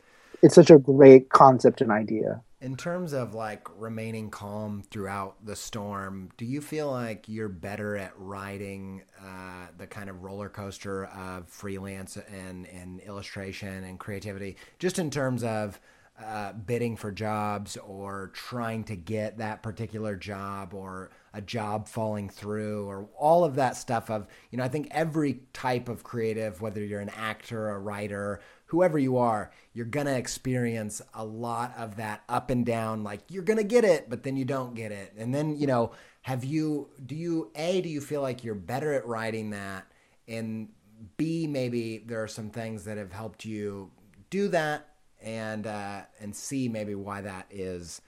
It's 0.41 0.55
such 0.55 0.69
a 0.69 0.77
great 0.77 1.29
concept 1.29 1.81
and 1.81 1.91
idea. 1.91 2.41
In 2.61 2.77
terms 2.77 3.13
of 3.13 3.35
like 3.35 3.67
remaining 3.77 4.31
calm 4.31 4.81
throughout 4.89 5.45
the 5.45 5.55
storm, 5.55 6.29
do 6.37 6.45
you 6.45 6.61
feel 6.61 6.89
like 6.89 7.27
you're 7.27 7.49
better 7.49 7.95
at 7.95 8.13
riding 8.17 9.03
uh, 9.21 9.67
the 9.77 9.85
kind 9.85 10.09
of 10.09 10.23
roller 10.23 10.49
coaster 10.49 11.05
of 11.05 11.47
freelance 11.47 12.17
and, 12.17 12.65
and 12.67 13.01
illustration 13.01 13.83
and 13.83 13.99
creativity, 13.99 14.57
just 14.79 14.97
in 14.97 15.11
terms 15.11 15.43
of 15.43 15.79
uh, 16.23 16.53
bidding 16.53 16.95
for 16.95 17.11
jobs 17.11 17.77
or 17.77 18.31
trying 18.33 18.83
to 18.85 18.95
get 18.95 19.37
that 19.37 19.61
particular 19.61 20.15
job 20.15 20.73
or 20.73 21.11
a 21.33 21.41
job 21.41 21.87
falling 21.87 22.29
through 22.29 22.87
or 22.87 23.09
all 23.17 23.43
of 23.43 23.55
that 23.55 23.75
stuff 23.75 24.09
of 24.09 24.25
you 24.49 24.57
know 24.57 24.63
i 24.63 24.67
think 24.69 24.87
every 24.91 25.41
type 25.51 25.89
of 25.89 26.03
creative 26.03 26.61
whether 26.61 26.81
you're 26.81 27.01
an 27.01 27.11
actor 27.17 27.69
a 27.69 27.77
writer 27.77 28.39
whoever 28.67 28.97
you 28.97 29.17
are 29.17 29.51
you're 29.73 29.85
going 29.85 30.05
to 30.05 30.15
experience 30.15 31.01
a 31.13 31.23
lot 31.23 31.73
of 31.77 31.97
that 31.97 32.23
up 32.29 32.49
and 32.49 32.65
down 32.65 33.03
like 33.03 33.19
you're 33.29 33.43
going 33.43 33.57
to 33.57 33.63
get 33.63 33.83
it 33.83 34.09
but 34.09 34.23
then 34.23 34.35
you 34.35 34.45
don't 34.45 34.73
get 34.73 34.91
it. 34.91 35.13
And 35.17 35.33
then 35.33 35.57
you 35.57 35.67
know 35.67 35.91
have 36.23 36.43
you 36.43 36.89
do 37.05 37.15
you 37.15 37.51
a 37.55 37.81
do 37.81 37.89
you 37.89 38.01
feel 38.01 38.21
like 38.21 38.43
you're 38.43 38.55
better 38.55 38.93
at 38.93 39.05
writing 39.05 39.51
that? 39.51 39.85
And 40.27 40.69
b 41.17 41.45
maybe 41.45 41.99
there 41.99 42.23
are 42.23 42.27
some 42.27 42.49
things 42.49 42.85
that 42.85 42.97
have 42.97 43.11
helped 43.11 43.45
you 43.45 43.91
do 44.29 44.47
that 44.49 44.94
and 45.25 45.67
uh, 45.67 46.01
and 46.21 46.33
see 46.33 46.69
maybe 46.69 46.95
why 46.95 47.19
that 47.21 47.47
is 47.49 48.01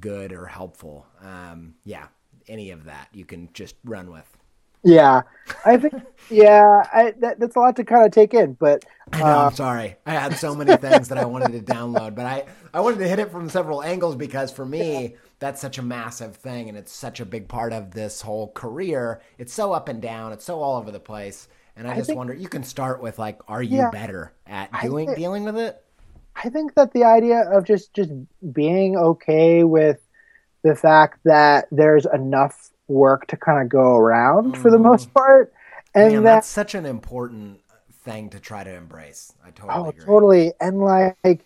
good 0.00 0.32
or 0.32 0.44
helpful. 0.46 1.06
Um, 1.22 1.74
yeah, 1.84 2.08
any 2.48 2.70
of 2.72 2.84
that 2.84 3.08
you 3.12 3.24
can 3.24 3.48
just 3.54 3.76
run 3.84 4.10
with. 4.10 4.26
Yeah, 4.82 5.22
I 5.64 5.78
think 5.78 5.94
yeah, 6.30 6.82
I, 6.92 7.14
that, 7.20 7.40
that's 7.40 7.56
a 7.56 7.58
lot 7.58 7.76
to 7.76 7.84
kind 7.84 8.04
of 8.04 8.12
take 8.12 8.34
in. 8.34 8.52
But 8.54 8.84
I 9.12 9.18
know. 9.20 9.24
uh, 9.26 9.46
I'm 9.46 9.54
sorry. 9.54 9.96
I 10.06 10.12
had 10.12 10.34
so 10.36 10.54
many 10.54 10.76
things 10.76 11.08
that 11.08 11.18
I 11.18 11.24
wanted 11.24 11.52
to 11.52 11.72
download, 11.72 12.14
but 12.14 12.26
I 12.26 12.44
I 12.74 12.80
wanted 12.80 12.98
to 12.98 13.08
hit 13.08 13.18
it 13.18 13.30
from 13.30 13.48
several 13.48 13.82
angles 13.82 14.16
because 14.16 14.52
for 14.52 14.66
me 14.66 15.14
that's 15.38 15.60
such 15.60 15.78
a 15.78 15.82
massive 15.82 16.34
thing 16.36 16.68
and 16.68 16.78
it's 16.78 16.92
such 16.92 17.20
a 17.20 17.26
big 17.26 17.46
part 17.48 17.72
of 17.72 17.90
this 17.92 18.20
whole 18.22 18.52
career. 18.52 19.20
It's 19.38 19.52
so 19.52 19.72
up 19.72 19.88
and 19.88 20.00
down. 20.00 20.32
It's 20.32 20.44
so 20.44 20.60
all 20.60 20.78
over 20.78 20.90
the 20.90 21.00
place. 21.00 21.48
And 21.76 21.86
I 21.86 21.92
I 21.92 21.96
just 21.96 22.06
think- 22.06 22.16
wonder. 22.16 22.32
You 22.34 22.48
can 22.48 22.62
start 22.62 23.02
with 23.02 23.18
like, 23.18 23.40
are 23.48 23.62
you 23.62 23.78
Yeah. 23.78 23.90
better 23.90 24.32
at 24.46 24.70
doing 24.82 25.06
think- 25.08 25.18
dealing 25.18 25.44
with 25.44 25.56
it? 25.58 25.82
I 26.36 26.48
think 26.50 26.74
that 26.74 26.92
the 26.92 27.04
idea 27.04 27.40
of 27.50 27.64
just 27.64 27.94
just 27.94 28.10
being 28.52 28.96
okay 28.96 29.64
with 29.64 30.00
the 30.62 30.74
fact 30.74 31.20
that 31.24 31.66
there's 31.70 32.06
enough 32.06 32.70
work 32.88 33.26
to 33.28 33.36
kind 33.36 33.62
of 33.62 33.68
go 33.68 33.96
around 33.96 34.56
for 34.56 34.70
the 34.70 34.78
Mhm. 34.78 34.82
most 34.82 35.12
part, 35.14 35.52
and 35.94 36.12
Man, 36.12 36.22
that 36.24 36.44
that's 36.44 36.46
such 36.46 36.74
an 36.74 36.86
important 36.86 37.60
thing 37.92 38.30
to 38.30 38.40
try 38.40 38.62
to 38.64 38.72
embrace. 38.72 39.32
I 39.44 39.50
totally 39.50 39.74
Oh, 39.74 39.90
agree. 39.90 40.04
totally. 40.04 40.52
And 40.60 40.80
like, 40.80 41.44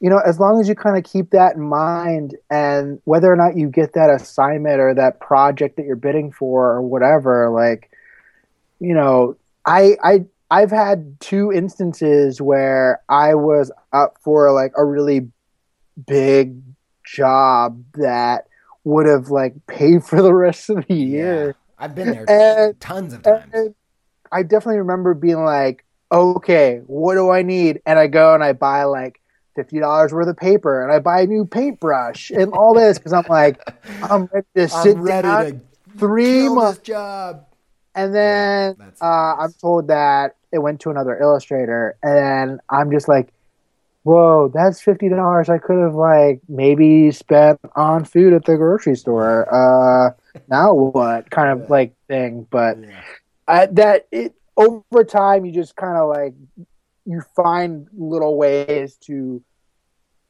you 0.00 0.10
know, 0.10 0.18
as 0.18 0.40
long 0.40 0.60
as 0.60 0.68
you 0.68 0.74
kind 0.74 0.96
of 0.96 1.04
keep 1.04 1.30
that 1.30 1.56
in 1.56 1.62
mind 1.62 2.36
and 2.50 3.00
whether 3.04 3.30
or 3.32 3.36
not 3.36 3.56
you 3.56 3.68
get 3.68 3.94
that 3.94 4.10
assignment 4.10 4.80
or 4.80 4.94
that 4.94 5.20
project 5.20 5.76
that 5.76 5.84
you're 5.86 5.96
bidding 5.96 6.32
for 6.32 6.72
or 6.72 6.82
whatever, 6.82 7.50
like, 7.50 7.90
you 8.80 8.94
know, 8.94 9.36
I 9.66 9.96
I 10.02 10.24
I've 10.50 10.70
had 10.70 11.20
two 11.20 11.52
instances 11.52 12.40
where 12.40 13.02
I 13.08 13.34
was 13.34 13.70
up 13.92 14.16
for 14.22 14.50
like 14.52 14.72
a 14.76 14.84
really 14.84 15.28
big 16.06 16.62
job 17.04 17.82
that 17.94 18.46
would 18.84 19.06
have 19.06 19.28
like 19.30 19.54
paid 19.66 20.04
for 20.04 20.22
the 20.22 20.32
rest 20.32 20.70
of 20.70 20.86
the 20.86 20.94
year. 20.94 21.46
Yeah, 21.46 21.52
I've 21.78 21.94
been 21.94 22.10
there 22.10 22.24
And- 22.28 22.80
tons 22.80 23.12
of 23.14 23.22
times. 23.22 23.74
I 24.30 24.42
definitely 24.42 24.78
remember 24.78 25.14
being 25.14 25.42
like, 25.44 25.84
okay, 26.12 26.82
what 26.86 27.14
do 27.14 27.30
I 27.30 27.42
need? 27.42 27.80
And 27.86 27.98
I 27.98 28.06
go 28.08 28.34
and 28.34 28.44
I 28.44 28.52
buy 28.52 28.84
like 28.84 29.20
fifty 29.56 29.80
dollars 29.80 30.12
worth 30.12 30.28
of 30.28 30.36
paper, 30.36 30.82
and 30.82 30.92
I 30.92 30.98
buy 30.98 31.22
a 31.22 31.26
new 31.26 31.44
paintbrush 31.46 32.30
and 32.30 32.52
all 32.52 32.74
this 32.74 32.98
because 32.98 33.12
I'm 33.14 33.24
like, 33.28 33.58
I'm 34.02 34.26
ready 34.32 34.46
to 34.56 34.68
sit 34.82 34.96
I'm 34.96 35.02
ready 35.02 35.28
down 35.28 35.44
to 35.46 35.60
three 35.98 36.48
months, 36.48 36.80
job. 36.80 37.46
And 37.98 38.14
then 38.14 38.76
Yeah, 38.78 38.90
uh. 39.00 39.34
I'm 39.42 39.52
told 39.60 39.88
that 39.88 40.36
it 40.52 40.58
went 40.58 40.80
to 40.82 40.90
another 40.90 41.18
illustrator, 41.18 41.96
and 42.02 42.60
I'm 42.70 42.90
just 42.90 43.08
like. 43.08 43.32
Whoa, 44.04 44.48
that's 44.54 44.80
fifty 44.80 45.10
dollars 45.10 45.50
I 45.50 45.58
could 45.58 45.78
have 45.82 45.94
like 45.94 46.40
maybe 46.48 47.10
spent 47.10 47.60
on 47.76 48.04
food 48.06 48.32
at 48.32 48.44
the 48.46 48.56
grocery 48.56 48.96
store. 48.96 49.44
Uh, 49.52 50.12
now 50.48 50.72
what 50.72 51.28
kind 51.30 51.50
of 51.60 51.68
like 51.68 51.92
thing? 52.08 52.46
But 52.48 52.78
Yeah. 52.80 53.00
I, 53.46 53.66
that 53.66 54.06
it 54.10 54.34
over 54.56 55.04
time 55.04 55.44
you 55.44 55.52
just 55.52 55.76
kind 55.76 55.98
of 55.98 56.08
like 56.08 56.34
you 57.04 57.22
find 57.36 57.88
little 57.92 58.36
ways 58.38 58.96
to 59.02 59.42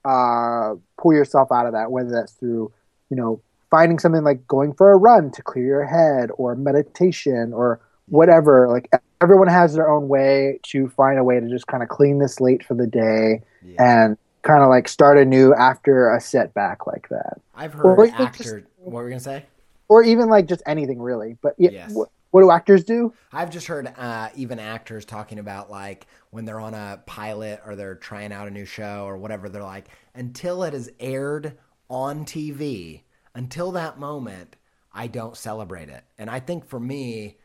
uh 0.05 0.75
pull 1.01 1.13
yourself 1.13 1.53
out 1.53 1.67
of 1.67 1.73
that 1.73 1.91
whether 1.91 2.11
that's 2.11 2.33
through 2.33 2.73
you 3.11 3.17
know 3.17 3.41
finding 3.71 3.99
something 3.99 4.23
like 4.25 4.47
going 4.47 4.73
for 4.75 4.93
a 4.93 4.97
run 4.97 5.31
to 5.33 5.43
clear 5.43 5.65
your 5.65 5.85
head 5.85 6.31
or 6.37 6.55
meditation 6.55 7.53
or 7.53 7.81
whatever 8.07 8.69
like 8.69 8.89
everyone 9.21 9.49
has 9.49 9.75
their 9.75 9.91
own 9.91 10.09
way 10.09 10.59
to 10.63 10.89
find 10.91 11.19
a 11.19 11.25
way 11.25 11.39
to 11.39 11.49
just 11.49 11.67
kind 11.67 11.83
of 11.83 11.89
clean 11.89 12.19
the 12.19 12.29
slate 12.29 12.65
for 12.65 12.75
the 12.75 12.87
day 12.87 13.43
Yeah. 13.63 14.05
and 14.07 14.17
kind 14.43 14.63
of 14.63 14.69
like 14.71 14.89
start 14.89 15.19
anew 15.19 15.53
after 15.55 16.15
a 16.15 16.21
setback 16.21 16.87
like 16.87 17.09
that 17.11 17.39
I've 17.55 17.75
or 17.81 17.97
heard 17.97 18.09
even 18.09 18.21
actor. 18.21 18.65
What 18.79 18.95
were 18.95 19.05
you 19.05 19.11
gonna 19.11 19.21
say? 19.21 19.45
or 19.89 20.03
even 20.03 20.29
like 20.29 20.47
just 20.47 20.63
anything 20.67 21.01
really 21.01 21.37
but 21.43 21.55
yeah 21.59 21.71
Yes. 21.71 21.93
what, 21.93 22.09
what 22.31 22.41
do 22.43 22.51
actors 22.51 22.85
do 22.85 23.13
I've 23.33 23.51
just 23.51 23.67
heard 23.67 23.93
uh, 23.99 24.29
even 24.37 24.59
actors 24.59 25.05
talking 25.05 25.39
about 25.39 25.71
like 25.71 26.07
when 26.31 26.45
they're 26.47 26.61
on 26.61 26.73
a 26.75 27.03
pilot 27.07 27.61
or 27.67 27.75
they're 27.77 27.95
trying 27.95 28.33
out 28.33 28.49
a 28.49 28.51
new 28.51 28.65
show 28.67 29.05
or 29.07 29.17
whatever. 29.17 29.49
They're 29.49 29.63
like, 29.63 29.89
until 30.15 30.63
it 30.63 30.75
is 30.75 30.91
aired 31.01 31.57
on 31.89 32.25
TV, 32.27 33.01
until 33.39 33.73
that 33.73 33.99
moment, 33.99 34.57
I 34.93 35.07
don't 35.07 35.37
celebrate 35.37 35.89
it. 35.89 36.03
And 36.19 36.29
I 36.29 36.41
think 36.41 36.67
for 36.67 36.81
me, 36.81 37.37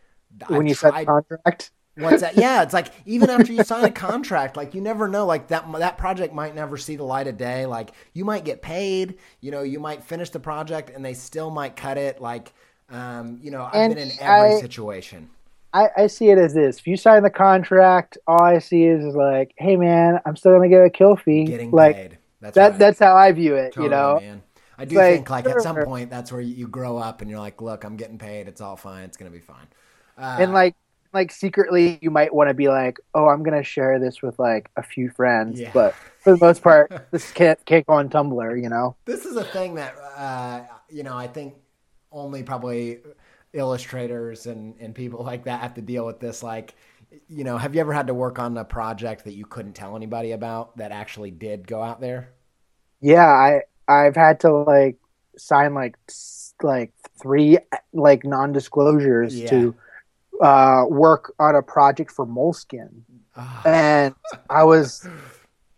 when 0.47 0.61
I've 0.61 0.67
you 0.67 0.73
sign 0.75 0.91
tried- 0.91 1.01
a 1.03 1.05
contract 1.05 1.71
What's 1.95 2.21
that? 2.21 2.35
Yeah, 2.37 2.63
it's 2.63 2.73
like 2.73 2.87
even 3.05 3.29
after 3.29 3.53
you 3.53 3.63
sign 3.63 3.83
a 3.85 3.91
contract, 3.91 4.57
like 4.57 4.73
you 4.73 4.81
never 4.81 5.07
know. 5.07 5.27
Like 5.27 5.49
that 5.49 5.71
that 5.73 5.99
project 5.99 6.33
might 6.33 6.55
never 6.55 6.75
see 6.75 6.95
the 6.95 7.03
light 7.03 7.27
of 7.27 7.37
day. 7.37 7.67
Like 7.67 7.91
you 8.13 8.25
might 8.25 8.43
get 8.45 8.63
paid. 8.63 9.19
You 9.41 9.51
know, 9.51 9.61
you 9.61 9.79
might 9.79 10.03
finish 10.03 10.31
the 10.31 10.39
project 10.39 10.89
and 10.89 11.05
they 11.05 11.13
still 11.13 11.51
might 11.51 11.75
cut 11.75 11.99
it. 11.99 12.19
Like, 12.19 12.51
um, 12.89 13.37
you 13.43 13.51
know, 13.51 13.61
I've 13.65 13.75
And 13.75 13.93
been 13.93 14.09
in 14.09 14.17
every 14.19 14.55
I- 14.55 14.59
situation. 14.59 15.29
I, 15.71 15.89
I 15.97 16.07
see 16.07 16.29
it 16.29 16.37
as 16.39 16.53
this. 16.55 16.79
If 16.79 16.87
you 16.87 16.97
sign 16.97 17.21
the 17.23 17.29
contract, 17.31 18.17
all 18.27 18.43
I 18.43 18.57
see 18.59 18.85
is, 18.85 19.03
is 19.05 19.15
like, 19.15 19.53
hey 19.57 19.75
man, 19.75 20.19
I'm 20.25 20.35
still 20.35 20.53
gonna 20.53 20.69
get 20.69 20.83
a 20.83 20.89
kill 20.89 21.15
fee. 21.15 21.45
Getting 21.45 21.69
like 21.69 21.95
paid. 21.95 22.17
That's 22.41 22.55
that 22.55 22.69
right. 22.71 22.79
that's 22.79 22.97
how 22.99 23.15
I 23.15 23.31
view 23.33 23.53
it, 23.53 23.73
Totally, 23.73 23.85
you 23.85 23.89
know. 23.91 24.19
man. 24.19 24.41
I 24.77 24.85
do 24.85 24.95
like, 24.95 25.13
think 25.15 25.29
like 25.29 25.45
at 25.47 25.61
some 25.61 25.77
point 25.77 26.09
that's 26.09 26.31
where 26.31 26.41
you 26.41 26.67
grow 26.67 26.97
up 26.97 27.21
and 27.21 27.29
you're 27.29 27.39
like, 27.39 27.61
look, 27.61 27.83
I'm 27.83 27.95
getting 27.95 28.17
paid. 28.17 28.47
It's 28.47 28.61
all 28.61 28.75
fine. 28.75 29.03
It's 29.03 29.17
gonna 29.17 29.31
be 29.31 29.39
fine. 29.39 29.67
Uh, 30.17 30.37
And 30.39 30.53
like 30.53 30.75
like 31.13 31.31
secretly 31.31 31.99
you 32.01 32.09
might 32.09 32.33
want 32.33 32.49
to 32.49 32.53
be 32.53 32.69
like, 32.69 32.97
Oh, 33.13 33.27
I'm 33.27 33.43
gonna 33.43 33.63
share 33.63 33.99
this 33.99 34.21
with 34.21 34.39
like 34.39 34.69
a 34.75 34.83
few 34.83 35.09
friends. 35.09 35.59
Yeah. 35.59 35.71
But 35.73 35.93
for 36.19 36.35
the 36.35 36.45
most 36.45 36.63
part, 36.63 36.91
this 37.11 37.31
can't 37.31 37.59
go 37.65 37.93
on 37.93 38.09
Tumblr, 38.09 38.61
you 38.61 38.69
know? 38.69 38.95
This 39.05 39.25
is 39.25 39.35
a 39.35 39.43
thing 39.43 39.75
that 39.75 39.95
uh, 40.17 40.61
you 40.89 41.03
know, 41.03 41.15
I 41.15 41.27
think 41.27 41.55
only 42.11 42.43
probably 42.43 42.99
illustrators 43.53 44.47
and, 44.47 44.75
and 44.79 44.93
people 44.95 45.23
like 45.23 45.45
that 45.45 45.61
have 45.61 45.75
to 45.75 45.81
deal 45.81 46.05
with 46.05 46.19
this. 46.19 46.43
Like, 46.43 46.75
you 47.27 47.43
know, 47.43 47.57
have 47.57 47.75
you 47.75 47.81
ever 47.81 47.93
had 47.93 48.07
to 48.07 48.13
work 48.13 48.39
on 48.39 48.57
a 48.57 48.65
project 48.65 49.25
that 49.25 49.33
you 49.33 49.45
couldn't 49.45 49.73
tell 49.73 49.95
anybody 49.95 50.31
about 50.31 50.77
that 50.77 50.91
actually 50.91 51.31
did 51.31 51.67
go 51.67 51.81
out 51.81 52.01
there? 52.01 52.29
Yeah, 53.01 53.27
I 53.27 53.61
I've 53.87 54.15
had 54.15 54.39
to 54.41 54.51
like 54.51 54.97
sign 55.37 55.73
like 55.73 55.97
like 56.61 56.93
three 57.21 57.57
like 57.93 58.25
non-disclosures 58.25 59.39
yeah. 59.39 59.49
to 59.49 59.75
uh, 60.41 60.85
work 60.89 61.33
on 61.39 61.55
a 61.55 61.61
project 61.61 62.11
for 62.11 62.25
Moleskine, 62.25 63.01
oh. 63.37 63.61
and 63.65 64.15
I 64.49 64.63
was 64.63 65.07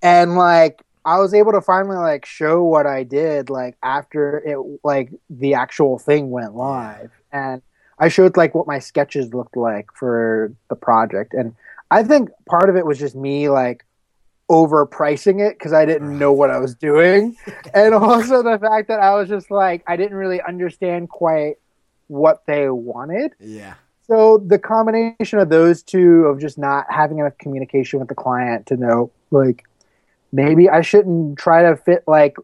and 0.02 0.36
like 0.36 0.82
I 1.06 1.20
was 1.20 1.34
able 1.34 1.52
to 1.52 1.62
finally 1.62 1.98
like 1.98 2.26
show 2.26 2.64
what 2.64 2.88
I 2.88 3.04
did 3.04 3.50
like 3.50 3.78
after 3.84 4.40
it 4.40 4.58
like 4.84 5.12
the 5.30 5.54
actual 5.54 6.00
thing 6.00 6.32
went 6.32 6.56
live 6.56 7.12
and 7.32 7.62
I 8.00 8.10
showed 8.10 8.38
like 8.38 8.56
what 8.56 8.68
my 8.68 8.80
sketches 8.80 9.34
looked 9.34 9.56
like 9.56 9.88
for 9.94 10.54
the 10.70 10.76
project 10.76 11.34
and 11.34 11.56
I 11.92 12.04
think 12.04 12.30
part 12.48 12.70
of 12.70 12.76
it 12.76 12.86
was 12.86 12.98
just 12.98 13.16
me 13.16 13.50
like 13.50 13.86
overpricing 14.50 15.42
it 15.42 15.58
because 15.58 15.74
I 15.74 15.86
didn't 15.86 16.18
know 16.18 16.32
what 16.32 16.52
I 16.52 16.60
was 16.60 16.76
doing 16.76 17.36
and 17.74 17.96
also 17.96 18.44
the 18.44 18.60
fact 18.60 18.88
that 18.90 19.00
I 19.00 19.16
was 19.16 19.28
just 19.28 19.50
like 19.50 19.84
I 19.88 19.96
didn't 19.96 20.18
really 20.18 20.42
understand 20.42 21.10
quite 21.10 21.56
what 22.08 22.46
they 22.46 22.70
wanted. 22.70 23.34
Yeah. 23.40 23.74
So 24.08 24.38
the 24.38 24.60
combination 24.60 25.40
of 25.40 25.50
those 25.50 25.82
two 25.82 26.26
of 26.26 26.40
just 26.40 26.60
not 26.60 26.86
having 26.90 27.18
enough 27.18 27.38
communication 27.40 28.00
with 28.00 28.08
the 28.08 28.16
client 28.16 28.68
to 28.68 28.78
know 28.78 29.12
like 29.32 29.66
maybe 30.32 30.70
I 30.70 30.82
shouldn't 30.82 31.40
try 31.40 31.64
to 31.64 31.76
fit 31.76 32.04
like 32.06 32.36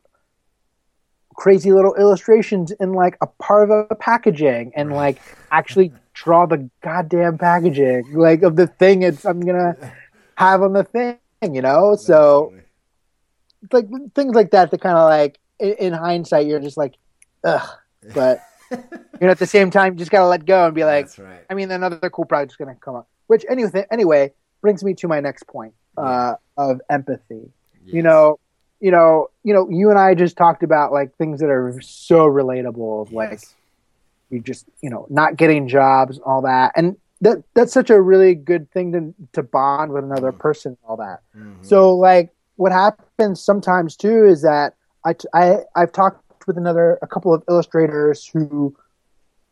crazy 1.35 1.71
little 1.71 1.95
illustrations 1.95 2.71
in 2.71 2.93
like 2.93 3.17
a 3.21 3.27
part 3.27 3.69
of 3.69 3.87
a 3.89 3.95
packaging 3.95 4.71
and 4.75 4.91
like 4.91 5.21
actually 5.51 5.93
draw 6.13 6.47
the 6.47 6.69
goddamn 6.81 7.37
packaging 7.37 8.11
like 8.13 8.41
of 8.41 8.55
the 8.55 8.67
thing 8.67 9.03
it's 9.03 9.23
I'm 9.23 9.39
gonna 9.39 9.75
have 10.41 10.63
on 10.63 10.73
the 10.73 10.83
thing, 10.83 11.17
you 11.41 11.61
know? 11.61 11.95
So 11.95 12.53
like 13.71 13.87
things 14.15 14.35
like 14.35 14.51
that 14.51 14.71
that 14.71 14.81
kind 14.81 14.97
of 14.97 15.07
like 15.07 15.39
in, 15.59 15.73
in, 15.73 15.93
hindsight 15.93 16.47
you're 16.47 16.59
just 16.59 16.77
like 16.77 16.95
ugh 17.43 17.69
but 18.15 18.41
you 18.71 18.79
know 19.21 19.29
at 19.29 19.37
the 19.37 19.45
same 19.45 19.69
time 19.69 19.93
you 19.93 19.99
just 19.99 20.09
gotta 20.09 20.25
let 20.25 20.45
go 20.45 20.65
and 20.65 20.73
be 20.73 20.83
like 20.83 21.07
right. 21.19 21.45
I 21.47 21.53
mean 21.53 21.69
another 21.69 22.09
cool 22.09 22.25
project's 22.25 22.55
gonna 22.55 22.73
come 22.73 22.95
up 22.95 23.07
which 23.27 23.45
anyway 23.47 23.85
anyway 23.91 24.33
brings 24.61 24.83
me 24.83 24.95
to 24.95 25.07
my 25.07 25.19
next 25.19 25.45
point 25.45 25.75
uh, 25.95 26.33
of 26.57 26.81
empathy 26.89 27.51
Yes. 27.85 27.95
You 27.95 28.03
know, 28.03 28.39
you 28.79 28.91
know, 28.91 29.29
you 29.43 29.53
know, 29.53 29.67
you 29.69 29.89
and 29.89 29.99
I 29.99 30.15
just 30.15 30.37
talked 30.37 30.63
about 30.63 30.91
like 30.91 31.15
things 31.17 31.39
that 31.39 31.49
are 31.49 31.79
so 31.81 32.27
relatable, 32.27 33.07
yes. 33.07 33.13
like 33.13 33.41
you 34.29 34.39
just, 34.41 34.65
you 34.81 34.89
know, 34.89 35.07
not 35.09 35.35
getting 35.35 35.67
jobs, 35.67 36.19
all 36.19 36.43
that, 36.43 36.73
and 36.75 36.97
that 37.21 37.43
that's 37.53 37.71
such 37.71 37.89
a 37.89 38.01
really 38.01 38.35
good 38.35 38.69
thing 38.71 38.91
to 38.91 39.13
to 39.33 39.43
bond 39.43 39.91
with 39.91 40.03
another 40.03 40.31
mm-hmm. 40.31 40.39
person, 40.39 40.77
all 40.87 40.97
that. 40.97 41.21
Mm-hmm. 41.35 41.63
So, 41.63 41.95
like, 41.95 42.31
what 42.55 42.71
happens 42.71 43.41
sometimes 43.41 43.95
too 43.95 44.25
is 44.25 44.41
that 44.41 44.75
I 45.05 45.15
I 45.33 45.57
I've 45.75 45.91
talked 45.91 46.47
with 46.47 46.57
another 46.57 46.99
a 47.01 47.07
couple 47.07 47.33
of 47.33 47.43
illustrators 47.49 48.25
who 48.25 48.75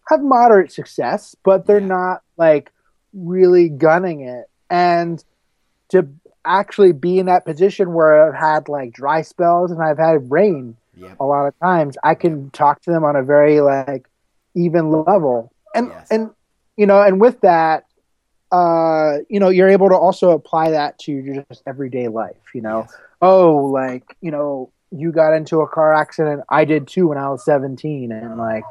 have 0.09 0.22
moderate 0.22 0.72
success, 0.72 1.36
but 1.43 1.67
they're 1.67 1.80
yeah. 1.80 1.88
not 1.88 2.22
like 2.38 2.72
really 3.13 3.70
gunning 3.70 4.22
it, 4.22 4.49
and 4.70 5.24
to 5.89 6.07
actually 6.45 6.93
be 6.93 7.20
in 7.20 7.28
that 7.28 7.45
position 7.45 7.93
where 7.93 8.28
I've 8.28 8.39
had 8.39 8.70
like 8.70 8.93
dry 8.93 9.22
spells 9.22 9.72
and 9.72 9.82
I've 9.82 9.97
had 9.97 10.32
rain 10.32 10.76
yep. 10.95 11.17
a 11.20 11.26
lot 11.26 11.45
of 11.45 11.53
times, 11.59 11.97
I 12.03 12.15
can 12.15 12.49
talk 12.51 12.82
to 12.84 12.91
them 12.91 13.03
on 13.03 13.15
a 13.15 13.24
very 13.24 13.61
like 13.61 14.07
even 14.55 14.91
level. 14.91 15.51
And 15.76 15.89
yes. 15.89 16.07
and 16.09 16.32
you 16.80 16.86
know, 16.86 17.01
and 17.01 17.19
with 17.19 17.41
that, 17.41 17.86
uh, 18.53 19.17
you 19.27 19.38
know, 19.38 19.49
you're 19.49 19.67
able 19.67 19.89
to 19.89 19.95
also 19.95 20.32
apply 20.32 20.71
that 20.71 20.97
to 20.99 21.11
your 21.11 21.45
just 21.49 21.61
everyday 21.67 22.07
life, 22.07 22.38
you 22.55 22.61
know. 22.61 22.86
Yes. 22.88 22.95
Oh, 23.21 23.65
like, 23.65 24.15
you 24.21 24.32
know, 24.32 24.71
you 24.89 25.11
got 25.11 25.34
into 25.34 25.59
a 25.59 25.67
car 25.67 25.93
accident. 25.93 26.41
I 26.47 26.63
did 26.63 26.88
too 26.88 27.09
when 27.09 27.17
I 27.17 27.27
was 27.27 27.43
17 27.43 28.13
and 28.13 28.38
like 28.38 28.63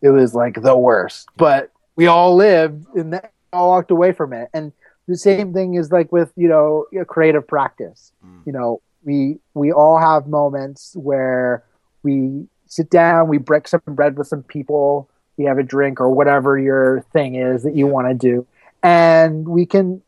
it 0.00 0.08
was 0.08 0.34
like 0.34 0.62
the 0.62 0.74
worst. 0.74 1.28
But 1.36 1.70
we 1.94 2.06
all 2.06 2.34
lived 2.34 2.86
and 2.96 3.20
all 3.52 3.68
walked 3.68 3.90
away 3.90 4.12
from 4.12 4.32
it. 4.32 4.48
And 4.54 4.72
the 5.06 5.18
same 5.18 5.52
thing 5.52 5.74
is 5.74 5.92
like 5.92 6.10
with 6.10 6.32
you 6.36 6.48
know 6.48 6.86
creative 7.06 7.46
practice 7.46 8.12
mm. 8.24 8.40
you 8.46 8.52
know 8.52 8.80
we 9.04 9.38
we 9.54 9.72
all 9.72 9.98
have 9.98 10.26
moments 10.26 10.94
where 10.96 11.64
we 12.02 12.46
sit 12.66 12.88
down 12.88 13.28
we 13.28 13.36
break 13.36 13.66
some 13.66 13.82
bread 13.88 14.16
with 14.16 14.26
some 14.26 14.42
people 14.44 15.10
we 15.36 15.44
have 15.44 15.58
a 15.58 15.62
drink 15.62 16.00
or 16.00 16.10
whatever 16.10 16.58
your 16.58 17.04
thing 17.12 17.34
is 17.34 17.62
that 17.62 17.74
you 17.74 17.86
want 17.86 18.08
to 18.08 18.14
do 18.14 18.46
and 18.82 19.48
we 19.48 19.66
can 19.66 20.02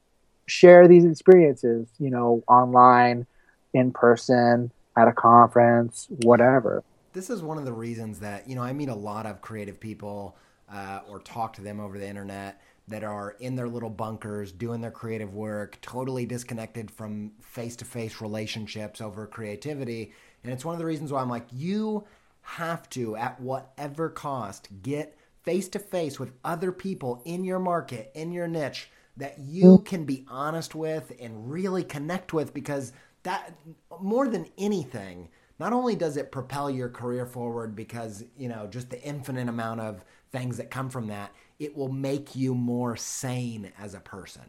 share 0.47 0.87
these 0.87 1.05
experiences 1.05 1.89
you 1.99 2.11
know 2.11 2.43
online 2.49 3.27
in 3.73 3.91
person 3.91 4.71
at 4.97 5.09
a 5.09 5.13
conference 5.13 6.07
whatever 6.23 6.83
this 7.13 7.31
is 7.31 7.43
one 7.43 7.59
of 7.59 7.65
the 7.65 7.73
reasons 7.73 8.21
that 8.21 8.49
you 8.49 8.55
know 8.55 8.63
i 8.63 8.73
meet 8.73 8.89
a 8.89 8.95
lot 8.95 9.27
of 9.27 9.41
creative 9.41 9.81
people 9.81 10.37
uh, 10.73 11.01
or 11.09 11.21
talk 11.21 11.53
to 11.53 11.63
them 11.63 11.81
over 11.81 11.99
the 11.99 12.07
internet 12.07 12.61
that 12.89 13.03
are 13.03 13.37
in 13.41 13.57
their 13.57 13.69
little 13.69 13.91
bunkers 13.91 14.53
doing 14.53 14.81
their 14.81 14.91
creative 14.91 15.35
work, 15.35 15.79
totally 15.81 16.27
disconnected 16.27 16.91
from 16.91 17.33
face 17.41 17.77
to 17.77 17.85
face 17.85 18.21
relationships 18.21 19.01
over 19.01 19.27
creativity. 19.27 20.13
And 20.43 20.53
it's 20.53 20.65
one 20.65 20.75
of 20.75 20.79
the 20.79 20.85
reasons 20.85 21.11
why 21.11 21.23
I'm 21.23 21.31
like, 21.31 21.47
you 21.51 22.05
have 22.45 22.89
to, 22.91 23.17
at 23.17 23.41
whatever 23.41 24.09
cost, 24.09 24.69
get 24.83 25.19
face 25.43 25.69
to 25.71 25.79
face 25.79 26.19
with 26.19 26.33
other 26.45 26.73
people 26.73 27.23
in 27.25 27.45
your 27.45 27.59
market, 27.59 28.11
in 28.15 28.33
your 28.33 28.49
niche 28.49 28.91
that 29.17 29.39
you 29.39 29.79
can 29.79 30.05
be 30.05 30.25
honest 30.29 30.75
with 30.75 31.13
and 31.21 31.51
really 31.51 31.85
connect 31.85 32.33
with 32.33 32.53
because 32.53 32.93
that 33.23 33.55
more 34.01 34.27
than 34.29 34.47
anything 34.59 35.29
not 35.61 35.73
only 35.73 35.95
does 35.95 36.17
it 36.17 36.33
propel 36.33 36.69
your 36.69 36.89
career 36.89 37.25
forward 37.25 37.77
because 37.77 38.25
you 38.37 38.49
know 38.49 38.67
just 38.67 38.91
the 38.91 39.01
infinite 39.03 39.49
amount 39.49 39.81
of 39.81 40.05
things 40.33 40.57
that 40.57 40.69
come 40.71 40.91
from 40.91 41.07
that 41.07 41.33
it 41.59 41.77
will 41.77 41.89
make 41.89 42.35
you 42.35 42.55
more 42.55 42.97
sane 42.97 43.73
as 43.79 43.95
a 43.95 44.01
person. 44.01 44.43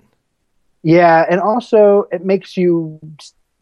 Yeah, 0.83 1.25
and 1.29 1.39
also 1.39 2.07
it 2.11 2.25
makes 2.25 2.57
you 2.57 2.99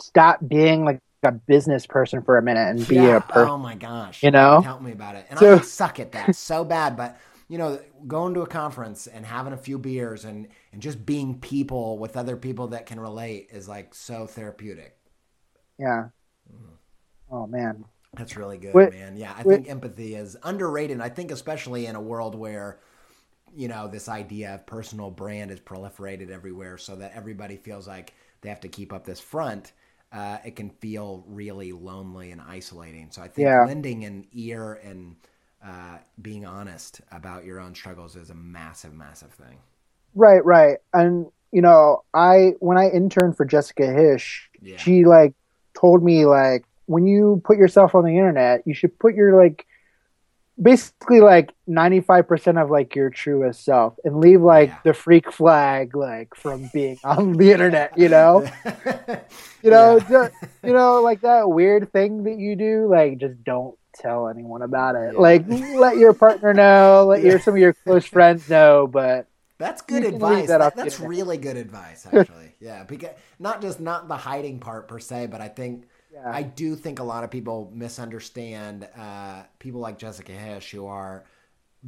stop 0.01 0.39
being 0.47 0.83
like 0.85 0.99
a 1.23 1.31
business 1.31 1.85
person 1.85 2.21
for 2.21 2.37
a 2.37 2.41
minute 2.41 2.69
and 2.69 2.87
be 2.87 2.95
yeah. 2.95 3.17
a 3.17 3.21
person. 3.21 3.49
Oh 3.49 3.57
my 3.57 3.75
gosh! 3.75 4.23
You 4.23 4.31
know, 4.31 4.61
Help 4.61 4.81
me 4.81 4.91
about 4.91 5.15
it. 5.15 5.25
And 5.29 5.39
so, 5.39 5.55
I 5.55 5.61
suck 5.61 5.99
at 5.99 6.11
that 6.13 6.35
so 6.35 6.63
bad, 6.63 6.95
but 6.95 7.19
you 7.47 7.57
know, 7.57 7.79
going 8.07 8.33
to 8.33 8.41
a 8.41 8.47
conference 8.47 9.07
and 9.07 9.25
having 9.25 9.53
a 9.53 9.57
few 9.57 9.77
beers 9.77 10.25
and 10.25 10.47
and 10.71 10.81
just 10.81 11.05
being 11.05 11.39
people 11.39 11.97
with 11.97 12.17
other 12.17 12.37
people 12.37 12.67
that 12.69 12.85
can 12.85 12.99
relate 12.99 13.49
is 13.51 13.67
like 13.67 13.93
so 13.93 14.25
therapeutic. 14.27 14.97
Yeah. 15.77 16.09
Mm. 16.51 16.77
Oh 17.31 17.47
man, 17.47 17.85
that's 18.15 18.37
really 18.37 18.57
good, 18.57 18.75
man. 18.91 19.17
Yeah, 19.17 19.33
I 19.37 19.43
think 19.43 19.69
empathy 19.69 20.15
is 20.15 20.37
underrated. 20.43 21.01
I 21.01 21.09
think 21.09 21.31
especially 21.31 21.85
in 21.85 21.95
a 21.95 22.01
world 22.01 22.35
where 22.35 22.79
you 23.55 23.67
know, 23.67 23.87
this 23.87 24.09
idea 24.09 24.55
of 24.55 24.65
personal 24.65 25.11
brand 25.11 25.51
is 25.51 25.59
proliferated 25.59 26.29
everywhere 26.29 26.77
so 26.77 26.95
that 26.95 27.13
everybody 27.15 27.57
feels 27.57 27.87
like 27.87 28.13
they 28.41 28.49
have 28.49 28.61
to 28.61 28.67
keep 28.67 28.91
up 28.91 29.05
this 29.05 29.19
front. 29.19 29.73
Uh, 30.13 30.37
it 30.45 30.55
can 30.55 30.69
feel 30.69 31.23
really 31.27 31.71
lonely 31.71 32.31
and 32.31 32.39
isolating. 32.39 33.07
So 33.09 33.21
I 33.23 33.27
think 33.27 33.47
yeah. 33.47 33.65
lending 33.65 34.05
an 34.05 34.27
ear 34.31 34.79
and 34.83 35.15
uh, 35.65 35.97
being 36.21 36.45
honest 36.45 37.01
about 37.11 37.45
your 37.45 37.59
own 37.59 37.73
struggles 37.73 38.15
is 38.15 38.29
a 38.29 38.35
massive, 38.35 38.93
massive 38.93 39.31
thing. 39.31 39.57
Right, 40.13 40.45
right. 40.45 40.77
And 40.93 41.31
you 41.51 41.61
know, 41.61 42.03
I 42.13 42.53
when 42.59 42.77
I 42.77 42.89
interned 42.89 43.37
for 43.37 43.45
Jessica 43.45 43.83
Hische, 43.83 44.41
yeah. 44.61 44.77
she 44.77 45.05
like 45.05 45.33
told 45.73 46.03
me 46.03 46.25
like 46.25 46.65
when 46.85 47.05
you 47.07 47.41
put 47.45 47.57
yourself 47.57 47.95
on 47.95 48.03
the 48.03 48.17
internet, 48.17 48.63
you 48.65 48.73
should 48.73 48.97
put 48.99 49.15
your 49.15 49.41
like 49.41 49.65
basically 50.61 51.19
like 51.19 51.51
95% 51.67 52.61
of 52.61 52.69
like 52.69 52.95
your 52.95 53.09
truest 53.09 53.65
self 53.65 53.95
and 54.03 54.19
leave 54.19 54.41
like 54.41 54.69
yeah. 54.69 54.79
the 54.83 54.93
freak 54.93 55.31
flag 55.31 55.95
like 55.95 56.35
from 56.35 56.69
being 56.73 56.99
on 57.03 57.33
the 57.33 57.51
internet 57.51 57.97
you 57.97 58.09
know 58.09 58.45
you 59.63 59.71
know 59.71 59.97
yeah. 59.97 60.09
just, 60.09 60.33
you 60.63 60.73
know 60.73 61.01
like 61.03 61.21
that 61.21 61.49
weird 61.49 61.91
thing 61.91 62.23
that 62.23 62.37
you 62.37 62.55
do 62.55 62.87
like 62.87 63.17
just 63.17 63.43
don't 63.43 63.75
tell 63.95 64.27
anyone 64.27 64.61
about 64.61 64.95
it 64.95 65.13
yeah. 65.13 65.19
like 65.19 65.47
let 65.47 65.97
your 65.97 66.13
partner 66.13 66.53
know 66.53 67.05
let 67.07 67.23
your 67.23 67.39
some 67.39 67.55
of 67.55 67.59
your 67.59 67.73
close 67.73 68.05
friends 68.05 68.47
know 68.49 68.87
but 68.87 69.27
that's 69.57 69.81
good 69.81 70.03
advice 70.03 70.47
that 70.47 70.59
that, 70.59 70.75
that's 70.75 70.99
really 70.99 71.37
good 71.37 71.57
advice 71.57 72.07
actually 72.11 72.53
yeah 72.59 72.83
because 72.83 73.11
not 73.39 73.61
just 73.61 73.79
not 73.79 74.07
the 74.07 74.17
hiding 74.17 74.59
part 74.59 74.87
per 74.87 74.99
se 74.99 75.27
but 75.27 75.41
i 75.41 75.47
think 75.47 75.85
yeah. 76.13 76.29
I 76.31 76.43
do 76.43 76.75
think 76.75 76.99
a 76.99 77.03
lot 77.03 77.23
of 77.23 77.31
people 77.31 77.71
misunderstand 77.73 78.87
uh, 78.97 79.43
people 79.59 79.81
like 79.81 79.97
Jessica 79.97 80.31
Hische 80.31 80.71
who 80.71 80.85
are 80.85 81.25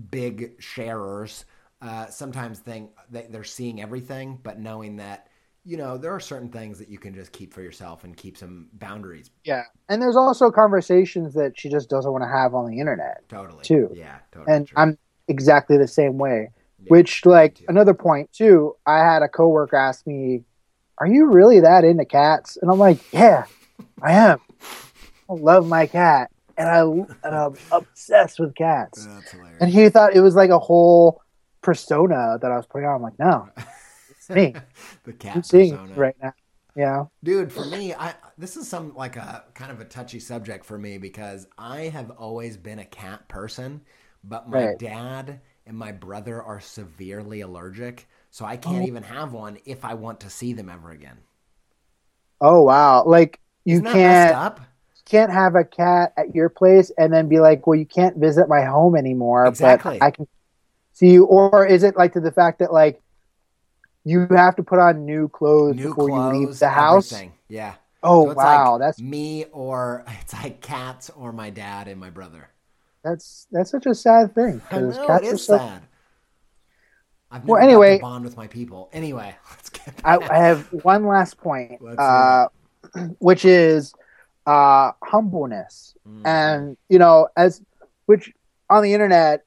big 0.09 0.55
sharers. 0.59 1.45
Uh, 1.81 2.07
sometimes 2.07 2.59
think 2.59 2.91
that 3.11 3.31
they're 3.31 3.43
seeing 3.43 3.81
everything, 3.81 4.39
but 4.41 4.59
knowing 4.59 4.95
that 4.97 5.27
you 5.67 5.77
know, 5.77 5.97
there 5.97 6.11
are 6.11 6.19
certain 6.19 6.49
things 6.49 6.77
that 6.77 6.89
you 6.89 6.99
can 6.99 7.15
just 7.15 7.31
keep 7.31 7.51
for 7.51 7.63
yourself 7.63 8.03
and 8.03 8.15
keep 8.15 8.37
some 8.37 8.67
boundaries. 8.73 9.31
Yeah, 9.43 9.63
and 9.89 9.99
there's 9.99 10.15
also 10.15 10.51
conversations 10.51 11.33
that 11.33 11.59
she 11.59 11.69
just 11.69 11.89
doesn't 11.89 12.11
want 12.11 12.23
to 12.23 12.29
have 12.29 12.53
on 12.53 12.69
the 12.69 12.79
internet. 12.79 13.27
Totally. 13.27 13.63
Too. 13.63 13.89
Yeah. 13.93 14.19
Totally. 14.31 14.55
and 14.55 14.67
true. 14.67 14.77
I'm 14.77 14.97
exactly 15.27 15.77
the 15.77 15.87
same 15.87 16.19
way. 16.19 16.51
Yeah, 16.79 16.89
Which, 16.89 17.25
like, 17.25 17.63
another 17.67 17.95
point 17.95 18.31
too. 18.31 18.75
I 18.85 18.99
had 18.99 19.23
a 19.23 19.27
coworker 19.27 19.75
ask 19.75 20.05
me, 20.05 20.43
"Are 20.99 21.07
you 21.07 21.25
really 21.25 21.59
that 21.61 21.83
into 21.83 22.05
cats?" 22.05 22.57
And 22.61 22.69
I'm 22.69 22.77
like, 22.77 22.99
"Yeah, 23.11 23.45
I 24.01 24.13
am. 24.13 24.39
I 25.29 25.33
love 25.33 25.67
my 25.67 25.87
cat, 25.87 26.31
and 26.57 26.69
I 26.69 26.81
and 26.81 27.35
I'm 27.35 27.57
obsessed 27.71 28.39
with 28.39 28.55
cats." 28.55 29.09
That's 29.15 29.31
hilarious. 29.31 29.61
And 29.61 29.71
he 29.71 29.89
thought 29.89 30.15
it 30.15 30.21
was 30.21 30.35
like 30.35 30.49
a 30.49 30.59
whole 30.59 31.21
persona 31.61 32.37
that 32.41 32.51
I 32.51 32.57
was 32.57 32.67
putting 32.67 32.87
on. 32.87 32.95
I'm 32.95 33.01
like, 33.01 33.19
"No, 33.19 33.49
it's 34.09 34.29
me. 34.29 34.57
the 35.03 35.13
cat 35.13 35.35
I'm 35.35 35.43
seeing 35.43 35.79
right 35.95 36.15
now." 36.21 36.33
Yeah, 36.75 37.05
Dude, 37.23 37.51
for 37.51 37.65
me, 37.65 37.93
I 37.93 38.13
this 38.37 38.55
is 38.55 38.67
some 38.69 38.95
like 38.95 39.15
a 39.17 39.43
kind 39.53 39.69
of 39.71 39.81
a 39.81 39.85
touchy 39.85 40.19
subject 40.19 40.63
for 40.65 40.77
me 40.77 40.97
because 40.97 41.45
I 41.57 41.83
have 41.89 42.11
always 42.11 42.55
been 42.57 42.79
a 42.79 42.85
cat 42.85 43.27
person, 43.27 43.81
but 44.23 44.47
my 44.47 44.65
Right. 44.65 44.77
dad 44.77 45.41
and 45.65 45.77
my 45.77 45.91
brother 45.91 46.41
are 46.41 46.59
severely 46.61 47.41
allergic, 47.41 48.07
so 48.31 48.45
I 48.45 48.55
can't 48.57 48.83
Oh. 48.83 48.87
even 48.87 49.03
have 49.03 49.33
one 49.33 49.57
if 49.65 49.83
I 49.83 49.95
want 49.95 50.19
to 50.21 50.29
see 50.29 50.53
them 50.53 50.69
ever 50.69 50.91
again. 50.91 51.23
Oh 52.41 52.63
wow! 52.63 53.03
Like 53.05 53.39
you 53.65 53.75
Isn't 53.75 53.85
can't 53.91 54.59
can't 55.05 55.31
have 55.31 55.55
a 55.55 55.63
cat 55.63 56.13
at 56.17 56.33
your 56.33 56.49
place 56.49 56.91
and 56.97 57.13
then 57.13 57.27
be 57.27 57.39
like, 57.39 57.67
well, 57.67 57.77
you 57.77 57.85
can't 57.85 58.17
visit 58.17 58.47
my 58.49 58.63
home 58.63 58.95
anymore. 58.95 59.45
Exactly. 59.45 59.99
But 59.99 60.05
I 60.05 60.11
can 60.11 60.27
see 60.93 61.11
you. 61.11 61.25
Or 61.25 61.65
is 61.65 61.83
it 61.83 61.95
like 61.95 62.13
to 62.13 62.19
the 62.19 62.31
fact 62.31 62.59
that 62.59 62.73
like 62.73 63.01
you 64.03 64.27
have 64.31 64.55
to 64.55 64.63
put 64.63 64.79
on 64.79 65.05
new 65.05 65.27
clothes 65.29 65.75
New 65.75 65.89
before 65.89 66.07
clothes, 66.09 66.33
you 66.35 66.45
leave 66.47 66.59
the 66.59 66.69
house? 66.69 67.11
everything. 67.11 67.33
Yeah. 67.49 67.75
Oh 68.03 68.27
So 68.29 68.33
wow, 68.33 68.71
like 68.73 68.79
that's 68.81 69.01
me 69.01 69.45
or 69.51 70.03
it's 70.21 70.33
like 70.33 70.61
cats 70.61 71.09
or 71.15 71.31
my 71.33 71.49
dad 71.49 71.87
and 71.87 71.99
my 71.99 72.09
brother. 72.09 72.49
that's 73.03 73.47
that's 73.51 73.69
such 73.71 73.85
a 73.85 73.93
sad 73.95 74.33
thing 74.35 74.61
I 74.71 74.79
know, 74.79 75.05
cats 75.07 75.27
it 75.27 75.33
are 75.33 75.37
so. 75.37 75.57
sad. 75.57 75.81
I've 77.31 77.43
never 77.43 77.53
Well, 77.53 77.63
anyway- 77.63 77.99
bond 77.99 78.23
with 78.25 78.37
my 78.37 78.47
people. 78.47 78.89
Anyway, 78.93 79.35
let's 79.51 79.69
get 79.69 79.93
I. 80.03 80.17
I 80.17 80.37
have 80.37 80.71
one 80.83 81.05
last 81.07 81.37
point, 81.37 81.81
Let's 81.81 81.99
uh, 81.99 82.47
which 83.19 83.45
is 83.45 83.93
uh, 84.45 84.91
humbleness. 85.03 85.95
Mhm. 86.07 86.21
and 86.25 86.77
you 86.89 86.99
know 86.99 87.27
as 87.35 87.61
which 88.05 88.31
on 88.69 88.83
the 88.83 88.93
internet 88.93 89.43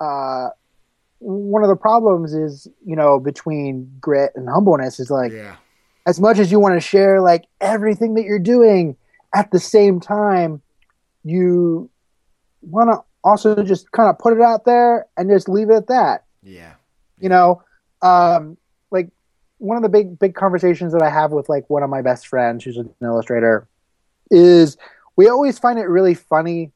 uh 0.00 0.48
one 1.18 1.62
of 1.64 1.68
the 1.68 1.74
problems 1.76 2.32
is 2.34 2.68
you 2.86 2.94
know 2.94 3.18
between 3.18 3.90
grit 4.00 4.30
and 4.36 4.48
humbleness 4.48 5.00
is 5.00 5.10
like 5.10 5.32
yeah. 5.32 5.56
as 6.06 6.20
much 6.20 6.38
as 6.38 6.52
you 6.52 6.60
want 6.60 6.74
to 6.74 6.80
share 6.80 7.20
like 7.20 7.44
everything 7.60 8.14
that 8.14 8.22
you're 8.24 8.38
doing 8.38 8.94
at 9.34 9.50
the 9.50 9.58
same 9.58 9.98
time 9.98 10.62
you 11.24 11.90
want 12.62 12.88
to 12.90 12.98
also 13.24 13.62
just 13.64 13.90
kind 13.92 14.08
of 14.10 14.16
put 14.18 14.32
it 14.32 14.40
out 14.40 14.64
there 14.64 15.06
and 15.16 15.28
just 15.30 15.48
leave 15.48 15.70
it 15.70 15.74
at 15.76 15.86
that 15.88 16.24
Yeah. 16.42 16.74
you 17.18 17.28
know 17.28 17.62
um 18.02 18.56
like 18.92 19.08
one 19.64 19.76
of 19.76 19.82
the 19.82 19.88
big 19.88 20.18
big 20.18 20.34
conversations 20.34 20.92
that 20.92 21.02
i 21.02 21.10
have 21.10 21.32
with 21.32 21.48
like 21.48 21.68
one 21.70 21.82
of 21.82 21.90
my 21.90 22.02
best 22.02 22.26
friends 22.26 22.62
who's 22.64 22.76
an 22.76 22.92
illustrator 23.02 23.66
is 24.30 24.76
we 25.16 25.28
always 25.28 25.58
find 25.58 25.78
it 25.78 25.88
really 25.88 26.14
funny 26.14 26.70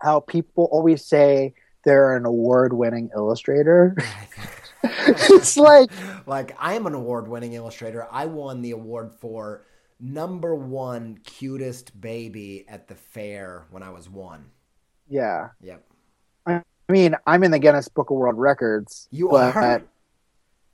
how 0.00 0.20
people 0.20 0.68
always 0.72 1.04
say 1.04 1.54
they're 1.84 2.16
an 2.16 2.24
award-winning 2.26 3.10
illustrator 3.14 3.96
it's 4.84 5.56
like 5.56 5.90
like 6.26 6.56
I 6.58 6.74
am 6.74 6.86
an 6.86 6.94
award-winning 6.94 7.52
illustrator. 7.52 8.06
I 8.10 8.26
won 8.26 8.62
the 8.62 8.72
award 8.72 9.12
for 9.20 9.64
number 10.00 10.54
one 10.56 11.18
cutest 11.24 12.00
baby 12.00 12.64
at 12.68 12.88
the 12.88 12.96
fair 12.96 13.64
when 13.70 13.82
I 13.84 13.90
was 13.90 14.08
one. 14.10 14.46
yeah 15.08 15.50
Yep. 15.60 15.84
i 16.46 16.62
mean 16.88 17.14
i'm 17.26 17.44
in 17.44 17.52
the 17.52 17.58
guinness 17.60 17.88
book 17.88 18.10
of 18.10 18.16
world 18.16 18.36
records 18.38 19.06
You 19.12 19.28
but 19.28 19.54
are? 19.56 19.82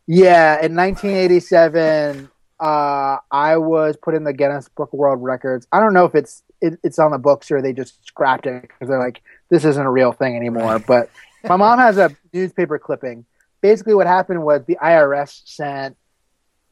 Yeah 0.09 0.55
in 0.65 0.75
1987 0.75 2.31
uh 2.61 3.19
i 3.31 3.57
was 3.57 3.97
put 4.03 4.15
in 4.15 4.25
the 4.25 4.33
guinness 4.33 4.69
book 4.71 4.93
of 4.93 4.99
world 4.99 5.23
records. 5.23 5.67
I 5.71 5.79
don't 5.79 5.95
know 5.95 6.07
if 6.07 6.15
it's 6.15 6.43
it, 6.61 6.79
it's 6.83 6.99
on 6.99 7.13
the 7.13 7.19
books 7.19 7.51
or 7.51 7.63
they 7.63 7.73
just 7.73 8.05
scrapped 8.05 8.47
it 8.47 8.63
because 8.63 8.89
they're 8.89 8.99
like 8.99 9.23
this 9.51 9.65
isn't 9.65 9.87
a 9.87 9.91
real 9.91 10.13
thing 10.13 10.35
anymore. 10.35 10.79
But 10.81 11.11
my 11.45 11.57
mom 11.65 11.79
has 11.79 11.99
a 11.99 12.17
newspaper 12.33 12.79
clipping. 12.79 13.27
Basically 13.61 13.95
what 13.95 14.07
happened 14.07 14.43
was 14.43 14.65
the 14.67 14.77
irs 14.83 15.43
sent 15.45 15.97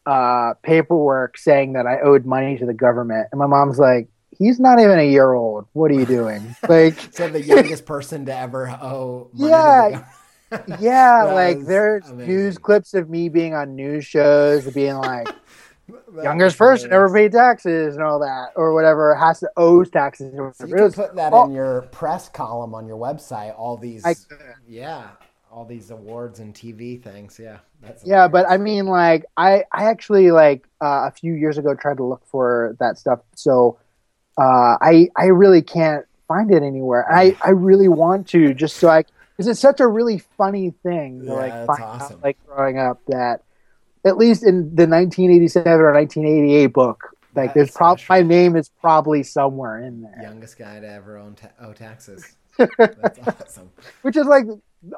uh 0.06 0.54
paperwork 0.62 1.36
saying 1.36 1.72
that 1.74 1.86
i 1.86 2.00
owed 2.00 2.24
money 2.24 2.56
to 2.58 2.66
the 2.66 2.74
government. 2.74 3.28
And 3.30 3.38
my 3.38 3.46
mom's 3.46 3.78
like 3.78 4.08
he's 4.38 4.58
not 4.58 4.80
even 4.80 4.98
a 4.98 5.08
year 5.08 5.34
old. 5.34 5.66
What 5.72 5.90
are 5.90 5.94
you 5.94 6.06
doing? 6.06 6.56
Like 6.68 6.98
So 7.12 7.28
the 7.28 7.42
youngest 7.42 7.86
person 7.86 8.26
to 8.26 8.36
ever 8.36 8.68
owe 8.68 9.30
money 9.32 9.52
Yeah. 9.52 10.04
To 10.50 10.56
the 10.56 10.62
government. 10.62 10.80
yeah 10.82 11.22
like 11.34 11.56
is 11.58 11.66
there's 11.66 12.10
amazing. 12.10 12.34
news 12.34 12.58
clips 12.58 12.94
of 12.94 13.08
me 13.10 13.28
being 13.28 13.54
on 13.54 13.74
news 13.74 14.04
shows 14.04 14.70
being 14.72 14.94
like 14.96 15.28
youngest 16.22 16.58
person 16.58 16.92
ever 16.92 17.12
paid 17.12 17.32
taxes 17.32 17.94
and 17.94 18.04
all 18.04 18.18
that 18.20 18.48
or 18.56 18.74
whatever 18.74 19.14
has 19.14 19.40
to 19.40 19.50
owes 19.56 19.90
taxes 19.90 20.32
So 20.54 20.66
you 20.66 20.74
can 20.74 20.92
put 20.92 21.14
that 21.16 21.32
oh, 21.32 21.46
in 21.46 21.52
your 21.52 21.82
press 21.92 22.28
column 22.28 22.74
on 22.74 22.86
your 22.86 22.96
website. 22.96 23.56
All 23.56 23.76
these, 23.76 24.04
I- 24.04 24.16
yeah, 24.68 25.10
all 25.50 25.64
these 25.64 25.90
awards 25.90 26.40
and 26.40 26.52
TV 26.54 27.00
things. 27.02 27.38
Yeah, 27.38 27.58
that's 27.80 28.04
yeah 28.04 28.26
but 28.28 28.48
i 28.48 28.56
mean 28.56 28.86
like 28.86 29.24
i 29.36 29.64
i 29.72 29.84
actually 29.84 30.30
like 30.30 30.66
uh, 30.82 31.06
a 31.06 31.10
few 31.10 31.32
years 31.34 31.58
ago 31.58 31.74
tried 31.74 31.96
to 31.98 32.04
look 32.04 32.24
for 32.26 32.76
that 32.80 32.98
stuff 32.98 33.20
so 33.34 33.78
uh 34.38 34.76
i 34.80 35.08
i 35.16 35.26
really 35.26 35.62
can't 35.62 36.04
find 36.26 36.50
it 36.50 36.62
anywhere 36.62 37.06
i 37.12 37.36
i 37.44 37.50
really 37.50 37.88
want 37.88 38.26
to 38.26 38.52
just 38.54 38.76
so 38.78 38.88
i 38.88 39.04
because 39.36 39.48
it's 39.48 39.60
such 39.60 39.80
a 39.80 39.86
really 39.86 40.18
funny 40.38 40.70
thing 40.82 41.20
to 41.20 41.26
Yeah, 41.26 41.32
like 41.34 41.66
find 41.66 41.82
awesome. 41.82 42.16
out 42.16 42.22
like 42.24 42.38
growing 42.46 42.78
up 42.78 43.00
that 43.08 43.42
at 44.04 44.16
least 44.16 44.42
in 44.44 44.74
the 44.74 44.86
1987 44.86 45.72
or 45.72 45.92
1988 45.92 46.66
book 46.68 47.10
like 47.34 47.52
there's 47.54 47.66
That's 47.68 47.76
prob 47.76 47.98
special. 47.98 48.14
my 48.24 48.28
name 48.28 48.56
is 48.56 48.70
probably 48.80 49.22
somewhere 49.22 49.78
in 49.80 50.02
there 50.02 50.18
youngest 50.22 50.58
guy 50.58 50.80
to 50.80 50.88
ever 50.90 51.18
own 51.18 51.34
ta- 51.34 51.48
owe 51.60 51.72
taxes. 51.72 52.36
That's 52.78 53.18
awesome. 53.26 53.70
which 54.02 54.16
is 54.16 54.26
like 54.26 54.46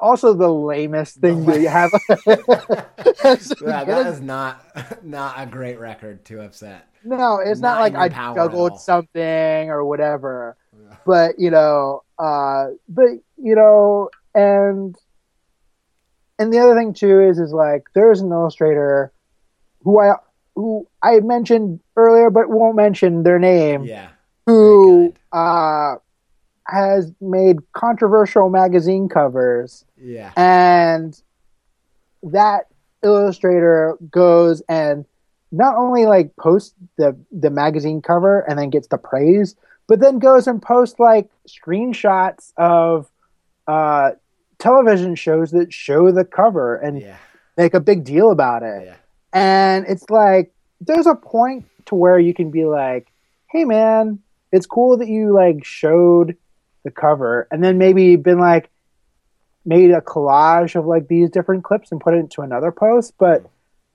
also 0.01 0.33
the 0.33 0.47
lamest 0.49 1.17
thing 1.17 1.45
that 1.45 1.59
you 1.59 1.67
have. 1.67 1.91
Yeah, 3.61 3.83
that 3.83 4.07
is 4.07 4.21
not 4.21 4.63
not 5.03 5.35
a 5.37 5.45
great 5.45 5.79
record 5.79 6.23
to 6.25 6.41
upset 6.41 6.87
no, 7.03 7.39
it's 7.39 7.59
not, 7.61 7.75
not 7.75 7.79
like 7.81 7.95
I 7.95 8.09
power 8.09 8.33
at 8.33 8.39
all. 8.41 8.47
juggled 8.47 8.79
something 8.81 9.69
or 9.69 9.85
whatever. 9.85 10.57
Yeah. 10.77 10.95
But 11.05 11.39
you 11.39 11.49
know, 11.49 12.03
uh, 12.17 12.67
but 12.89 13.07
you 13.37 13.55
know, 13.55 14.09
and 14.33 14.95
and 16.37 16.53
the 16.53 16.59
other 16.59 16.75
thing 16.75 16.93
too 16.93 17.21
is 17.21 17.39
is 17.39 17.53
like 17.53 17.83
there's 17.93 18.21
an 18.21 18.31
illustrator 18.31 19.11
who 19.81 19.99
I 19.99 20.13
who 20.55 20.87
I 21.01 21.19
mentioned 21.19 21.79
earlier, 21.95 22.29
but 22.29 22.49
won't 22.49 22.75
mention 22.75 23.23
their 23.23 23.39
name. 23.39 23.85
Yeah, 23.85 24.09
who 24.45 25.13
uh, 25.31 25.95
has 26.67 27.11
made 27.21 27.57
controversial 27.73 28.49
magazine 28.49 29.09
covers. 29.09 29.85
Yeah, 29.97 30.31
and 30.35 31.19
that 32.23 32.65
illustrator 33.03 33.97
goes 34.11 34.61
and 34.67 35.05
not 35.51 35.75
only 35.77 36.05
like 36.05 36.35
posts 36.35 36.75
the 36.97 37.17
the 37.31 37.49
magazine 37.49 38.01
cover 38.01 38.41
and 38.41 38.59
then 38.59 38.69
gets 38.69 38.87
the 38.87 38.97
praise 38.97 39.55
but 39.87 40.01
then 40.01 40.19
goes 40.19 40.47
and 40.47 40.61
posts 40.61 40.99
like 40.99 41.29
screenshots 41.47 42.51
of 42.57 43.09
uh 43.69 44.11
television 44.57 45.15
shows 45.15 45.51
that 45.51 45.71
show 45.71 46.11
the 46.11 46.25
cover 46.25 46.75
and 46.75 46.99
yeah, 47.01 47.17
make 47.57 47.73
a 47.73 47.79
big 47.79 48.03
deal 48.03 48.31
about 48.31 48.61
it. 48.63 48.81
Yeah. 48.85 48.95
and 49.33 49.85
it's 49.87 50.09
like 50.09 50.51
there's 50.81 51.07
a 51.07 51.15
point 51.15 51.65
to 51.85 51.95
where 51.95 52.19
you 52.19 52.33
can 52.33 52.49
be 52.51 52.65
like 52.65 53.05
hey 53.51 53.63
man 53.65 54.19
it's 54.51 54.65
cool 54.65 54.97
that 54.97 55.07
you 55.07 55.33
like 55.33 55.63
showed 55.63 56.35
the 56.83 56.91
cover 56.91 57.47
and 57.51 57.63
then 57.63 57.77
maybe 57.77 58.15
been 58.15 58.39
like 58.39 58.69
made 59.65 59.91
a 59.91 60.01
collage 60.01 60.75
of 60.75 60.85
like 60.85 61.07
these 61.07 61.29
different 61.29 61.63
clips 61.63 61.91
and 61.91 62.01
put 62.01 62.13
it 62.13 62.17
into 62.17 62.41
another 62.41 62.71
post 62.71 63.13
but 63.19 63.45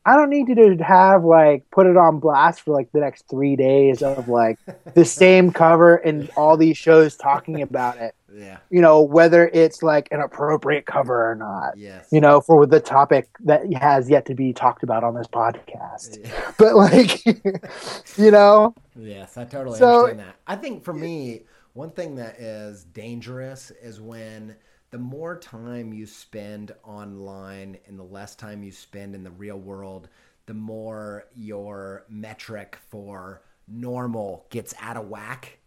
i 0.06 0.16
don't 0.16 0.30
need 0.30 0.48
you 0.48 0.54
to 0.76 0.84
have 0.84 1.24
like 1.24 1.64
put 1.70 1.86
it 1.86 1.96
on 1.96 2.18
blast 2.20 2.60
for 2.62 2.72
like 2.72 2.90
the 2.92 3.00
next 3.00 3.28
three 3.28 3.56
days 3.56 4.02
of 4.02 4.28
like 4.28 4.58
the 4.94 5.04
same 5.22 5.50
cover 5.52 5.96
and 5.96 6.30
all 6.36 6.56
these 6.56 6.76
shows 6.76 7.16
talking 7.16 7.62
about 7.62 7.96
it 7.98 8.14
Yeah. 8.34 8.58
you 8.70 8.80
know 8.80 9.00
whether 9.02 9.48
it's 9.48 9.82
like 9.82 10.08
an 10.10 10.20
appropriate 10.20 10.86
cover 10.86 11.30
or 11.30 11.34
not 11.34 11.76
Yes. 11.76 12.08
you 12.12 12.20
know, 12.20 12.40
for 12.40 12.66
the 12.66 12.80
topic 12.80 13.28
that 13.44 13.72
has 13.74 14.08
yet 14.10 14.26
to 14.26 14.34
be 14.34 14.52
talked 14.52 14.82
about 14.82 15.04
on 15.04 15.14
this 15.14 15.26
podcast. 15.28 16.18
Yeah. 16.22 16.52
But 16.58 16.74
like, 16.76 17.24
you 18.18 18.30
know, 18.30 18.74
Yes, 18.96 19.36
I 19.36 19.44
totally 19.44 19.78
So- 19.78 20.06
understand 20.06 20.20
that. 20.20 20.36
I 20.46 20.56
think 20.56 20.84
for 20.84 20.92
me, 20.94 21.42
one 21.72 21.90
thing 21.90 22.16
that 22.16 22.38
is 22.38 22.84
dangerous 22.84 23.70
is 23.82 24.00
when 24.00 24.56
the 24.94 24.98
more 25.00 25.36
time 25.36 25.92
you 25.92 26.06
spend 26.06 26.72
online 26.84 27.76
and 27.88 27.98
the 27.98 28.04
less 28.04 28.36
time 28.36 28.62
you 28.62 28.70
spend 28.70 29.12
in 29.12 29.24
the 29.24 29.30
real 29.32 29.58
world, 29.58 30.08
the 30.46 30.54
more 30.54 31.24
your 31.34 32.04
metric 32.08 32.78
for 32.90 33.42
normal 33.66 34.46
gets 34.50 34.72
out 34.80 34.96
of 34.96 35.08
whack. 35.08 35.58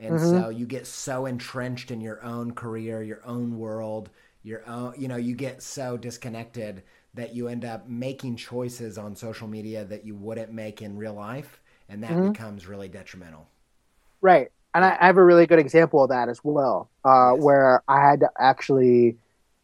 And 0.00 0.16
mm-hmm. 0.16 0.28
so 0.28 0.50
you 0.50 0.66
get 0.66 0.86
so 0.86 1.24
entrenched 1.24 1.92
in 1.92 2.02
your 2.02 2.22
own 2.22 2.52
career, 2.52 3.02
your 3.02 3.24
own 3.24 3.56
world, 3.56 4.10
your 4.42 4.68
own, 4.68 4.92
you 4.98 5.08
know, 5.08 5.16
you 5.16 5.34
get 5.34 5.62
so 5.62 5.96
disconnected 5.96 6.82
that 7.14 7.34
you 7.34 7.48
end 7.48 7.64
up 7.64 7.88
making 7.88 8.36
choices 8.36 8.98
on 8.98 9.16
social 9.16 9.48
media 9.48 9.86
that 9.86 10.04
you 10.04 10.14
wouldn't 10.14 10.52
make 10.52 10.82
in 10.82 10.98
real 10.98 11.14
life. 11.14 11.58
And 11.88 12.02
that 12.02 12.10
mm-hmm. 12.10 12.32
becomes 12.32 12.66
really 12.66 12.88
detrimental. 12.88 13.48
Right. 14.20 14.52
And 14.74 14.84
I, 14.84 14.96
I, 15.00 15.06
have 15.06 15.16
a 15.16 15.24
really 15.24 15.46
good 15.46 15.58
example 15.58 16.02
of 16.02 16.10
that 16.10 16.28
as 16.28 16.40
well, 16.42 16.90
uh, 17.04 17.34
yes. 17.34 17.42
where 17.42 17.82
I 17.86 18.00
had 18.00 18.20
to 18.20 18.30
actually 18.38 19.16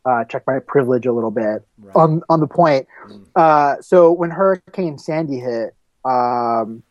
uh, 0.04 0.24
check 0.24 0.46
my 0.46 0.58
privilege 0.60 1.06
a 1.06 1.12
little 1.12 1.30
bit 1.30 1.66
right. 1.78 1.96
on 1.96 2.22
on 2.28 2.40
the 2.40 2.46
point. 2.46 2.86
Mm. 3.08 3.26
Uh, 3.34 3.82
so 3.82 4.12
when 4.12 4.30
Hurricane 4.30 4.98
Sandy 4.98 5.38
hit, 5.38 5.74
um, 6.04 6.82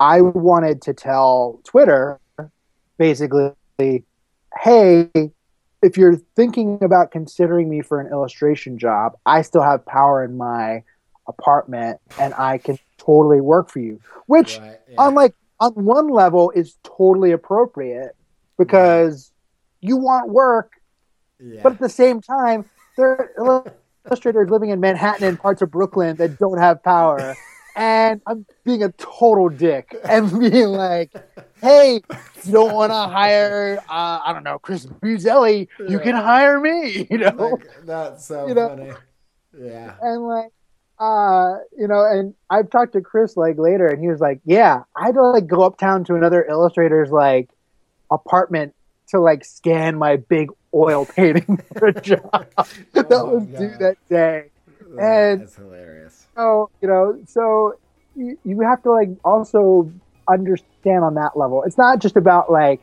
I 0.00 0.20
wanted 0.20 0.82
to 0.82 0.94
tell 0.94 1.60
Twitter 1.64 2.20
basically, 2.98 3.52
hey, 4.62 5.10
if 5.82 5.96
you're 5.96 6.16
thinking 6.36 6.78
about 6.82 7.10
considering 7.10 7.68
me 7.68 7.82
for 7.82 8.00
an 8.00 8.10
illustration 8.10 8.78
job, 8.78 9.16
I 9.26 9.42
still 9.42 9.62
have 9.62 9.84
power 9.84 10.24
in 10.24 10.36
my 10.36 10.82
apartment 11.26 12.00
and 12.18 12.34
I 12.34 12.58
can 12.58 12.78
totally 12.98 13.40
work 13.40 13.70
for 13.70 13.80
you. 13.80 14.00
Which, 14.26 14.58
right, 14.58 14.78
yeah. 14.88 14.94
on 14.98 15.14
like 15.14 15.34
on 15.64 15.84
one 15.84 16.08
level, 16.08 16.50
is 16.50 16.76
totally 16.82 17.32
appropriate 17.32 18.16
because 18.56 19.32
you 19.80 19.96
want 19.96 20.28
work 20.28 20.74
yeah. 21.44 21.60
But 21.62 21.72
at 21.72 21.78
the 21.78 21.88
same 21.88 22.20
time, 22.20 22.64
there 22.96 23.30
are 23.38 23.74
illustrators 24.06 24.50
living 24.50 24.70
in 24.70 24.80
Manhattan 24.80 25.26
and 25.28 25.38
parts 25.38 25.62
of 25.62 25.70
Brooklyn 25.70 26.16
that 26.16 26.38
don't 26.38 26.58
have 26.58 26.82
power. 26.82 27.34
And 27.76 28.20
I'm 28.28 28.46
being 28.64 28.84
a 28.84 28.92
total 28.92 29.48
dick 29.48 29.96
and 30.08 30.30
being 30.38 30.68
like, 30.68 31.12
hey, 31.60 32.02
you 32.44 32.52
don't 32.52 32.72
want 32.72 32.92
to 32.92 33.12
hire, 33.12 33.80
uh, 33.88 34.20
I 34.24 34.32
don't 34.32 34.44
know, 34.44 34.60
Chris 34.60 34.86
Buzelli, 34.86 35.66
yeah. 35.80 35.88
you 35.88 35.98
can 35.98 36.14
hire 36.14 36.60
me, 36.60 37.08
you 37.10 37.18
know? 37.18 37.30
Like, 37.30 37.84
that's 37.84 38.26
so 38.26 38.46
you 38.46 38.54
know? 38.54 38.68
funny. 38.68 38.92
Yeah. 39.58 39.96
And 40.00 40.22
like, 40.22 40.52
uh, 40.98 41.56
you 41.76 41.88
know, 41.88 42.04
and 42.04 42.34
I've 42.50 42.70
talked 42.70 42.92
to 42.92 43.00
Chris 43.00 43.36
like 43.36 43.58
later, 43.58 43.86
and 43.86 44.00
he 44.00 44.08
was 44.08 44.20
like, 44.20 44.40
"Yeah, 44.44 44.84
I'd 44.96 45.16
like 45.16 45.46
go 45.46 45.62
uptown 45.62 46.04
to 46.04 46.14
another 46.14 46.44
illustrator's 46.44 47.10
like 47.10 47.50
apartment 48.10 48.74
to 49.08 49.20
like 49.20 49.44
scan 49.44 49.96
my 49.96 50.16
big 50.16 50.50
oil 50.72 51.04
painting 51.16 51.62
for 51.76 51.88
a 51.88 52.00
job 52.00 52.20
oh 52.58 52.64
that 52.92 53.10
was 53.10 53.44
God. 53.46 53.58
due 53.58 53.76
that 53.78 53.96
day. 54.08 54.50
and 54.98 55.42
that's 55.42 55.56
hilarious. 55.56 56.26
So 56.36 56.70
you 56.80 56.88
know, 56.88 57.20
so 57.26 57.74
you, 58.16 58.38
you 58.44 58.60
have 58.60 58.82
to 58.84 58.92
like 58.92 59.10
also 59.24 59.90
understand 60.28 61.04
on 61.04 61.14
that 61.14 61.36
level. 61.36 61.62
It's 61.64 61.78
not 61.78 61.98
just 61.98 62.16
about 62.16 62.50
like 62.50 62.80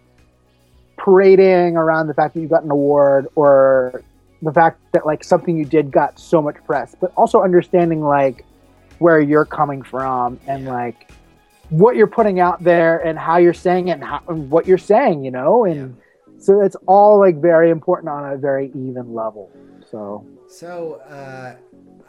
parading 0.98 1.78
around 1.78 2.08
the 2.08 2.14
fact 2.14 2.36
that 2.36 2.42
you 2.42 2.48
got 2.48 2.64
an 2.64 2.72
award 2.72 3.28
or 3.36 4.04
the 4.42 4.52
fact 4.52 4.80
that 4.94 5.06
like 5.06 5.24
something 5.24 5.58
you 5.58 5.66
did 5.66 5.92
got 5.92 6.20
so 6.20 6.42
much 6.42 6.56
press, 6.66 6.96
but 7.00 7.14
also 7.16 7.42
understanding 7.42 8.02
like 8.02 8.46
where 9.00 9.20
you're 9.20 9.46
coming 9.46 9.82
from 9.82 10.40
and 10.48 10.66
like 10.66 11.12
what 11.70 11.96
you're 11.96 12.08
putting 12.08 12.40
out 12.40 12.64
there 12.64 13.00
and 13.00 13.18
how 13.18 13.38
you're 13.38 13.54
saying 13.54 13.88
it 13.88 13.94
and, 13.94 14.04
how, 14.04 14.22
and 14.28 14.50
what 14.50 14.68
you're 14.68 14.78
saying, 14.78 15.24
you 15.24 15.32
know, 15.32 15.66
and 15.66 15.96
so 16.38 16.62
it's 16.62 16.76
all 16.88 17.20
like 17.20 17.40
very 17.42 17.70
important 17.70 18.10
on 18.10 18.34
a 18.34 18.38
very 18.38 18.68
even 18.70 19.14
level. 19.14 19.52
So. 19.90 20.26
So 20.48 20.96
uh, 21.08 21.56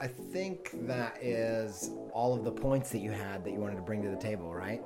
I 0.00 0.06
think 0.06 0.70
that 0.86 1.22
is 1.22 1.92
all 2.12 2.34
of 2.34 2.44
the 2.44 2.50
points 2.50 2.90
that 2.90 2.98
you 2.98 3.10
had 3.10 3.44
that 3.44 3.52
you 3.52 3.60
wanted 3.60 3.76
to 3.76 3.82
bring 3.82 4.02
to 4.02 4.08
the 4.08 4.16
table, 4.16 4.52
right? 4.52 4.82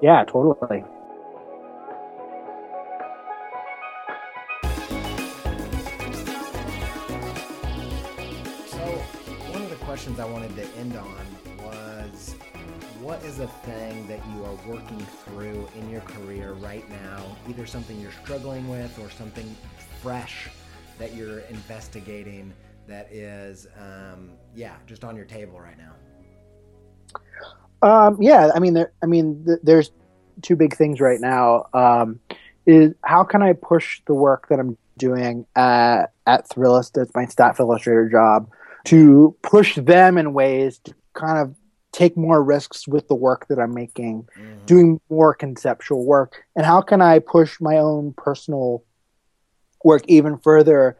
Yeah, 0.00 0.24
totally. 0.24 0.84
Questions 9.98 10.20
I 10.20 10.26
wanted 10.26 10.54
to 10.54 10.64
end 10.76 10.96
on 10.96 11.64
was 11.64 12.36
what 13.00 13.20
is 13.24 13.40
a 13.40 13.48
thing 13.48 14.06
that 14.06 14.20
you 14.28 14.44
are 14.44 14.54
working 14.68 15.00
through 15.24 15.68
in 15.74 15.90
your 15.90 16.02
career 16.02 16.52
right 16.52 16.88
now? 16.88 17.24
Either 17.48 17.66
something 17.66 18.00
you're 18.00 18.12
struggling 18.22 18.68
with 18.68 18.96
or 19.00 19.10
something 19.10 19.56
fresh 20.00 20.50
that 21.00 21.16
you're 21.16 21.40
investigating 21.50 22.52
that 22.86 23.12
is, 23.12 23.66
um, 23.76 24.30
yeah, 24.54 24.76
just 24.86 25.02
on 25.02 25.16
your 25.16 25.24
table 25.24 25.58
right 25.58 25.74
now. 25.76 25.94
Um, 27.82 28.22
yeah, 28.22 28.52
I 28.54 28.60
mean, 28.60 28.74
there, 28.74 28.92
I 29.02 29.06
mean, 29.06 29.44
th- 29.46 29.58
there's 29.64 29.90
two 30.42 30.54
big 30.54 30.76
things 30.76 31.00
right 31.00 31.20
now. 31.20 31.64
Um, 31.74 32.20
is 32.66 32.94
how 33.02 33.24
can 33.24 33.42
I 33.42 33.52
push 33.52 34.00
the 34.06 34.14
work 34.14 34.46
that 34.50 34.60
I'm 34.60 34.78
doing 34.96 35.44
at, 35.56 36.12
at 36.24 36.48
Thrillist, 36.48 37.02
as 37.02 37.12
my 37.16 37.26
staff 37.26 37.58
illustrator 37.58 38.08
job, 38.08 38.48
to 38.84 39.36
push 39.42 39.76
them 39.76 40.18
in 40.18 40.32
ways 40.32 40.78
to 40.80 40.94
kind 41.14 41.38
of 41.38 41.54
take 41.92 42.16
more 42.16 42.42
risks 42.42 42.86
with 42.86 43.08
the 43.08 43.14
work 43.14 43.48
that 43.48 43.58
I'm 43.58 43.74
making, 43.74 44.28
mm-hmm. 44.38 44.64
doing 44.66 45.00
more 45.10 45.34
conceptual 45.34 46.04
work, 46.04 46.44
and 46.54 46.64
how 46.64 46.80
can 46.80 47.00
I 47.00 47.18
push 47.18 47.60
my 47.60 47.78
own 47.78 48.14
personal 48.16 48.84
work 49.84 50.02
even 50.06 50.38
further 50.38 50.96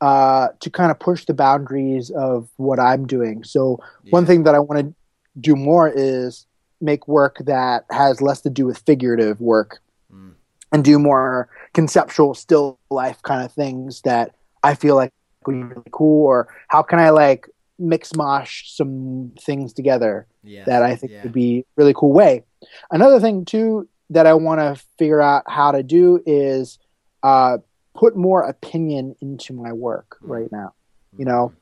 uh, 0.00 0.48
to 0.60 0.70
kind 0.70 0.90
of 0.90 0.98
push 0.98 1.26
the 1.26 1.34
boundaries 1.34 2.10
of 2.10 2.48
what 2.56 2.80
I'm 2.80 3.06
doing. 3.06 3.44
So 3.44 3.80
yeah. 4.02 4.10
one 4.10 4.26
thing 4.26 4.44
that 4.44 4.54
I 4.54 4.58
want 4.58 4.80
to 4.80 4.94
do 5.38 5.54
more 5.54 5.92
is 5.94 6.46
make 6.80 7.06
work 7.06 7.36
that 7.44 7.84
has 7.90 8.22
less 8.22 8.40
to 8.42 8.50
do 8.50 8.64
with 8.66 8.78
figurative 8.78 9.40
work 9.40 9.80
mm. 10.12 10.32
and 10.72 10.84
do 10.84 10.98
more 10.98 11.48
conceptual 11.74 12.34
still 12.34 12.78
life 12.90 13.20
kind 13.22 13.44
of 13.44 13.52
things 13.52 14.00
that 14.02 14.34
I 14.62 14.74
feel 14.74 14.96
like 14.96 15.12
really 15.46 15.82
cool 15.90 16.26
or 16.26 16.48
how 16.68 16.82
can 16.82 16.98
I 16.98 17.10
like 17.10 17.48
mix 17.78 18.14
mosh 18.14 18.70
some 18.70 19.32
things 19.40 19.72
together 19.72 20.26
yes, 20.42 20.66
that 20.66 20.82
I 20.82 20.96
think 20.96 21.12
yeah. 21.12 21.22
would 21.22 21.32
be 21.32 21.64
really 21.76 21.94
cool 21.94 22.12
way. 22.12 22.44
Another 22.90 23.20
thing 23.20 23.44
too 23.44 23.88
that 24.10 24.26
I 24.26 24.34
want 24.34 24.60
to 24.60 24.82
figure 24.98 25.20
out 25.20 25.44
how 25.46 25.72
to 25.72 25.82
do 25.82 26.22
is 26.26 26.78
uh, 27.22 27.58
put 27.94 28.16
more 28.16 28.42
opinion 28.42 29.14
into 29.20 29.52
my 29.52 29.72
work 29.72 30.16
mm-hmm. 30.16 30.32
right 30.32 30.52
now. 30.52 30.74
You 31.16 31.24
know, 31.24 31.52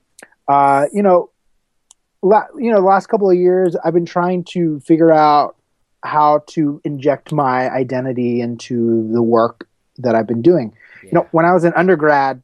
uh, 0.49 0.87
you 0.93 1.03
know, 1.03 1.31
la- 2.23 2.47
you 2.57 2.71
know, 2.71 2.81
last 2.81 3.07
couple 3.07 3.31
of 3.31 3.37
years 3.37 3.77
I've 3.85 3.95
been 3.95 4.07
trying 4.07 4.45
to 4.51 4.81
figure 4.81 5.13
out 5.13 5.57
how 6.05 6.43
to 6.49 6.81
inject 6.85 7.33
my 7.33 7.71
identity 7.71 8.41
into 8.41 9.11
the 9.13 9.23
work 9.23 9.69
that 9.99 10.15
I've 10.15 10.27
been 10.27 10.43
doing. 10.43 10.75
Yeah. 11.03 11.11
You 11.11 11.19
know, 11.19 11.29
when 11.33 11.45
I 11.45 11.53
was 11.53 11.65
an 11.65 11.73
undergrad, 11.75 12.43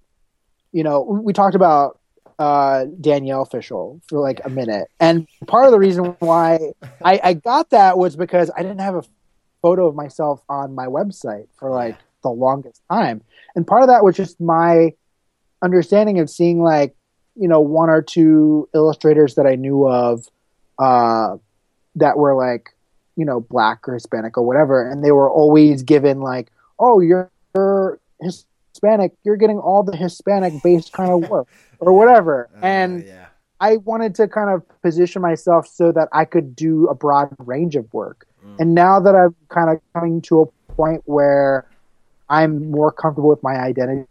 you 0.74 0.82
know, 0.82 1.02
we 1.02 1.32
talked 1.32 1.54
about 1.54 2.00
uh, 2.40 2.86
Danielle 3.00 3.44
Fishel 3.44 4.00
for 4.08 4.18
like 4.18 4.40
a 4.44 4.50
minute. 4.50 4.88
And 4.98 5.28
part 5.46 5.66
of 5.66 5.70
the 5.70 5.78
reason 5.78 6.16
why 6.18 6.72
I, 7.02 7.20
I, 7.22 7.34
got 7.34 7.70
that 7.70 7.96
was 7.96 8.16
because 8.16 8.50
I 8.56 8.62
didn't 8.62 8.80
have 8.80 8.96
a 8.96 9.04
photo 9.62 9.86
of 9.86 9.94
myself 9.94 10.42
on 10.48 10.74
my 10.74 10.86
website 10.86 11.46
for 11.56 11.70
like 11.70 11.96
the 12.24 12.30
longest 12.30 12.82
time. 12.90 13.22
And 13.54 13.64
part 13.64 13.82
of 13.82 13.88
that 13.88 14.02
was 14.02 14.16
just 14.16 14.40
my 14.40 14.94
understanding 15.62 16.18
of 16.18 16.28
seeing 16.28 16.60
like, 16.60 16.96
you 17.36 17.46
know, 17.46 17.60
one 17.60 17.88
or 17.88 18.02
two 18.02 18.68
illustrators 18.74 19.36
that 19.36 19.46
I 19.46 19.54
knew 19.54 19.86
of 19.86 20.28
uh, 20.80 21.36
that 21.94 22.18
were 22.18 22.34
like, 22.34 22.70
you 23.14 23.24
know, 23.24 23.38
black 23.38 23.88
or 23.88 23.94
Hispanic 23.94 24.36
or 24.36 24.42
whatever. 24.42 24.90
And 24.90 25.04
they 25.04 25.12
were 25.12 25.30
always 25.30 25.84
given 25.84 26.20
like, 26.20 26.50
oh, 26.80 26.98
you're, 26.98 27.30
you're 27.54 28.00
Hispanic, 28.74 29.12
you're 29.22 29.36
getting 29.36 29.58
all 29.58 29.82
the 29.82 29.96
Hispanic 29.96 30.62
based 30.62 30.92
kind 30.92 31.10
of 31.10 31.30
work 31.30 31.48
or 31.78 31.92
whatever. 31.92 32.48
Uh, 32.56 32.66
and 32.66 33.04
yeah. 33.04 33.26
I 33.60 33.76
wanted 33.78 34.14
to 34.16 34.28
kind 34.28 34.50
of 34.50 34.62
position 34.82 35.22
myself 35.22 35.66
so 35.66 35.92
that 35.92 36.08
I 36.12 36.24
could 36.24 36.56
do 36.56 36.88
a 36.88 36.94
broad 36.94 37.34
range 37.38 37.76
of 37.76 37.92
work. 37.94 38.26
Mm. 38.44 38.60
And 38.60 38.74
now 38.74 38.98
that 39.00 39.14
I'm 39.14 39.34
kind 39.48 39.70
of 39.70 39.80
coming 39.94 40.20
to 40.22 40.42
a 40.42 40.72
point 40.72 41.02
where 41.04 41.66
I'm 42.28 42.70
more 42.70 42.90
comfortable 42.90 43.28
with 43.28 43.42
my 43.42 43.56
identity 43.56 44.06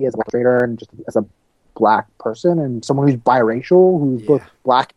as 0.00 0.14
a 0.14 0.16
illustrator 0.16 0.56
and 0.58 0.78
just 0.78 0.90
as 1.06 1.16
a 1.16 1.24
black 1.74 2.06
person 2.18 2.58
and 2.58 2.84
someone 2.84 3.08
who's 3.08 3.16
biracial, 3.16 4.00
who's 4.00 4.22
yeah. 4.22 4.26
both 4.26 4.42
black, 4.64 4.94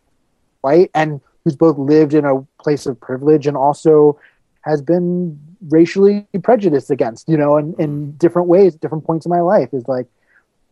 white, 0.62 0.90
and 0.94 1.20
who's 1.44 1.56
both 1.56 1.78
lived 1.78 2.14
in 2.14 2.26
a 2.26 2.42
place 2.62 2.86
of 2.86 3.00
privilege 3.00 3.46
and 3.46 3.58
also 3.58 4.18
has 4.66 4.82
been 4.82 5.40
racially 5.70 6.28
prejudiced 6.42 6.90
against, 6.90 7.30
you 7.30 7.38
know, 7.38 7.58
in, 7.58 7.76
in 7.78 7.90
mm-hmm. 7.90 8.18
different 8.18 8.48
ways, 8.48 8.76
different 8.76 9.06
points 9.06 9.26
in 9.26 9.30
my 9.30 9.42
life 9.42 9.70
is 9.74 9.88
like 9.88 10.08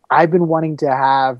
I've 0.09 0.31
been 0.31 0.47
wanting 0.47 0.77
to 0.77 0.87
have 0.87 1.39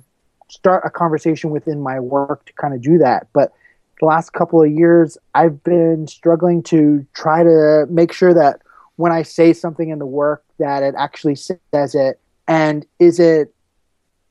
start 0.49 0.83
a 0.85 0.89
conversation 0.91 1.49
within 1.49 1.81
my 1.81 1.99
work 1.99 2.45
to 2.45 2.53
kind 2.53 2.73
of 2.75 2.81
do 2.81 2.99
that. 2.99 3.27
But 3.33 3.51
the 3.99 4.05
last 4.05 4.33
couple 4.33 4.61
of 4.61 4.71
years 4.71 5.17
I've 5.33 5.63
been 5.63 6.07
struggling 6.07 6.61
to 6.63 7.05
try 7.13 7.41
to 7.41 7.87
make 7.89 8.13
sure 8.13 8.33
that 8.35 8.61
when 8.97 9.11
I 9.11 9.23
say 9.23 9.53
something 9.53 9.89
in 9.89 9.97
the 9.97 10.05
work 10.05 10.43
that 10.59 10.83
it 10.83 10.93
actually 10.95 11.35
says 11.35 11.95
it 11.95 12.19
and 12.47 12.85
is 12.99 13.19
it 13.19 13.53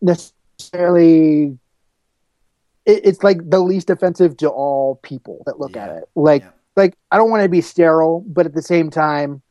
necessarily 0.00 1.58
it's 2.84 3.22
like 3.22 3.48
the 3.48 3.60
least 3.60 3.90
offensive 3.90 4.36
to 4.38 4.48
all 4.48 4.96
people 5.02 5.42
that 5.46 5.60
look 5.60 5.74
Yeah. 5.74 5.84
at 5.84 5.90
it. 5.98 6.08
Like 6.14 6.42
Yeah. 6.42 6.50
Like 6.76 6.96
I 7.10 7.16
don't 7.16 7.30
want 7.30 7.42
to 7.42 7.48
be 7.48 7.60
sterile, 7.60 8.24
but 8.26 8.46
at 8.46 8.54
the 8.54 8.62
same 8.62 8.90
time, 8.90 9.42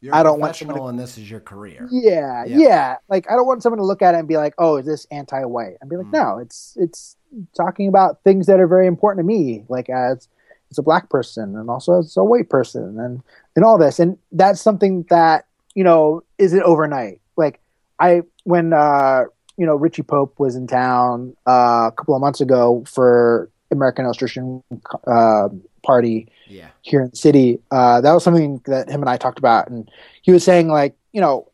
You're 0.00 0.14
I 0.14 0.22
don't 0.22 0.40
want 0.40 0.56
professional 0.56 0.88
and 0.88 0.98
this 0.98 1.16
is 1.18 1.30
your 1.30 1.40
career. 1.40 1.88
yeah, 1.90 2.44
Yeah. 2.44 2.58
yeah, 2.58 2.96
Like 3.08 3.30
I 3.30 3.34
don't 3.36 3.46
want 3.46 3.62
someone 3.62 3.78
to 3.78 3.84
look 3.86 4.02
at 4.02 4.14
it 4.14 4.18
and 4.18 4.28
be 4.28 4.36
like, 4.36 4.54
"Oh, 4.58 4.76
is 4.76 4.86
this 4.86 5.06
anti-white?" 5.10 5.76
And 5.80 5.88
be 5.90 5.96
like, 5.96 6.06
Mm. 6.06 6.12
"No, 6.12 6.38
it's 6.38 6.76
it's 6.80 7.16
talking 7.56 7.88
about 7.88 8.22
things 8.24 8.46
that 8.46 8.60
are 8.60 8.66
very 8.66 8.86
important 8.86 9.24
to 9.24 9.26
me, 9.26 9.64
like 9.68 9.88
as 9.88 10.28
as 10.70 10.78
a 10.78 10.82
black 10.82 11.08
person 11.10 11.56
and 11.56 11.68
also 11.70 11.98
as 11.98 12.16
a 12.16 12.24
white 12.24 12.48
person 12.50 12.98
and 13.00 13.22
and 13.56 13.64
all 13.64 13.78
this." 13.78 13.98
And 13.98 14.18
that's 14.32 14.60
something 14.60 15.04
that 15.10 15.46
you 15.74 15.84
know 15.84 16.22
isn't 16.38 16.62
overnight. 16.62 17.20
Like 17.36 17.60
I 17.98 18.22
when 18.44 18.72
uh 18.72 19.24
you 19.56 19.66
know 19.66 19.76
Richie 19.76 20.02
Pope 20.02 20.38
was 20.40 20.56
in 20.56 20.66
town 20.66 21.36
uh, 21.46 21.88
a 21.88 21.92
couple 21.96 22.14
of 22.14 22.20
months 22.20 22.40
ago 22.40 22.82
for 22.86 23.48
American 23.70 24.04
Illustration 24.06 24.62
uh, 25.06 25.48
party 25.82 26.28
Yeah. 26.48 26.68
here 26.82 27.02
in 27.02 27.10
the 27.10 27.16
city. 27.16 27.60
Uh, 27.70 28.00
that 28.00 28.12
was 28.12 28.24
something 28.24 28.60
that 28.66 28.88
him 28.88 29.00
and 29.00 29.08
I 29.10 29.16
talked 29.16 29.38
about, 29.38 29.68
and 29.68 29.90
he 30.22 30.32
was 30.32 30.44
saying 30.44 30.68
like, 30.68 30.94
you 31.12 31.20
know, 31.20 31.50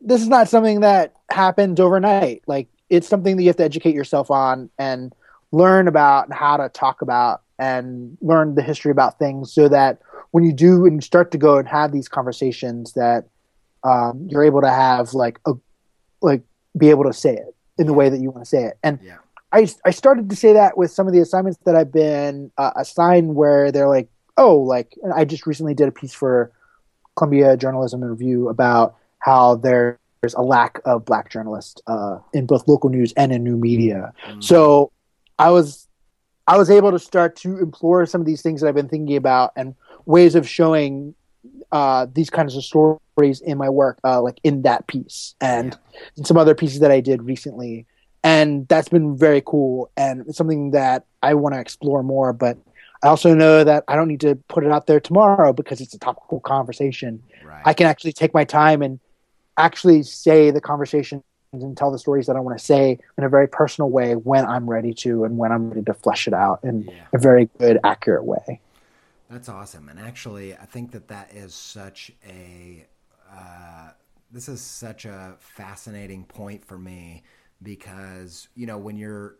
this 0.00 0.20
is 0.20 0.28
not 0.28 0.48
something 0.48 0.80
that 0.80 1.14
happens 1.30 1.80
overnight. 1.80 2.42
Like 2.46 2.68
it's 2.90 3.08
something 3.08 3.36
that 3.36 3.42
you 3.42 3.48
have 3.48 3.56
to 3.56 3.64
educate 3.64 3.94
yourself 3.94 4.30
on 4.30 4.70
and 4.78 5.14
learn 5.52 5.88
about 5.88 6.26
and 6.26 6.34
how 6.34 6.56
to 6.56 6.68
talk 6.68 7.02
about 7.02 7.42
and 7.58 8.18
learn 8.20 8.54
the 8.54 8.62
history 8.62 8.90
about 8.90 9.18
things, 9.18 9.52
so 9.52 9.68
that 9.68 10.00
when 10.32 10.44
you 10.44 10.52
do 10.52 10.84
and 10.84 10.96
you 10.96 11.00
start 11.00 11.30
to 11.30 11.38
go 11.38 11.58
and 11.58 11.68
have 11.68 11.92
these 11.92 12.08
conversations, 12.08 12.92
that 12.94 13.26
um, 13.84 14.26
you're 14.28 14.44
able 14.44 14.60
to 14.60 14.70
have 14.70 15.14
like 15.14 15.38
a 15.46 15.52
like 16.20 16.42
be 16.76 16.90
able 16.90 17.04
to 17.04 17.12
say 17.12 17.34
it 17.34 17.54
in 17.78 17.86
the 17.86 17.92
way 17.92 18.08
that 18.08 18.20
you 18.20 18.30
want 18.30 18.44
to 18.44 18.48
say 18.48 18.64
it. 18.64 18.78
And 18.82 18.98
Yeah. 19.02 19.18
I, 19.54 19.68
I 19.84 19.92
started 19.92 20.28
to 20.30 20.36
say 20.36 20.52
that 20.52 20.76
with 20.76 20.90
some 20.90 21.06
of 21.06 21.12
the 21.12 21.20
assignments 21.20 21.60
that 21.64 21.76
I've 21.76 21.92
been 21.92 22.50
uh, 22.58 22.72
assigned 22.74 23.36
where 23.36 23.70
they're 23.70 23.88
like, 23.88 24.08
oh, 24.36 24.56
like, 24.56 24.96
I 25.14 25.24
just 25.24 25.46
recently 25.46 25.74
did 25.74 25.86
a 25.86 25.92
piece 25.92 26.12
for 26.12 26.50
Columbia 27.16 27.56
Journalism 27.56 28.02
and 28.02 28.10
Review 28.10 28.48
about 28.48 28.96
how 29.20 29.54
there's 29.54 29.96
a 30.36 30.42
lack 30.42 30.80
of 30.84 31.04
black 31.04 31.30
journalists 31.30 31.80
uh, 31.86 32.18
in 32.32 32.46
both 32.46 32.66
local 32.66 32.90
news 32.90 33.12
and 33.16 33.32
in 33.32 33.44
new 33.44 33.56
media. 33.56 34.12
Mm. 34.26 34.42
So 34.42 34.90
I 35.38 35.50
was 35.50 35.86
I 36.48 36.58
was 36.58 36.68
able 36.68 36.90
to 36.90 36.98
start 36.98 37.36
to 37.36 37.58
implore 37.58 38.04
some 38.06 38.20
of 38.20 38.26
these 38.26 38.42
things 38.42 38.60
that 38.60 38.66
I've 38.66 38.74
been 38.74 38.88
thinking 38.88 39.16
about 39.16 39.52
and 39.56 39.76
ways 40.04 40.34
of 40.34 40.48
showing 40.48 41.14
uh, 41.70 42.06
these 42.12 42.28
kinds 42.28 42.56
of 42.56 42.64
stories 42.64 43.40
in 43.40 43.56
my 43.56 43.70
work, 43.70 43.98
uh, 44.04 44.20
like 44.20 44.40
in 44.42 44.62
that 44.62 44.88
piece 44.88 45.36
and 45.40 45.78
in 46.16 46.24
some 46.24 46.36
other 46.36 46.56
pieces 46.56 46.80
that 46.80 46.90
I 46.90 47.00
did 47.00 47.22
recently. 47.22 47.86
And 48.24 48.66
that's 48.68 48.88
been 48.88 49.16
very 49.18 49.42
cool 49.44 49.90
and 49.96 50.34
something 50.34 50.70
that 50.70 51.04
I 51.22 51.34
want 51.34 51.54
to 51.54 51.60
explore 51.60 52.02
more. 52.02 52.32
But 52.32 52.56
I 53.02 53.08
also 53.08 53.34
know 53.34 53.62
that 53.64 53.84
I 53.86 53.96
don't 53.96 54.08
need 54.08 54.22
to 54.22 54.36
put 54.48 54.64
it 54.64 54.72
out 54.72 54.86
there 54.86 54.98
tomorrow 54.98 55.52
because 55.52 55.82
it's 55.82 55.92
a 55.94 55.98
topical 55.98 56.40
conversation. 56.40 57.22
right. 57.44 57.60
I 57.66 57.74
can 57.74 57.86
actually 57.86 58.14
take 58.14 58.32
my 58.32 58.44
time 58.44 58.80
and 58.80 58.98
actually 59.58 60.02
say 60.02 60.50
the 60.50 60.60
conversation 60.60 61.22
and 61.52 61.76
tell 61.76 61.92
the 61.92 61.98
stories 61.98 62.26
that 62.26 62.34
I 62.34 62.40
want 62.40 62.58
to 62.58 62.64
say 62.64 62.98
in 63.18 63.24
a 63.24 63.28
very 63.28 63.46
personal 63.46 63.90
way 63.90 64.14
when 64.14 64.44
I'm 64.46 64.68
ready 64.68 64.94
to 64.94 65.24
and 65.24 65.36
when 65.36 65.52
I'm 65.52 65.68
ready 65.68 65.82
to 65.82 65.94
flesh 65.94 66.26
it 66.26 66.34
out 66.34 66.60
in 66.64 66.84
Yeah. 66.88 66.92
a 67.12 67.18
very 67.18 67.48
good, 67.58 67.78
accurate 67.84 68.24
way. 68.24 68.60
That's 69.30 69.48
awesome. 69.48 69.88
And 69.88 69.98
actually, 70.00 70.54
I 70.54 70.64
think 70.64 70.92
that 70.92 71.08
that 71.08 71.32
is 71.34 71.54
such 71.54 72.10
a 72.26 72.86
uh, 73.30 73.90
this 74.30 74.48
is 74.48 74.60
such 74.60 75.04
a 75.04 75.36
fascinating 75.38 76.24
point 76.24 76.64
for 76.64 76.78
me 76.78 77.22
because 77.64 78.48
you 78.54 78.66
know 78.66 78.78
when 78.78 78.96
you're 78.96 79.36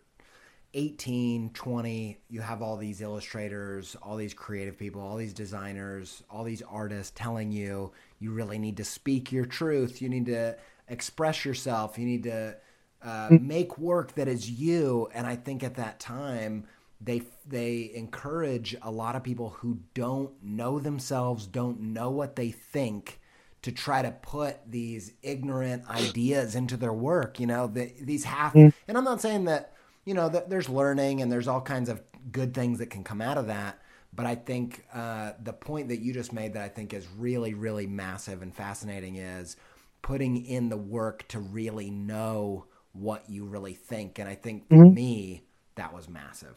18, 0.75 1.51
20, 1.51 2.17
you 2.29 2.41
have 2.41 2.61
all 2.61 2.75
these 2.75 2.99
illustrators, 2.99 3.95
all 4.03 4.17
these 4.17 4.33
creative 4.33 4.77
people, 4.77 4.99
all 4.99 5.15
these 5.15 5.33
designers, 5.33 6.21
all 6.29 6.43
these 6.43 6.61
artists 6.63 7.13
telling 7.15 7.49
you 7.53 7.93
you 8.19 8.33
really 8.33 8.59
need 8.59 8.75
to 8.75 8.83
speak 8.83 9.31
your 9.31 9.45
truth, 9.45 10.01
you 10.01 10.09
need 10.09 10.25
to 10.25 10.57
express 10.89 11.45
yourself, 11.45 11.97
you 11.97 12.05
need 12.05 12.23
to 12.23 12.57
uh, 13.01 13.29
make 13.39 13.77
work 13.77 14.15
that 14.15 14.27
is 14.27 14.49
you. 14.49 15.07
And 15.13 15.25
I 15.25 15.37
think 15.37 15.63
at 15.63 15.75
that 15.75 15.99
time, 15.99 16.65
they 16.99 17.21
they 17.47 17.91
encourage 17.93 18.75
a 18.81 18.91
lot 18.91 19.15
of 19.15 19.23
people 19.23 19.49
who 19.49 19.79
don't 19.93 20.31
know 20.43 20.79
themselves, 20.79 21.45
don't 21.45 21.79
know 21.79 22.09
what 22.09 22.35
they 22.35 22.51
think, 22.51 23.19
to 23.65 23.71
try 23.71 24.03
to 24.03 24.11
put 24.11 24.57
these 24.69 25.13
ignorant 25.23 25.89
ideas 25.89 26.53
into 26.53 26.77
their 26.77 26.93
work. 26.93 27.39
You 27.39 27.47
know, 27.47 27.65
the, 27.65 27.91
these 27.99 28.23
half. 28.23 28.53
And 28.53 28.71
I'm 28.87 29.03
not 29.03 29.21
saying 29.21 29.45
that 29.45 29.73
you 30.05 30.13
know 30.13 30.29
that 30.29 30.51
there's 30.51 30.69
learning 30.69 31.23
and 31.23 31.31
there's 31.31 31.47
all 31.47 31.61
kinds 31.61 31.89
of 31.89 31.99
good 32.31 32.53
things 32.53 32.77
that 32.77 32.91
can 32.91 33.03
come 33.03 33.21
out 33.21 33.39
of 33.39 33.47
that. 33.47 33.81
But 34.13 34.27
I 34.27 34.35
think 34.35 34.85
uh, 34.93 35.31
the 35.43 35.51
point 35.51 35.87
that 35.87 35.99
you 35.99 36.13
just 36.13 36.31
made 36.31 36.53
that 36.53 36.61
I 36.61 36.69
think 36.69 36.93
is 36.93 37.07
really, 37.17 37.55
really 37.55 37.87
massive 37.87 38.43
and 38.43 38.55
fascinating 38.55 39.15
is 39.15 39.55
putting 40.03 40.45
in 40.45 40.69
the 40.69 40.77
work 40.77 41.27
to 41.29 41.39
really 41.39 41.89
know 41.89 42.65
what 42.93 43.27
you 43.27 43.45
really 43.45 43.73
think. 43.73 44.19
And 44.19 44.29
I 44.29 44.35
think 44.35 44.69
for 44.69 44.85
me, 44.85 45.41
that 45.73 45.91
was 45.91 46.07
massive. 46.07 46.55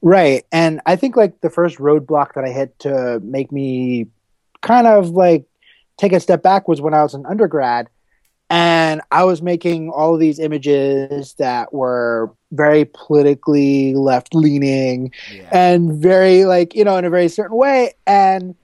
Right. 0.00 0.46
And 0.52 0.80
I 0.86 0.94
think 0.94 1.16
like 1.16 1.40
the 1.40 1.50
first 1.50 1.78
roadblock 1.78 2.34
that 2.34 2.44
I 2.44 2.50
hit 2.50 2.78
to 2.78 3.20
make 3.24 3.50
me 3.50 4.06
kind 4.62 4.86
of 4.86 5.10
like 5.10 5.44
take 5.96 6.12
a 6.12 6.20
step 6.20 6.42
back 6.42 6.66
was 6.68 6.80
when 6.80 6.94
I 6.94 7.02
was 7.02 7.14
an 7.14 7.24
undergrad 7.26 7.88
and 8.50 9.00
I 9.10 9.24
was 9.24 9.40
making 9.42 9.90
all 9.90 10.14
of 10.14 10.20
these 10.20 10.38
images 10.38 11.34
that 11.34 11.72
were 11.72 12.32
very 12.52 12.84
politically 12.84 13.94
left 13.94 14.34
leaning 14.34 15.12
Yeah. 15.32 15.48
and 15.52 15.92
very 15.92 16.44
like, 16.44 16.74
you 16.74 16.84
know, 16.84 16.96
in 16.96 17.04
a 17.04 17.10
very 17.10 17.28
certain 17.28 17.56
way. 17.56 17.92
And 18.06 18.54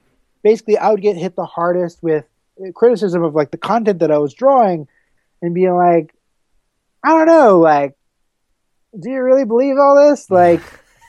basically 0.43 0.77
I 0.79 0.91
would 0.91 1.03
get 1.03 1.17
hit 1.17 1.35
the 1.37 1.47
hardest 1.47 2.03
with 2.03 2.25
criticism 2.75 3.23
of 3.23 3.35
like 3.35 3.51
the 3.53 3.59
content 3.59 4.01
that 4.01 4.11
I 4.11 4.19
was 4.19 4.35
drawing 4.35 4.87
and 5.43 5.55
being 5.55 5.75
like, 5.75 6.15
I 7.03 7.11
don't 7.11 7.27
know, 7.27 7.59
like, 7.61 7.97
do 8.99 9.09
you 9.09 9.23
really 9.23 9.45
believe 9.45 9.79
all 9.79 9.97
this? 10.09 10.31
Like, 10.31 10.61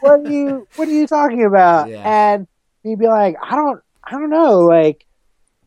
what 0.01 0.21
are 0.21 0.31
you 0.31 0.67
what 0.77 0.87
are 0.87 0.91
you 0.91 1.05
talking 1.07 1.43
about 1.45 1.89
Yeah. 1.89 2.31
and 2.33 2.47
he'd 2.81 2.97
be 2.97 3.05
like 3.07 3.35
i 3.43 3.55
don't 3.55 3.79
i 4.03 4.09
don't 4.11 4.31
know 4.31 4.61
like 4.61 5.05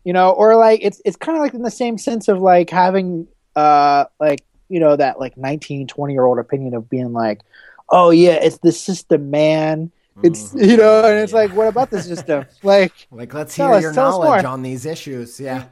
you 0.04 0.12
know 0.12 0.30
or 0.30 0.56
like 0.56 0.80
it's 0.82 1.00
it's 1.04 1.16
kind 1.16 1.36
of 1.36 1.42
like 1.42 1.54
in 1.54 1.62
the 1.62 1.70
same 1.70 1.98
sense 1.98 2.28
of 2.28 2.40
like 2.40 2.70
having 2.70 3.26
uh 3.56 4.04
like 4.20 4.44
you 4.68 4.80
know 4.80 4.96
that 4.96 5.18
like 5.20 5.36
19 5.36 5.86
20 5.86 6.12
year 6.14 6.24
old 6.24 6.38
opinion 6.38 6.74
of 6.74 6.88
being 6.88 7.12
like 7.12 7.40
oh 7.90 8.10
yeah 8.10 8.38
it's 8.40 8.58
the 8.58 8.72
system 8.72 9.30
man 9.30 9.90
it's 10.22 10.52
Mhm. 10.54 10.68
you 10.70 10.76
know 10.76 11.04
and 11.04 11.18
it's 11.20 11.32
Yeah. 11.32 11.38
like 11.40 11.52
what 11.52 11.68
about 11.68 11.90
the 11.90 12.00
system 12.02 12.46
like 12.62 12.92
Like, 13.10 13.32
let's 13.34 13.54
hear 13.54 13.72
us- 13.72 13.82
your 13.82 13.92
knowledge 13.92 14.44
on 14.44 14.62
these 14.62 14.86
issues. 14.86 15.38
Yeah. 15.40 15.64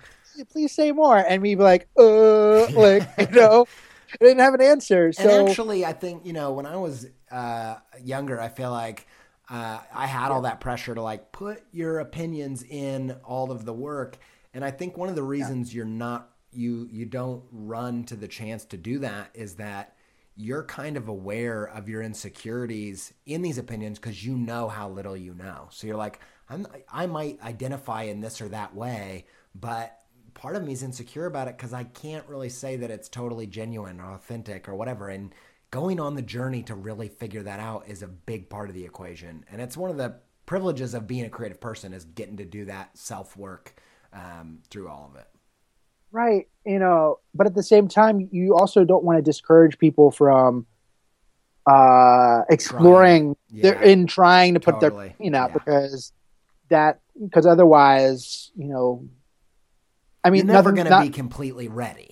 please 0.53 0.73
say 0.73 0.93
more 0.93 1.17
and 1.19 1.43
me 1.43 1.55
be 1.55 1.63
like 1.63 1.89
uh 1.99 2.67
like 2.73 3.05
you 3.19 3.27
know 3.41 3.67
i 4.13 4.25
didn't 4.25 4.41
have 4.41 4.55
an 4.55 4.63
answer 4.63 5.13
so 5.13 5.23
and 5.29 5.49
actually, 5.49 5.85
I 5.85 5.93
think 5.93 6.25
you 6.27 6.33
know 6.33 6.53
when 6.53 6.67
I 6.67 6.77
was 6.77 7.07
uh, 7.31 7.77
younger, 8.03 8.41
I 8.41 8.49
feel 8.49 8.71
like 8.71 9.07
uh, 9.53 9.81
I 9.95 10.07
had 10.07 10.33
all 10.33 10.43
that 10.43 10.61
pressure 10.61 10.95
to 10.95 11.03
like 11.03 11.31
put 11.31 11.63
your 11.73 11.99
opinions 11.99 12.63
in 12.63 13.15
all 13.23 13.53
of 13.53 13.67
the 13.67 13.73
work, 13.75 14.19
and 14.55 14.65
I 14.65 14.71
think 14.71 14.97
one 14.97 15.11
of 15.11 15.15
the 15.15 15.23
reasons 15.23 15.75
you're 15.75 15.85
not 15.85 16.31
you 16.53 16.89
you 16.91 17.05
don't 17.05 17.45
run 17.53 18.05
to 18.05 18.17
the 18.17 18.29
chance 18.29 18.65
to 18.67 18.79
do 18.79 18.99
that 19.01 19.31
is 19.35 19.57
that 19.57 19.95
you're 20.37 20.65
kind 20.65 20.97
of 20.97 21.09
aware 21.09 21.65
of 21.65 21.87
your 21.87 22.01
insecurities 22.01 23.13
in 23.27 23.43
these 23.43 23.59
opinions 23.59 23.99
because 23.99 24.25
you 24.25 24.37
know 24.37 24.69
how 24.69 24.89
little 24.89 25.17
you 25.17 25.35
know. 25.35 25.69
So 25.71 25.87
you're 25.87 25.97
like, 25.97 26.21
I'm, 26.49 26.67
I 26.91 27.05
might 27.05 27.43
identify 27.43 28.05
in 28.05 28.21
this 28.21 28.41
or 28.41 28.49
that 28.49 28.75
way, 28.75 29.27
but 29.55 29.99
part 30.33 30.57
of 30.57 30.65
me 30.65 30.73
is 30.73 30.83
insecure 30.83 31.27
about 31.27 31.49
it 31.49 31.59
because 31.59 31.75
I 31.75 31.85
can't 31.85 32.27
really 32.27 32.49
say 32.49 32.77
that 32.77 32.91
it's 32.91 33.11
totally 33.11 33.47
genuine 33.47 34.01
or 34.01 34.13
authentic 34.13 34.69
or 34.69 34.75
whatever. 34.75 35.11
And 35.11 35.35
going 35.73 35.99
on 35.99 36.15
the 36.15 36.23
journey 36.23 36.63
to 36.63 36.77
really 36.77 37.09
figure 37.09 37.43
that 37.43 37.59
out 37.59 37.89
is 37.89 38.03
a 38.03 38.07
big 38.07 38.49
part 38.49 38.69
of 38.69 38.77
the 38.77 38.85
equation. 38.85 39.45
And 39.51 39.61
it's 39.61 39.77
one 39.77 39.91
of 39.91 39.97
the 39.97 40.15
privileges 40.47 40.95
of 40.95 41.09
being 41.09 41.25
a 41.25 41.31
creative 41.31 41.61
person 41.61 41.93
is 41.93 42.05
getting 42.05 42.37
to 42.37 42.45
do 42.45 42.67
that 42.67 42.97
self 42.97 43.37
work 43.37 43.75
um, 44.13 44.61
through 44.71 44.89
all 44.89 45.11
of 45.13 45.19
it. 45.19 45.27
Right. 46.13 46.47
You 46.67 46.79
know, 46.79 47.21
but 47.35 47.47
at 47.47 47.55
the 47.55 47.63
same 47.63 47.89
time, 47.89 48.29
you 48.31 48.55
also 48.55 48.85
don't 48.85 49.03
want 49.03 49.19
to 49.19 49.23
discourage 49.23 49.79
people 49.79 50.13
from 50.13 50.67
uh 51.65 52.43
exploring 52.51 53.37
Trying. 53.51 53.63
their 53.63 53.81
in 53.83 54.09
trying 54.09 54.55
to 54.55 54.61
put 54.61 54.81
Totally. 54.81 55.09
their 55.11 55.15
you 55.21 55.31
know 55.31 55.47
Yeah. 55.47 55.53
because 55.53 56.13
that 56.71 56.99
because 57.25 57.47
otherwise 57.47 58.51
you 58.57 58.67
know 58.67 59.07
i 60.25 60.31
mean 60.31 60.47
You're 60.47 60.55
never 60.57 60.73
going 60.73 60.89
to 60.89 61.01
be 61.03 61.11
completely 61.11 61.69
ready. 61.69 62.12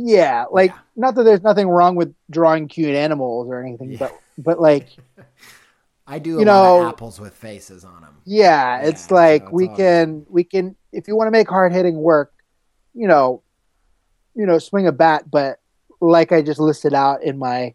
Yeah 0.00 0.44
like 0.52 0.70
Yeah. 0.70 0.78
not 0.96 1.14
that 1.16 1.24
there's 1.24 1.42
nothing 1.42 1.68
wrong 1.68 1.96
with 1.96 2.14
drawing 2.30 2.68
cute 2.68 2.94
animals 2.94 3.48
or 3.48 3.60
anything 3.64 3.90
Yeah. 3.92 3.98
but 3.98 4.20
but 4.38 4.60
like 4.60 4.96
I 6.06 6.18
do 6.20 6.36
a 6.36 6.40
You 6.40 6.46
lot 6.46 6.76
of 6.78 6.82
know- 6.84 6.88
apples 6.88 7.20
with 7.20 7.34
faces 7.34 7.84
on 7.84 8.00
them. 8.02 8.16
yeah, 8.24 8.80
Yeah, 8.80 8.88
it's 8.88 9.10
like 9.10 9.42
so 9.42 9.46
it's 9.48 9.52
we 9.52 9.68
can 9.68 10.26
we 10.28 10.44
can 10.44 10.76
if 10.92 11.08
you 11.08 11.16
want 11.16 11.26
to 11.26 11.32
make 11.32 11.48
hard 11.48 11.72
hitting 11.72 11.96
work 11.96 12.32
you 12.94 13.08
know 13.08 13.42
you 14.34 14.46
know 14.46 14.58
swing 14.58 14.86
a 14.86 14.92
bat 14.92 15.28
but 15.30 15.58
like 16.00 16.30
i 16.32 16.40
just 16.42 16.60
listed 16.60 16.94
out 16.94 17.22
in 17.24 17.36
my 17.38 17.74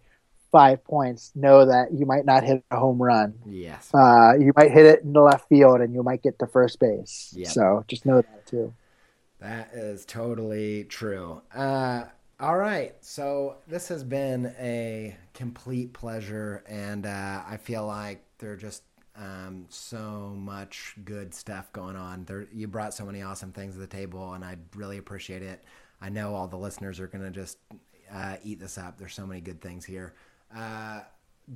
five 0.52 0.84
points, 0.84 1.32
know 1.34 1.66
that 1.66 1.92
you 1.92 2.06
might 2.06 2.26
not 2.26 2.44
hit 2.44 2.64
a 2.70 2.78
home 2.78 3.02
run. 3.02 3.34
Yes. 3.44 3.90
Uh, 3.92 4.34
you 4.40 4.52
might 4.56 4.70
hit 4.70 4.86
it 4.86 5.02
in 5.02 5.12
the 5.12 5.20
left 5.20 5.50
field 5.50 5.82
and 5.82 5.96
you 5.96 6.04
might 6.04 6.22
get 6.22 6.38
to 6.38 6.46
first 6.46 6.80
base. 6.80 7.34
Yep. 7.36 7.48
So 7.48 7.84
just 7.88 8.06
know 8.06 8.18
that 8.22 8.46
too. 8.46 8.72
That 9.44 9.72
is 9.74 10.06
totally 10.06 10.86
true. 10.86 11.42
Uh, 11.54 12.06
all 12.40 12.56
right. 12.56 12.96
So 13.02 13.58
this 13.68 13.90
has 13.90 14.02
been 14.02 14.56
a 14.58 15.18
complete 15.34 15.92
pleasure, 15.92 16.64
and 16.66 17.06
uh, 17.06 17.42
I 17.46 17.58
feel 17.58 17.86
like 17.86 18.24
there 18.38 18.54
are 18.54 18.58
just 18.58 18.84
um, 19.18 19.66
so 19.68 20.34
much 20.38 20.96
good 21.04 21.34
stuff 21.34 21.74
going 21.74 21.98
on. 21.98 22.24
There, 22.24 22.48
you 22.54 22.70
brought 22.70 22.94
so 22.94 23.06
many 23.06 23.22
awesome 23.22 23.52
things 23.52 23.74
to 23.74 23.82
the 23.82 23.88
table, 23.88 24.32
and 24.32 24.46
I 24.46 24.56
really 24.78 24.98
appreciate 24.98 25.42
it. 25.42 25.62
I 26.00 26.08
know 26.08 26.34
all 26.34 26.48
the 26.48 26.56
listeners 26.58 27.02
are 27.02 27.08
going 27.08 27.26
to 27.26 27.30
just 27.30 27.58
uh, 28.14 28.38
eat 28.46 28.62
this 28.62 28.78
up. 28.78 28.98
There's 28.98 29.14
so 29.14 29.28
many 29.28 29.42
good 29.42 29.60
things 29.60 29.84
here. 29.84 30.14
Uh, 30.56 31.02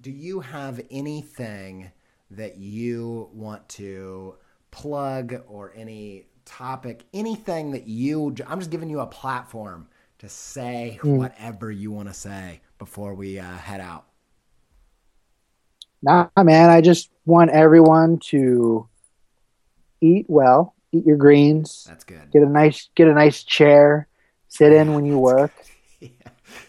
do 0.01 0.11
you 0.11 0.41
have 0.41 0.81
anything 0.91 1.89
that 2.31 2.57
you 2.57 3.29
want 3.31 3.69
to 3.69 4.35
plug 4.71 5.41
or 5.47 5.71
any 5.73 6.25
topic, 6.47 7.03
anything 7.13 7.71
that 7.71 7.87
you, 7.87 8.33
I'm 8.47 8.59
just 8.59 8.71
giving 8.71 8.89
you 8.89 9.01
a 9.01 9.05
platform 9.05 9.87
to 10.19 10.27
say 10.29 10.99
Mm. 11.03 11.17
whatever 11.17 11.69
you 11.71 11.91
want 11.91 12.07
to 12.07 12.13
say 12.13 12.61
before 12.79 13.13
we 13.13 13.37
uh, 13.39 13.43
head 13.57 13.79
out. 13.81 14.05
Nah, 16.01 16.27
man, 16.41 16.69
I 16.69 16.81
just 16.81 17.09
want 17.25 17.51
everyone 17.51 18.19
to 18.29 18.87
eat 20.01 20.25
well, 20.27 20.75
eat 20.91 21.05
your 21.05 21.17
greens, 21.17 21.85
That's 21.87 22.03
good. 22.03 22.31
get 22.31 22.43
a 22.43 22.49
nice 22.49 22.89
get 22.95 23.07
a 23.07 23.13
nice 23.13 23.43
chair, 23.43 24.07
sit 24.47 24.71
in 24.73 24.93
when 24.93 25.05
you 25.05 25.17
work. 25.31 25.51
Yeah. 25.99 26.09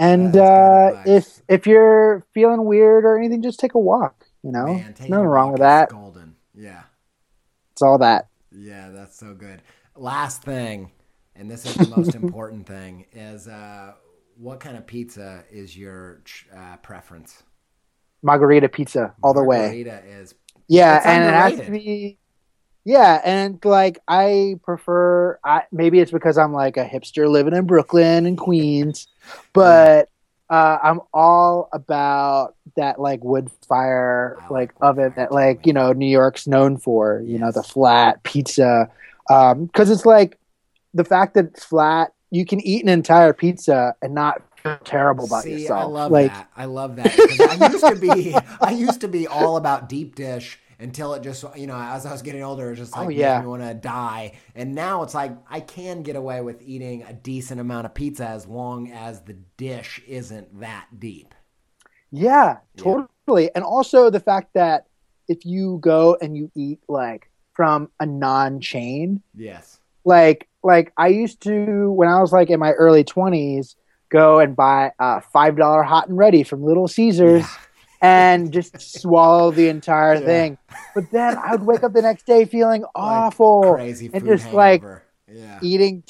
And 0.01 0.37
uh, 0.37 1.03
if 1.05 1.43
if 1.49 1.67
you're 1.67 2.25
feeling 2.33 2.65
weird 2.65 3.05
or 3.05 3.19
anything, 3.19 3.43
just 3.43 3.61
take 3.61 3.75
a 3.75 3.79
walk. 3.79 4.27
You 4.43 4.51
know, 4.53 4.67
Man, 4.75 4.95
nothing 4.99 5.15
wrong 5.15 5.53
with 5.53 5.61
that. 5.61 5.91
Golden. 5.91 6.35
Yeah. 6.55 6.83
It's 7.73 7.83
all 7.83 7.99
that. 7.99 8.29
Yeah, 8.59 8.91
that's 8.91 9.17
so 9.17 9.35
good. 9.35 9.63
Last 9.95 10.43
thing, 10.43 10.91
and 11.37 11.51
this 11.51 11.65
is 11.65 11.75
the 11.77 11.97
most 11.97 12.15
important 12.15 12.67
thing, 12.67 13.07
is 13.13 13.47
uh, 13.47 13.93
what 14.37 14.61
kind 14.61 14.77
of 14.77 14.87
pizza 14.87 15.45
is 15.51 15.77
your 15.77 16.23
uh, 16.55 16.77
preference? 16.79 17.43
Margherita 18.23 18.69
pizza 18.69 19.15
all 19.23 19.33
the 19.33 19.45
way. 19.45 19.59
Margherita 19.59 20.03
is 20.05 20.35
Yeah, 20.67 21.01
and 21.05 21.25
it 21.25 21.35
has 21.35 21.67
to 21.67 21.73
be. 21.73 22.19
Yeah, 22.85 23.21
and 23.25 23.63
like 23.65 23.99
I 24.09 24.57
prefer. 24.63 25.39
I 25.45 25.65
maybe 25.71 26.01
it's 26.01 26.11
because 26.11 26.39
I'm 26.39 26.53
like 26.53 26.77
a 26.77 26.85
hipster 26.85 27.29
living 27.29 27.55
in 27.55 27.67
Brooklyn 27.67 28.27
and 28.27 28.37
Queens, 28.37 29.07
but 29.53 30.09
uh, 30.51 30.79
I'm 30.83 31.01
all 31.13 31.69
about 31.73 32.55
that 32.77 33.01
like 33.01 33.23
wood 33.23 33.51
fire 33.69 34.37
like 34.51 34.73
oven 34.81 35.13
that 35.17 35.33
like 35.33 35.67
you 35.67 35.73
know 35.73 35.93
New 35.93 36.07
York's 36.07 36.47
known 36.47 36.79
for. 36.79 37.23
You 37.25 37.39
know 37.39 37.53
the 37.53 37.63
flat 37.63 38.23
pizza, 38.23 38.91
because 39.27 39.91
it's 39.91 40.07
like 40.07 40.39
the 40.95 41.05
fact 41.05 41.35
that 41.35 41.47
it's 41.47 41.65
flat. 41.65 42.13
You 42.31 42.45
can 42.45 42.61
eat 42.61 42.83
an 42.83 42.91
entire 42.91 43.33
pizza 43.33 43.95
and 44.03 44.15
not 44.15 44.43
feel 44.63 44.79
terrible 44.85 45.25
about 45.25 45.45
See, 45.45 45.63
yourself. 45.63 45.81
I 45.81 45.87
love 45.87 46.13
like, 46.13 46.33
that. 46.33 46.51
I 46.57 46.65
love 46.67 46.97
that 46.97 47.07
I 47.07 47.69
used 47.71 47.87
to 47.87 47.97
be 47.97 48.37
I 48.61 48.71
used 48.73 49.01
to 49.01 49.09
be 49.09 49.27
all 49.27 49.57
about 49.57 49.89
deep 49.89 50.15
dish 50.15 50.59
until 50.81 51.15
it 51.15 51.23
just 51.23 51.45
you 51.57 51.67
know 51.67 51.77
as 51.77 52.07
I 52.07 52.13
was 52.13 52.23
getting 52.23 52.43
older 52.43 52.67
it 52.69 52.71
was 52.71 52.79
just 52.79 52.97
oh, 52.97 53.01
like 53.01 53.07
Oh, 53.09 53.11
yeah. 53.11 53.41
me 53.41 53.47
want 53.47 53.63
to 53.63 53.75
die. 53.75 54.33
And 54.55 54.75
now 54.75 55.03
it's 55.03 55.15
like 55.15 55.33
I 55.51 55.61
can 55.61 56.03
get 56.03 56.17
away 56.17 56.41
with 56.41 56.63
eating 56.63 57.03
a 57.03 57.13
decent 57.13 57.61
amount 57.61 57.87
of 57.87 57.95
pizza 57.95 58.27
as 58.27 58.47
long 58.47 58.91
as 58.91 59.23
the 59.23 59.35
dish 59.57 60.01
isn't 60.07 60.61
that 60.61 60.87
deep. 60.99 61.35
Yeah, 62.11 62.59
Yeah. 62.75 62.83
totally. 62.83 63.55
And 63.55 63.65
also 63.65 64.09
the 64.11 64.21
fact 64.21 64.55
that 64.55 64.87
if 65.29 65.45
you 65.45 65.79
go 65.83 66.17
and 66.23 66.37
you 66.37 66.51
eat 66.55 66.81
like 66.89 67.31
from 67.55 67.91
a 68.01 68.07
non-chain, 68.07 69.23
Yes. 69.35 69.81
like 70.05 70.49
like 70.63 70.93
I 70.97 71.09
used 71.09 71.41
to 71.43 71.91
when 71.93 72.09
I 72.09 72.21
was 72.21 72.33
like 72.33 72.51
in 72.51 72.59
my 72.61 72.73
early 72.73 73.05
20s 73.05 73.75
go 74.11 74.39
and 74.39 74.57
buy 74.57 74.91
a 74.99 75.21
$5 75.35 75.85
hot 75.85 76.09
and 76.09 76.17
ready 76.17 76.43
from 76.43 76.63
Little 76.65 76.89
Caesars 76.89 77.45
and 78.01 78.53
just 78.53 79.01
swallow 79.01 79.51
the 79.51 79.69
entire 79.69 80.15
Yeah. 80.15 80.21
thing. 80.27 80.59
But 80.95 81.11
then 81.11 81.37
I 81.39 81.53
would 81.53 81.65
wake 81.67 81.83
up 81.83 81.93
the 81.93 82.03
next 82.03 82.27
day 82.27 82.45
feeling 82.45 82.85
awful 82.95 83.75
Crazy 83.75 84.09
food 84.09 84.17
and 84.23 84.27
just 84.27 84.53
like 84.53 84.83
yeah. 85.31 85.59
eating 85.63 86.03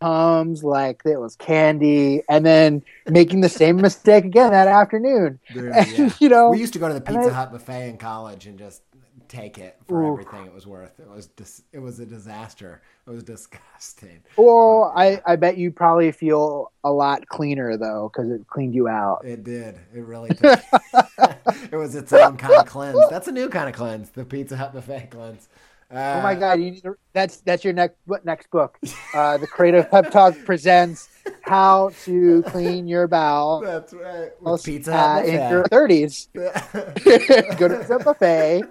Tums 0.00 0.64
like 0.64 1.02
it 1.04 1.20
was 1.20 1.36
candy 1.36 2.22
and 2.28 2.44
then 2.44 2.82
making 3.08 3.40
the 3.40 3.48
same 3.48 3.76
mistake 3.76 4.24
again 4.24 4.50
that 4.50 4.66
afternoon. 4.66 5.38
Dude, 5.54 5.70
And, 5.72 5.86
yeah. 5.96 6.10
you 6.18 6.28
know, 6.28 6.50
We 6.50 6.58
used 6.58 6.72
to 6.72 6.80
go 6.80 6.88
to 6.88 6.94
the 6.94 7.00
Pizza 7.00 7.28
I- 7.28 7.30
Hut 7.30 7.52
buffet 7.52 7.88
in 7.88 7.98
college 7.98 8.46
and 8.48 8.58
just 8.58 8.82
take 9.28 9.58
it 9.58 9.76
for 9.86 10.02
Oof. 10.02 10.18
everything 10.20 10.44
it 10.46 10.52
was 10.52 10.66
worth. 10.66 10.98
It 10.98 11.08
was 11.08 11.28
dis- 11.28 11.62
it 11.72 11.78
was 11.78 12.00
a 12.00 12.04
disaster. 12.06 12.82
It 13.06 13.10
was 13.10 13.22
disgusting. 13.22 14.22
Well, 14.36 14.92
I, 14.96 15.22
I 15.24 15.36
bet 15.36 15.56
you 15.56 15.70
probably 15.70 16.10
feel 16.10 16.72
a 16.82 16.90
lot 16.90 17.28
cleaner 17.28 17.76
though 17.76 18.10
because 18.12 18.28
it 18.32 18.46
cleaned 18.48 18.74
you 18.74 18.88
out. 18.88 19.24
It 19.24 19.44
did. 19.44 19.76
It 19.94 20.00
really 20.04 20.30
took. 20.34 20.58
it 21.70 21.76
was 21.76 21.94
its 21.94 22.12
own 22.12 22.36
kind 22.36 22.54
of 22.54 22.66
cleanse. 22.66 22.98
That's 23.10 23.28
a 23.28 23.32
new 23.32 23.48
kind 23.48 23.68
of 23.68 23.74
cleanse. 23.74 24.10
The 24.10 24.24
Pizza 24.24 24.56
Hut 24.56 24.72
buffet 24.72 25.08
cleanse. 25.10 25.48
Uh, 25.90 26.14
oh 26.18 26.22
my 26.22 26.34
god, 26.34 26.58
you 26.58 26.70
need 26.70 26.82
to, 26.82 26.94
that's 27.12 27.38
that's 27.42 27.64
your 27.64 27.74
next 27.74 27.96
what 28.06 28.24
next 28.24 28.50
book. 28.50 28.78
Uh, 29.14 29.36
the 29.36 29.46
Creative 29.46 29.90
Pep 29.90 30.10
Talk 30.10 30.34
presents 30.46 31.10
how 31.42 31.90
to 32.04 32.42
clean 32.44 32.86
your 32.88 33.06
bowel 33.06 33.60
That's 33.60 33.92
right. 33.92 34.30
uh, 34.46 34.52
With 34.52 34.64
Pizza 34.64 34.92
Hut 34.96 35.26
in 35.26 35.50
your 35.50 35.64
thirties. 35.68 36.28
Go 36.34 36.48
to 37.68 37.84
the 37.86 38.00
buffet, 38.02 38.62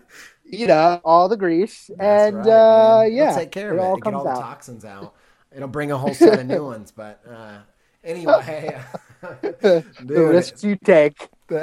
eat 0.48 0.70
up 0.72 1.02
all 1.06 1.30
the 1.30 1.38
grease, 1.38 1.92
That's 1.96 2.34
and 2.34 2.38
right, 2.38 2.48
uh, 2.48 3.04
yeah, 3.04 3.24
It'll 3.30 3.36
take 3.36 3.52
care 3.52 3.72
of 3.72 3.78
it 3.78 3.82
it. 3.82 3.84
all 3.84 3.98
Get 3.98 4.14
all 4.16 4.24
the 4.24 4.30
out. 4.32 4.40
toxins 4.42 4.84
out. 4.84 5.14
It'll 5.56 5.68
bring 5.68 5.92
a 5.92 5.98
whole 6.00 6.16
set 6.16 6.40
of 6.40 6.46
new 6.48 6.66
ones. 6.66 6.92
But 6.92 7.22
uh, 7.30 7.60
anyway, 8.04 8.80
the 9.42 9.86
dude, 10.04 10.10
risks 10.18 10.64
you 10.64 10.76
take. 10.84 11.30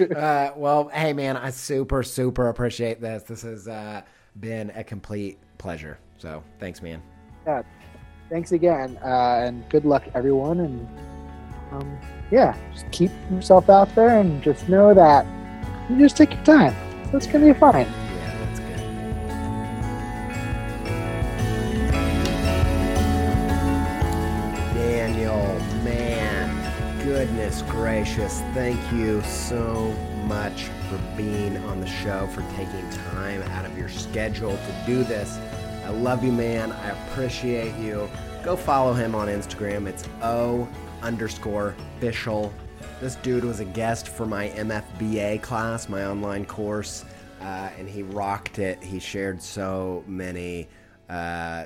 uh, 0.00 0.52
well, 0.56 0.88
hey 0.88 1.12
man, 1.12 1.36
I 1.36 1.50
super 1.50 2.02
super 2.02 2.48
appreciate 2.48 3.00
this. 3.00 3.22
This 3.24 3.42
has 3.42 3.68
uh, 3.68 4.02
been 4.40 4.70
a 4.70 4.84
complete 4.84 5.38
pleasure. 5.58 5.98
So 6.18 6.42
thanks, 6.58 6.82
man. 6.82 7.02
Yeah. 7.46 7.62
Thanks 8.30 8.52
again, 8.52 8.98
uh, 9.04 9.42
and 9.44 9.68
good 9.68 9.84
luck, 9.84 10.04
everyone. 10.14 10.60
And 10.60 10.88
um, 11.72 11.98
yeah, 12.30 12.56
just 12.72 12.90
keep 12.90 13.10
yourself 13.30 13.68
out 13.68 13.94
there, 13.94 14.18
and 14.20 14.42
just 14.42 14.68
know 14.68 14.94
that 14.94 15.26
you 15.90 15.98
just 15.98 16.16
take 16.16 16.32
your 16.32 16.44
time. 16.44 16.74
It's 17.12 17.26
gonna 17.26 17.52
be 17.52 17.58
fine. 17.58 17.86
Goodness 27.24 27.62
gracious, 27.62 28.40
thank 28.52 28.78
you 28.92 29.22
so 29.22 29.90
much 30.26 30.64
for 30.90 31.00
being 31.16 31.56
on 31.64 31.80
the 31.80 31.86
show, 31.86 32.26
for 32.26 32.42
taking 32.54 32.86
time 32.90 33.40
out 33.44 33.64
of 33.64 33.78
your 33.78 33.88
schedule 33.88 34.50
to 34.50 34.82
do 34.84 35.04
this. 35.04 35.38
I 35.86 35.88
love 35.88 36.22
you, 36.22 36.30
man. 36.30 36.70
I 36.70 36.90
appreciate 36.90 37.74
you. 37.76 38.10
Go 38.42 38.56
follow 38.56 38.92
him 38.92 39.14
on 39.14 39.28
Instagram. 39.28 39.86
It's 39.86 40.06
O 40.20 40.68
underscore 41.00 41.74
fishel. 41.98 42.52
This 43.00 43.14
dude 43.16 43.44
was 43.44 43.60
a 43.60 43.64
guest 43.64 44.08
for 44.08 44.26
my 44.26 44.50
MFBA 44.50 45.40
class, 45.40 45.88
my 45.88 46.04
online 46.04 46.44
course, 46.44 47.06
uh, 47.40 47.70
and 47.78 47.88
he 47.88 48.02
rocked 48.02 48.58
it. 48.58 48.82
He 48.82 48.98
shared 48.98 49.40
so 49.40 50.04
many 50.06 50.68
uh, 51.08 51.64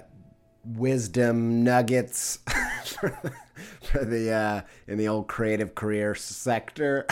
wisdom 0.76 1.64
nuggets 1.64 2.38
for, 3.82 4.04
the 4.04 4.30
uh, 4.30 4.60
in 4.86 4.98
the 4.98 5.08
old 5.08 5.28
creative 5.28 5.74
career 5.74 6.14
sector. 6.14 7.06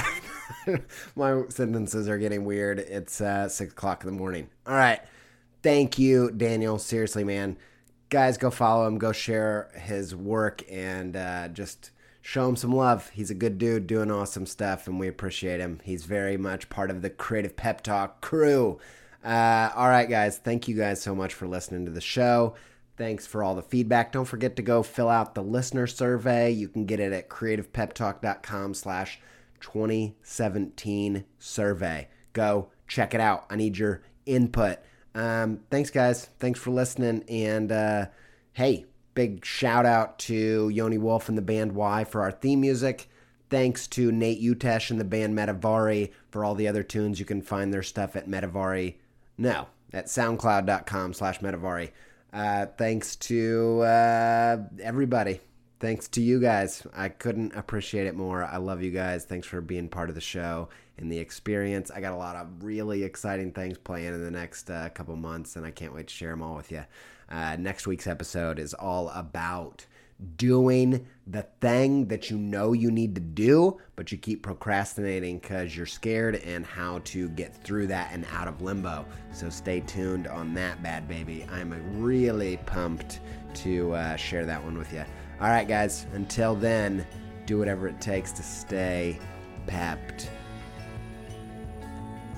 my 1.17 1.43
sentences 1.49 2.09
are 2.09 2.19
getting 2.19 2.45
weird. 2.45 2.79
It's 2.79 3.21
uh, 3.21 3.49
six 3.49 3.73
o'clock 3.73 4.05
in 4.05 4.11
the 4.11 4.17
morning. 4.17 4.49
All 4.67 4.75
right. 4.75 5.01
Thank 5.63 5.99
you, 5.99 6.31
Daniel. 6.31 6.79
Seriously, 6.79 7.25
man. 7.25 7.57
Guys, 8.09 8.39
go 8.39 8.51
follow 8.51 8.87
him. 8.87 8.99
Go 8.99 9.13
share 9.13 9.71
his 9.75 10.15
work 10.15 10.63
and 10.71 11.17
uh, 11.17 11.49
just 11.49 11.91
show 12.23 12.49
him 12.49 12.57
some 12.57 12.73
love. 12.73 13.09
He's 13.11 13.31
a 13.31 13.35
good 13.35 13.59
dude 13.59 13.87
doing 13.87 14.11
awesome 14.11 14.47
stuff, 14.47 14.87
and 14.87 15.01
we 15.01 15.09
appreciate 15.09 15.61
him. 15.61 15.81
He's 15.85 16.05
very 16.05 16.37
much 16.37 16.69
part 16.69 16.91
of 16.91 17.03
the 17.03 17.11
Creative 17.11 17.57
Pep 17.57 17.83
Talk 17.83 18.21
crew. 18.21 18.79
Uh, 19.25 19.71
all 19.75 19.89
right, 19.89 20.09
guys. 20.09 20.39
Thank 20.39 20.69
you 20.69 20.77
guys 20.77 21.03
so 21.03 21.15
much 21.15 21.35
for 21.35 21.49
listening 21.49 21.85
to 21.87 21.91
the 21.91 22.01
show. 22.01 22.55
Thanks 22.97 23.27
for 23.27 23.43
all 23.43 23.55
the 23.55 23.63
feedback. 23.63 24.13
Don't 24.13 24.25
forget 24.25 24.57
to 24.57 24.63
go 24.63 24.83
fill 24.83 25.09
out 25.11 25.35
the 25.35 25.43
listener 25.43 25.87
survey. 25.87 26.51
You 26.51 26.69
can 26.69 26.87
get 26.87 27.01
it 27.01 27.13
at 27.13 27.29
creativepeptalk.com 27.29 28.75
slash 28.75 29.21
2017 29.61 31.25
survey. 31.39 32.09
Go 32.33 32.71
check 32.89 33.15
it 33.15 33.21
out. 33.21 33.47
I 33.51 33.57
need 33.57 33.77
your 33.77 34.03
input. 34.25 34.79
Um, 35.15 35.61
thanks, 35.71 35.91
guys. 35.91 36.31
Thanks 36.39 36.59
for 36.59 36.71
listening. 36.71 37.25
And 37.29 37.71
uh, 37.71 38.07
hey, 38.55 38.87
big 39.15 39.45
shout 39.45 39.85
out 39.85 40.19
to 40.21 40.69
Yoni 40.71 40.99
Wolf 40.99 41.29
and 41.29 41.37
the 41.37 41.43
band 41.43 41.73
WHY? 41.73 42.05
for 42.05 42.23
our 42.23 42.33
theme 42.33 42.61
music. 42.61 43.09
Thanks 43.49 43.87
to 43.89 44.11
Nate 44.11 44.43
Utesch 44.43 44.91
and 44.91 44.99
the 44.99 45.05
band 45.05 45.37
Metavari. 45.37 46.13
For 46.31 46.45
all 46.45 46.55
the 46.55 46.67
other 46.69 46.83
tunes, 46.83 47.21
you 47.21 47.27
can 47.27 47.43
find 47.43 47.73
their 47.73 47.83
stuff 47.83 48.17
at 48.17 48.29
Metavari. 48.29 48.95
No, 49.39 49.69
at 49.93 50.07
soundcloud.com 50.07 51.13
slash 51.13 51.41
Metavari. 51.41 51.91
Uh, 52.37 52.67
thanks 52.77 53.17
to 53.17 53.81
uh, 53.81 54.59
everybody. 54.83 55.41
Thanks 55.81 56.07
to 56.09 56.21
you 56.21 56.39
guys. 56.39 56.87
I 56.95 57.09
couldn't 57.09 57.57
appreciate 57.57 58.07
it 58.07 58.15
more. 58.15 58.45
I 58.45 58.59
love 58.59 58.83
you 58.83 58.91
guys. 58.91 59.25
Thanks 59.25 59.47
for 59.47 59.63
being 59.63 59.89
part 59.89 60.11
of 60.11 60.15
the 60.15 60.21
show 60.21 60.69
and 60.99 61.11
the 61.11 61.17
experience. 61.17 61.91
I 61.91 62.03
got 62.03 62.13
a 62.13 62.17
lot 62.17 62.37
of 62.37 62.63
really 62.63 63.05
exciting 63.05 63.53
things 63.53 63.79
playing 63.79 64.13
in 64.13 64.23
the 64.23 64.31
next 64.31 64.71
uh, 64.71 64.91
couple 64.91 65.17
months, 65.17 65.57
and 65.57 65.65
I 65.65 65.71
can't 65.71 65.95
wait 65.95 66.09
to 66.09 66.15
share 66.15 66.31
them 66.31 66.43
all 66.43 66.57
with 66.57 66.71
you. 66.71 66.85
Uh, 67.31 67.57
next 67.59 67.87
week's 67.87 68.07
episode 68.07 68.59
is 68.59 68.75
all 68.75 69.09
about 69.09 69.87
doing 70.37 71.07
the 71.27 71.43
thing 71.61 72.07
that 72.07 72.31
you 72.31 72.39
know 72.39 72.73
you 72.73 72.91
need 72.91 73.15
to 73.15 73.21
do, 73.21 73.79
but 73.97 74.13
you 74.13 74.19
keep 74.19 74.43
procrastinating 74.43 75.39
because 75.39 75.77
you're 75.77 75.87
scared 75.87 76.37
and 76.37 76.65
how 76.65 77.01
to 77.05 77.29
get 77.31 77.55
through 77.65 77.87
that 77.89 78.11
and 78.13 78.25
out 78.33 78.49
of 78.49 78.63
limbo. 78.63 79.05
So 79.33 79.51
stay 79.51 79.81
tuned 79.81 80.27
on 80.27 80.55
that, 80.55 80.83
bad 80.83 81.09
baby. 81.09 81.47
I'm 81.51 82.01
really 82.01 82.59
pumped 82.59 83.21
to 83.55 83.93
uh, 83.95 84.17
share 84.17 84.47
that 84.47 84.63
one 84.63 84.79
with 84.79 84.93
you. 84.93 85.05
All 85.41 85.49
right, 85.49 85.69
guys, 85.69 86.07
until 86.15 86.55
then, 86.55 87.07
do 87.45 87.59
whatever 87.59 87.89
it 87.89 88.01
takes 88.01 88.33
to 88.33 88.43
stay 88.43 89.19
pepped 89.67 90.31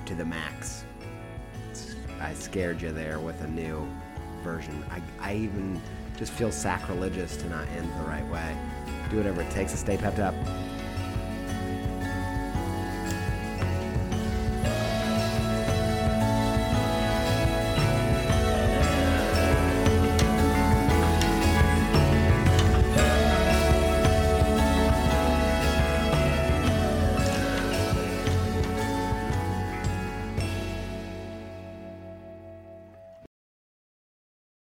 to 0.05 0.15
the 0.15 0.25
max. 0.25 0.83
I 2.19 2.33
scared 2.33 2.81
you 2.81 2.91
there 2.91 3.19
with 3.19 3.39
a 3.41 3.47
new 3.47 3.87
version. 4.43 4.83
I, 4.91 5.01
I 5.19 5.35
even 5.35 5.81
just 6.19 6.33
feels 6.33 6.53
sacrilegious 6.53 7.37
to 7.37 7.47
not 7.47 7.65
end 7.69 7.89
the 7.97 8.03
right 8.03 8.27
way. 8.27 8.57
Do 9.09 9.17
whatever 9.17 9.41
it 9.41 9.49
takes 9.51 9.71
to 9.71 9.77
stay 9.77 9.95
pepped 9.95 10.19
up. 10.19 10.35